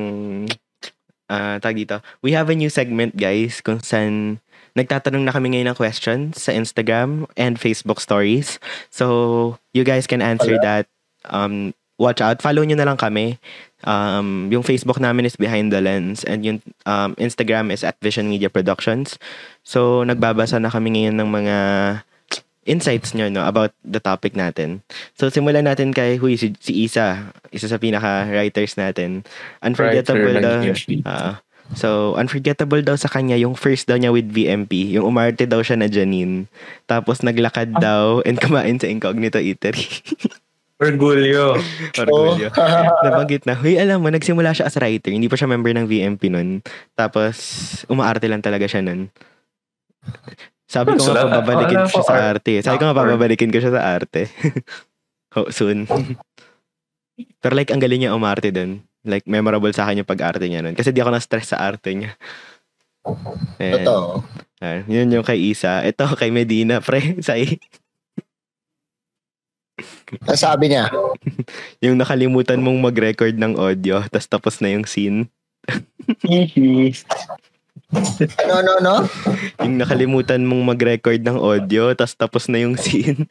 ah 1.32 1.60
tag 1.60 1.80
dito. 1.80 2.04
We 2.26 2.36
have 2.36 2.50
a 2.52 2.56
new 2.56 2.72
segment, 2.72 3.16
guys, 3.16 3.60
kung 3.64 3.80
saan 3.80 4.44
nagtatanong 4.74 5.24
na 5.24 5.34
kami 5.34 5.54
ngayon 5.54 5.74
ng 5.74 5.78
questions 5.78 6.42
sa 6.42 6.52
Instagram 6.52 7.30
and 7.38 7.62
Facebook 7.62 8.02
stories. 8.02 8.58
So, 8.90 9.58
you 9.72 9.86
guys 9.86 10.10
can 10.10 10.22
answer 10.22 10.58
that. 10.66 10.90
Um, 11.30 11.78
watch 12.02 12.20
out. 12.20 12.42
Follow 12.42 12.66
nyo 12.66 12.76
na 12.76 12.90
lang 12.90 12.98
kami. 12.98 13.38
Um, 13.86 14.50
yung 14.50 14.66
Facebook 14.66 14.98
namin 14.98 15.30
is 15.30 15.38
Behind 15.38 15.70
the 15.70 15.84
Lens 15.84 16.24
and 16.24 16.42
yung 16.42 16.60
um, 16.88 17.14
Instagram 17.22 17.70
is 17.70 17.84
at 17.84 18.00
Vision 18.02 18.32
Media 18.32 18.50
Productions. 18.50 19.20
So, 19.62 20.02
nagbabasa 20.08 20.58
na 20.58 20.74
kami 20.74 20.98
ngayon 20.98 21.22
ng 21.22 21.30
mga 21.30 21.58
insights 22.64 23.12
nyo 23.12 23.28
no, 23.28 23.44
about 23.44 23.72
the 23.84 24.00
topic 24.00 24.34
natin. 24.34 24.82
So, 25.16 25.28
simulan 25.28 25.68
natin 25.68 25.92
kay 25.92 26.16
Huy, 26.18 26.36
si, 26.36 26.56
si 26.60 26.88
Isa. 26.88 27.32
Isa 27.52 27.68
sa 27.68 27.78
pinaka-writers 27.78 28.80
natin. 28.80 29.28
Unforgettable 29.60 30.40
Writer 30.40 30.74
daw. 30.74 31.04
Ah, 31.04 31.34
so, 31.76 32.16
unforgettable 32.16 32.82
daw 32.82 32.96
sa 32.96 33.12
kanya 33.12 33.36
yung 33.36 33.56
first 33.56 33.88
daw 33.88 34.00
niya 34.00 34.12
with 34.12 34.32
VMP. 34.32 34.96
Yung 34.96 35.08
umarte 35.08 35.44
daw 35.44 35.60
siya 35.60 35.76
na 35.76 35.92
Janine. 35.92 36.48
Tapos 36.88 37.20
naglakad 37.20 37.76
Ah. 37.76 37.80
daw 37.80 38.04
and 38.24 38.40
kumain 38.40 38.80
sa 38.80 38.88
Incognito 38.88 39.40
Eatery. 39.40 39.84
Orgulyo. 40.84 41.56
Orgulyo. 41.96 42.52
Oh. 42.52 43.04
Nabanggit 43.08 43.48
na, 43.48 43.56
huy, 43.56 43.80
alam 43.80 44.04
mo, 44.04 44.12
nagsimula 44.12 44.52
siya 44.52 44.68
as 44.68 44.76
writer. 44.76 45.16
Hindi 45.16 45.32
pa 45.32 45.40
siya 45.40 45.48
member 45.48 45.72
ng 45.72 45.88
VMP 45.88 46.28
nun. 46.28 46.60
Tapos, 46.98 47.36
umaarte 47.88 48.28
lang 48.28 48.44
talaga 48.44 48.68
siya 48.68 48.84
nun. 48.84 49.08
Sabi 50.74 50.98
ko 50.98 51.06
nga, 51.06 51.14
Wala- 51.14 51.38
pababalikin 51.38 51.86
ko 51.86 51.90
siya 51.94 52.02
sa 52.02 52.16
art- 52.18 52.42
arte. 52.42 52.54
Sabi 52.66 52.78
ko 52.82 52.84
nga, 52.90 52.98
pababalikin 52.98 53.54
ko 53.54 53.62
siya 53.62 53.74
sa 53.78 53.84
arte. 53.94 54.22
oh, 55.38 55.54
soon. 55.54 55.86
Pero 57.46 57.54
like, 57.54 57.70
ang 57.70 57.78
galing 57.78 58.02
niya 58.02 58.18
umarte 58.18 58.50
dun. 58.50 58.82
Like, 59.06 59.30
memorable 59.30 59.70
sa 59.70 59.86
akin 59.86 60.02
yung 60.02 60.10
pag-arte 60.10 60.50
niya 60.50 60.66
nun. 60.66 60.74
Kasi 60.74 60.90
di 60.90 60.98
ako 60.98 61.14
na-stress 61.14 61.54
sa 61.54 61.62
arte 61.62 61.94
niya. 61.94 62.18
And, 63.62 63.86
Totoo. 63.86 64.24
ah, 64.64 64.82
yun 64.90 65.14
yung 65.14 65.28
kay 65.28 65.54
Isa. 65.54 65.86
Ito, 65.86 66.18
kay 66.18 66.34
Medina, 66.34 66.82
pre. 66.82 67.14
Sa 67.28 67.36
Ang 70.24 70.40
sabi 70.40 70.72
niya, 70.72 70.88
yung 71.84 71.98
nakalimutan 71.98 72.62
mong 72.62 72.80
mag-record 72.80 73.36
ng 73.36 73.58
audio, 73.60 74.06
tas 74.08 74.30
tapos 74.30 74.62
na 74.64 74.72
yung 74.72 74.88
scene. 74.88 75.28
Ano, 78.44 78.56
no, 78.62 78.74
no? 78.82 78.96
Yung 79.62 79.78
nakalimutan 79.80 80.44
mong 80.44 80.76
mag-record 80.76 81.22
ng 81.22 81.38
audio, 81.38 81.94
tas 81.94 82.18
tapos 82.18 82.50
na 82.50 82.62
yung 82.62 82.76
scene. 82.80 83.26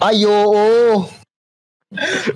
Ay, 0.00 0.28
oo. 0.28 1.06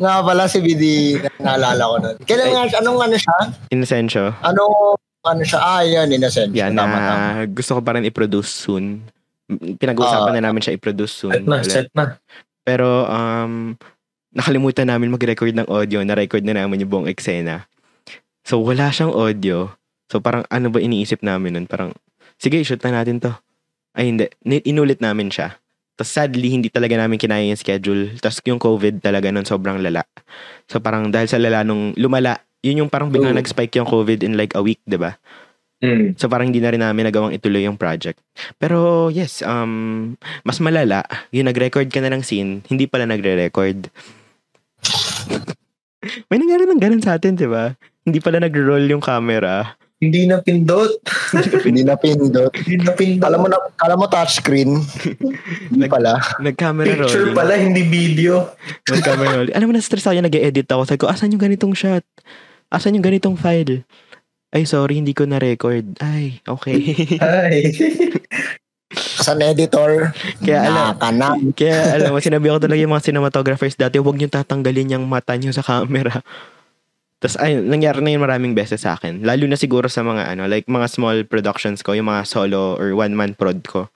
nga 0.00 0.22
pala 0.22 0.46
si 0.46 0.62
BD, 0.62 1.16
naalala 1.42 1.82
ko 1.82 1.96
nun. 2.00 2.16
Kailan 2.24 2.48
nga, 2.54 2.80
anong 2.80 3.00
ano 3.02 3.16
siya? 3.18 3.36
Inosensyo. 3.74 4.24
Ano, 4.40 4.94
ano 5.26 5.42
siya? 5.44 5.58
Ah, 5.60 5.84
yan, 5.84 6.08
innocent. 6.08 6.52
Yan 6.56 6.72
tama, 6.72 6.96
na 6.96 7.00
tama. 7.04 7.20
gusto 7.52 7.76
ko 7.76 7.80
pa 7.84 7.92
rin 7.96 8.08
i-produce 8.08 8.48
soon. 8.48 9.04
Pinag-uusapan 9.50 10.40
na 10.40 10.44
namin 10.48 10.62
siya 10.64 10.76
i-produce 10.78 11.12
soon. 11.12 11.34
Set 11.34 11.44
na, 11.44 11.56
ulit. 11.60 11.68
set 11.68 11.88
na. 11.92 12.04
Pero 12.64 13.04
um 13.10 13.74
nakalimutan 14.30 14.86
namin 14.86 15.10
mag-record 15.10 15.50
ng 15.50 15.66
audio, 15.66 16.00
na-record 16.06 16.46
na 16.46 16.54
namin 16.54 16.86
yung 16.86 16.90
buong 16.90 17.10
eksena. 17.10 17.66
So 18.46 18.62
wala 18.62 18.88
siyang 18.94 19.12
audio. 19.12 19.74
So 20.10 20.18
parang 20.18 20.42
ano 20.50 20.74
ba 20.74 20.82
iniisip 20.82 21.22
namin 21.22 21.54
nun? 21.54 21.66
Parang 21.70 21.94
sige, 22.34 22.58
shoot 22.66 22.82
na 22.82 23.00
natin 23.00 23.22
to. 23.22 23.30
Ay 23.94 24.10
hindi, 24.10 24.26
inulit 24.66 24.98
namin 24.98 25.30
siya. 25.30 25.54
Tapos 25.94 26.10
sadly, 26.10 26.50
hindi 26.50 26.66
talaga 26.66 26.98
namin 26.98 27.20
kinaya 27.20 27.46
yung 27.46 27.60
schedule. 27.60 28.18
Tapos 28.18 28.42
yung 28.42 28.58
COVID 28.58 28.98
talaga 28.98 29.30
nun 29.30 29.46
sobrang 29.46 29.78
lala. 29.78 30.02
So 30.66 30.82
parang 30.82 31.14
dahil 31.14 31.30
sa 31.30 31.38
lala 31.38 31.62
nung 31.62 31.94
lumala, 31.94 32.42
yun 32.66 32.82
yung 32.84 32.90
parang 32.90 33.14
biglang 33.14 33.36
Ooh. 33.36 33.40
nag-spike 33.40 33.78
yung 33.78 33.86
COVID 33.86 34.26
in 34.26 34.34
like 34.34 34.58
a 34.58 34.62
week, 34.64 34.82
'di 34.84 34.98
ba? 34.98 35.14
Mm. 35.80 36.12
So 36.20 36.28
parang 36.28 36.52
hindi 36.52 36.60
na 36.60 36.72
rin 36.72 36.84
namin 36.84 37.08
nagawang 37.08 37.32
ituloy 37.32 37.64
yung 37.64 37.80
project. 37.80 38.20
Pero 38.60 39.08
yes, 39.08 39.40
um, 39.40 40.12
mas 40.44 40.60
malala, 40.60 41.00
yung 41.32 41.48
nag-record 41.48 41.88
ka 41.88 42.04
na 42.04 42.12
ng 42.12 42.20
scene, 42.20 42.60
hindi 42.68 42.84
pala 42.84 43.08
nagre-record. 43.08 43.88
May 46.28 46.40
nangyari 46.40 46.64
ng 46.68 46.80
ganun 46.80 47.04
sa 47.04 47.16
atin, 47.16 47.36
di 47.36 47.48
ba? 47.48 47.76
Hindi 48.04 48.20
pala 48.20 48.40
nag-roll 48.40 48.88
yung 48.92 49.04
camera. 49.04 49.76
Hindi 50.04 50.24
na 50.24 50.40
pindot. 50.40 50.96
Hindi 51.60 51.84
na 51.84 51.92
pindot. 52.00 52.52
Hindi 52.56 52.76
na 52.80 52.92
pindot. 52.96 53.20
Kala 53.20 53.36
mo 53.36 53.46
na, 53.52 53.60
kala 53.76 53.94
mo 54.00 54.08
touchscreen. 54.08 54.80
Hindi 55.68 55.84
Nag- 55.84 55.92
pala. 55.92 56.16
Nag-camera 56.40 56.88
Picture 56.88 57.28
rolling. 57.28 57.36
pala, 57.36 57.52
hindi 57.60 57.84
video. 57.84 58.48
Nag-camera 58.88 59.44
rolling. 59.44 59.54
Alam 59.54 59.66
mo, 59.68 59.74
na-stress 59.76 60.08
ako 60.08 60.16
yung 60.16 60.24
nag-edit 60.24 60.68
ako. 60.72 60.82
Sabi 60.88 61.00
ko, 61.04 61.06
asan 61.12 61.36
yung 61.36 61.44
ganitong 61.44 61.76
shot? 61.76 62.00
Asan 62.72 62.96
yung 62.96 63.04
ganitong 63.04 63.36
file? 63.36 63.84
Ay, 64.50 64.64
sorry, 64.64 64.96
hindi 64.96 65.12
ko 65.12 65.28
na-record. 65.28 66.00
Ay, 66.00 66.40
okay. 66.48 66.80
Ay. 67.20 67.70
Sa 69.20 69.38
editor, 69.38 70.10
Kaya 70.42 70.66
alam, 70.66 70.98
ka 70.98 71.14
na. 71.14 71.38
Kaya 71.54 71.94
alam 71.94 72.10
mo, 72.10 72.18
sinabi 72.18 72.50
ko 72.50 72.58
talaga 72.58 72.80
yung 72.80 72.90
mga 72.90 73.06
cinematographers 73.06 73.78
dati, 73.78 74.02
huwag 74.02 74.18
niyo 74.18 74.26
tatanggalin 74.26 74.98
yung 74.98 75.06
mata 75.06 75.38
niyo 75.38 75.54
sa 75.54 75.62
camera. 75.62 76.24
Tapos 77.20 77.36
ayun, 77.36 77.68
nangyari 77.68 78.00
na 78.00 78.16
yun 78.16 78.24
maraming 78.24 78.56
beses 78.56 78.80
sa 78.80 78.96
akin. 78.96 79.20
Lalo 79.20 79.44
na 79.44 79.60
siguro 79.60 79.92
sa 79.92 80.00
mga 80.00 80.32
ano, 80.32 80.48
like 80.48 80.64
mga 80.64 80.88
small 80.88 81.22
productions 81.28 81.84
ko, 81.84 81.92
yung 81.92 82.08
mga 82.08 82.24
solo 82.24 82.80
or 82.80 82.96
one-man 82.96 83.36
prod 83.36 83.60
ko. 83.68 83.92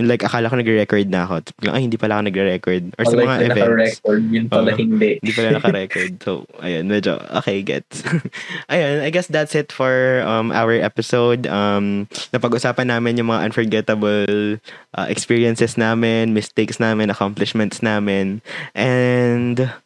Yung 0.00 0.08
like, 0.08 0.24
akala 0.24 0.48
ko 0.48 0.56
nagre-record 0.56 1.04
na 1.12 1.28
ako. 1.28 1.44
Tapos 1.44 1.68
ay, 1.68 1.84
hindi 1.84 2.00
pala 2.00 2.16
ako 2.16 2.32
nagre-record. 2.32 2.96
Or 2.96 3.04
sa 3.04 3.12
Like, 3.12 3.28
mga 3.28 3.38
events. 3.44 3.52
naka-record, 3.60 4.22
yun 4.32 4.46
pala 4.48 4.70
hindi. 4.72 5.10
Hindi 5.20 5.32
pala 5.36 5.48
naka-record. 5.60 6.12
So, 6.24 6.48
ayun, 6.64 6.88
medyo, 6.88 7.20
okay, 7.38 7.60
gets. 7.60 8.00
ayun, 8.72 9.04
I 9.04 9.12
guess 9.12 9.28
that's 9.28 9.52
it 9.52 9.68
for 9.68 10.24
um, 10.24 10.48
our 10.56 10.72
episode. 10.72 11.44
Um, 11.44 12.08
napag-usapan 12.32 12.88
namin 12.88 13.20
yung 13.20 13.28
mga 13.28 13.52
unforgettable 13.52 14.56
uh, 14.96 15.06
experiences 15.12 15.76
namin, 15.76 16.32
mistakes 16.32 16.80
namin, 16.80 17.12
accomplishments 17.12 17.84
namin. 17.84 18.40
And, 18.72 19.76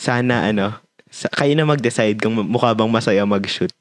sana, 0.00 0.48
ano, 0.48 0.80
kayo 1.34 1.52
na 1.54 1.66
mag-decide 1.66 2.16
kung 2.16 2.38
mukha 2.38 2.72
bang 2.72 2.90
masaya 2.90 3.26
mag-shoot. 3.26 3.74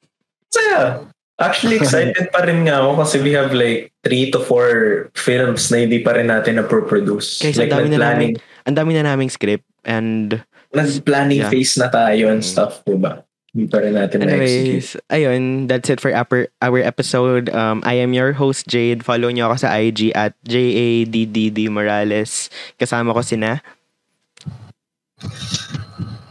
Saya. 0.54 1.04
Actually, 1.38 1.78
excited 1.78 2.34
pa 2.34 2.42
rin 2.42 2.66
nga 2.66 2.82
ako 2.82 2.98
kasi 2.98 3.22
we 3.22 3.30
have 3.30 3.54
like 3.54 3.94
three 4.02 4.26
to 4.26 4.42
four 4.42 5.06
films 5.14 5.70
na 5.70 5.86
hindi 5.86 6.02
pa 6.02 6.18
rin 6.18 6.26
natin 6.26 6.58
na-produce. 6.58 7.38
Kaysa 7.38 7.62
like, 7.62 7.70
ang 7.70 7.86
dami 7.86 7.88
na 7.94 7.94
nag-planning, 7.94 8.32
Ang 8.66 8.76
dami 8.76 8.90
na 8.98 9.02
naming 9.06 9.30
script 9.30 9.62
and 9.86 10.42
nag-planning 10.74 11.46
Yeah. 11.46 11.52
phase 11.54 11.78
na 11.78 11.86
tayo 11.88 12.26
and 12.34 12.42
Mm. 12.42 12.50
stuff, 12.50 12.82
diba? 12.82 13.22
Hindi 13.54 13.70
pa 13.70 13.78
rin 13.80 13.94
natin 13.94 14.26
na-execute. 14.26 14.34
Anyways, 14.34 14.88
ayun, 15.08 15.42
that's 15.70 15.88
it 15.88 16.02
for 16.02 16.10
our, 16.10 16.50
our 16.58 16.80
episode. 16.82 17.48
Um, 17.54 17.86
I 17.86 18.02
am 18.02 18.12
your 18.12 18.34
host, 18.34 18.66
Jade. 18.66 19.06
Follow 19.06 19.30
nyo 19.30 19.48
ako 19.48 19.62
sa 19.62 19.78
IG 19.78 20.10
at 20.18 20.34
J-A-D-D-D 20.42 21.70
Morales. 21.70 22.50
Kasama 22.76 23.14
ko 23.14 23.22
sina. 23.22 23.62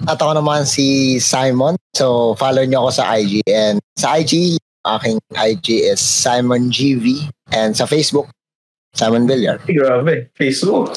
At 0.07 0.23
ako 0.23 0.39
naman 0.39 0.63
si 0.63 1.19
Simon. 1.19 1.75
So, 1.91 2.39
follow 2.39 2.63
niyo 2.63 2.87
ako 2.87 2.91
sa 3.03 3.19
IG. 3.19 3.43
And 3.51 3.83
sa 3.99 4.15
IG, 4.15 4.55
aking 4.87 5.19
IG 5.35 5.83
is 5.91 5.99
Simon 5.99 6.71
GV. 6.71 7.27
And 7.51 7.75
sa 7.75 7.83
Facebook, 7.83 8.31
Simon 8.95 9.27
Villar. 9.27 9.59
Grabe, 9.67 10.31
Facebook. 10.39 10.95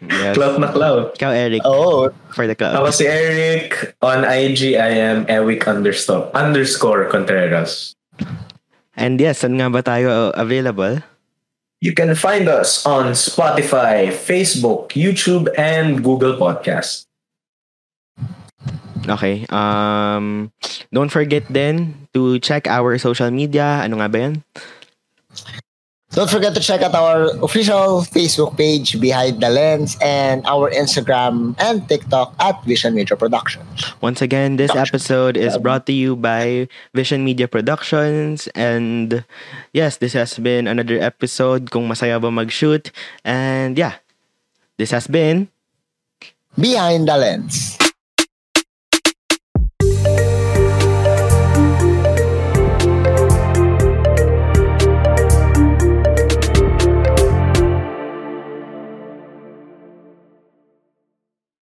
Yes. 0.00 0.34
Cloud 0.34 0.58
na 0.58 0.72
cloud. 0.72 1.14
Ikaw, 1.14 1.30
Eric, 1.30 1.60
Oo. 1.62 2.08
for 2.32 2.48
the 2.48 2.56
club. 2.56 2.72
Ako 2.72 2.88
si 2.88 3.04
Eric. 3.04 3.94
On 4.00 4.24
IG, 4.24 4.74
I 4.74 4.96
am 4.96 5.28
Ewick 5.28 5.68
underscore, 5.68 6.26
underscore 6.32 7.04
Contreras. 7.06 7.92
And 8.96 9.20
yes, 9.20 9.44
saan 9.44 9.60
nga 9.60 9.68
ba 9.68 9.84
tayo 9.84 10.32
available? 10.34 11.04
You 11.84 11.92
can 11.92 12.16
find 12.16 12.48
us 12.48 12.84
on 12.88 13.12
Spotify, 13.12 14.08
Facebook, 14.08 14.92
YouTube, 14.96 15.52
and 15.56 16.00
Google 16.00 16.36
Podcast. 16.36 17.08
Okay. 19.08 19.46
Um, 19.48 20.52
don't 20.92 21.10
forget 21.10 21.44
then 21.48 22.08
to 22.14 22.38
check 22.38 22.66
our 22.66 22.98
social 22.98 23.30
media. 23.30 23.80
Ano 23.82 23.96
nga 23.98 24.08
ba 24.08 24.18
yan? 24.18 24.34
Don't 26.10 26.28
forget 26.28 26.58
to 26.58 26.60
check 26.60 26.82
out 26.82 26.90
our 26.90 27.30
official 27.38 28.02
Facebook 28.02 28.58
page, 28.58 28.98
Behind 28.98 29.38
the 29.38 29.46
Lens, 29.46 29.96
and 30.02 30.42
our 30.42 30.66
Instagram 30.74 31.54
and 31.62 31.86
TikTok 31.86 32.34
at 32.42 32.58
Vision 32.66 32.98
Media 32.98 33.14
Productions. 33.14 33.62
Once 34.02 34.18
again, 34.20 34.58
this 34.58 34.74
episode 34.74 35.36
is 35.38 35.56
brought 35.56 35.86
to 35.86 35.94
you 35.94 36.16
by 36.16 36.66
Vision 36.98 37.24
Media 37.24 37.46
Productions. 37.46 38.50
And 38.58 39.22
yes, 39.72 40.02
this 40.02 40.12
has 40.14 40.34
been 40.34 40.66
another 40.66 40.98
episode 40.98 41.70
kung 41.70 41.86
masaya 41.86 42.18
ba 42.18 42.34
mag-shoot. 42.34 42.90
And 43.22 43.78
yeah, 43.78 44.02
this 44.82 44.90
has 44.90 45.06
been 45.06 45.46
Behind 46.58 47.06
the 47.06 47.14
Lens. 47.14 47.79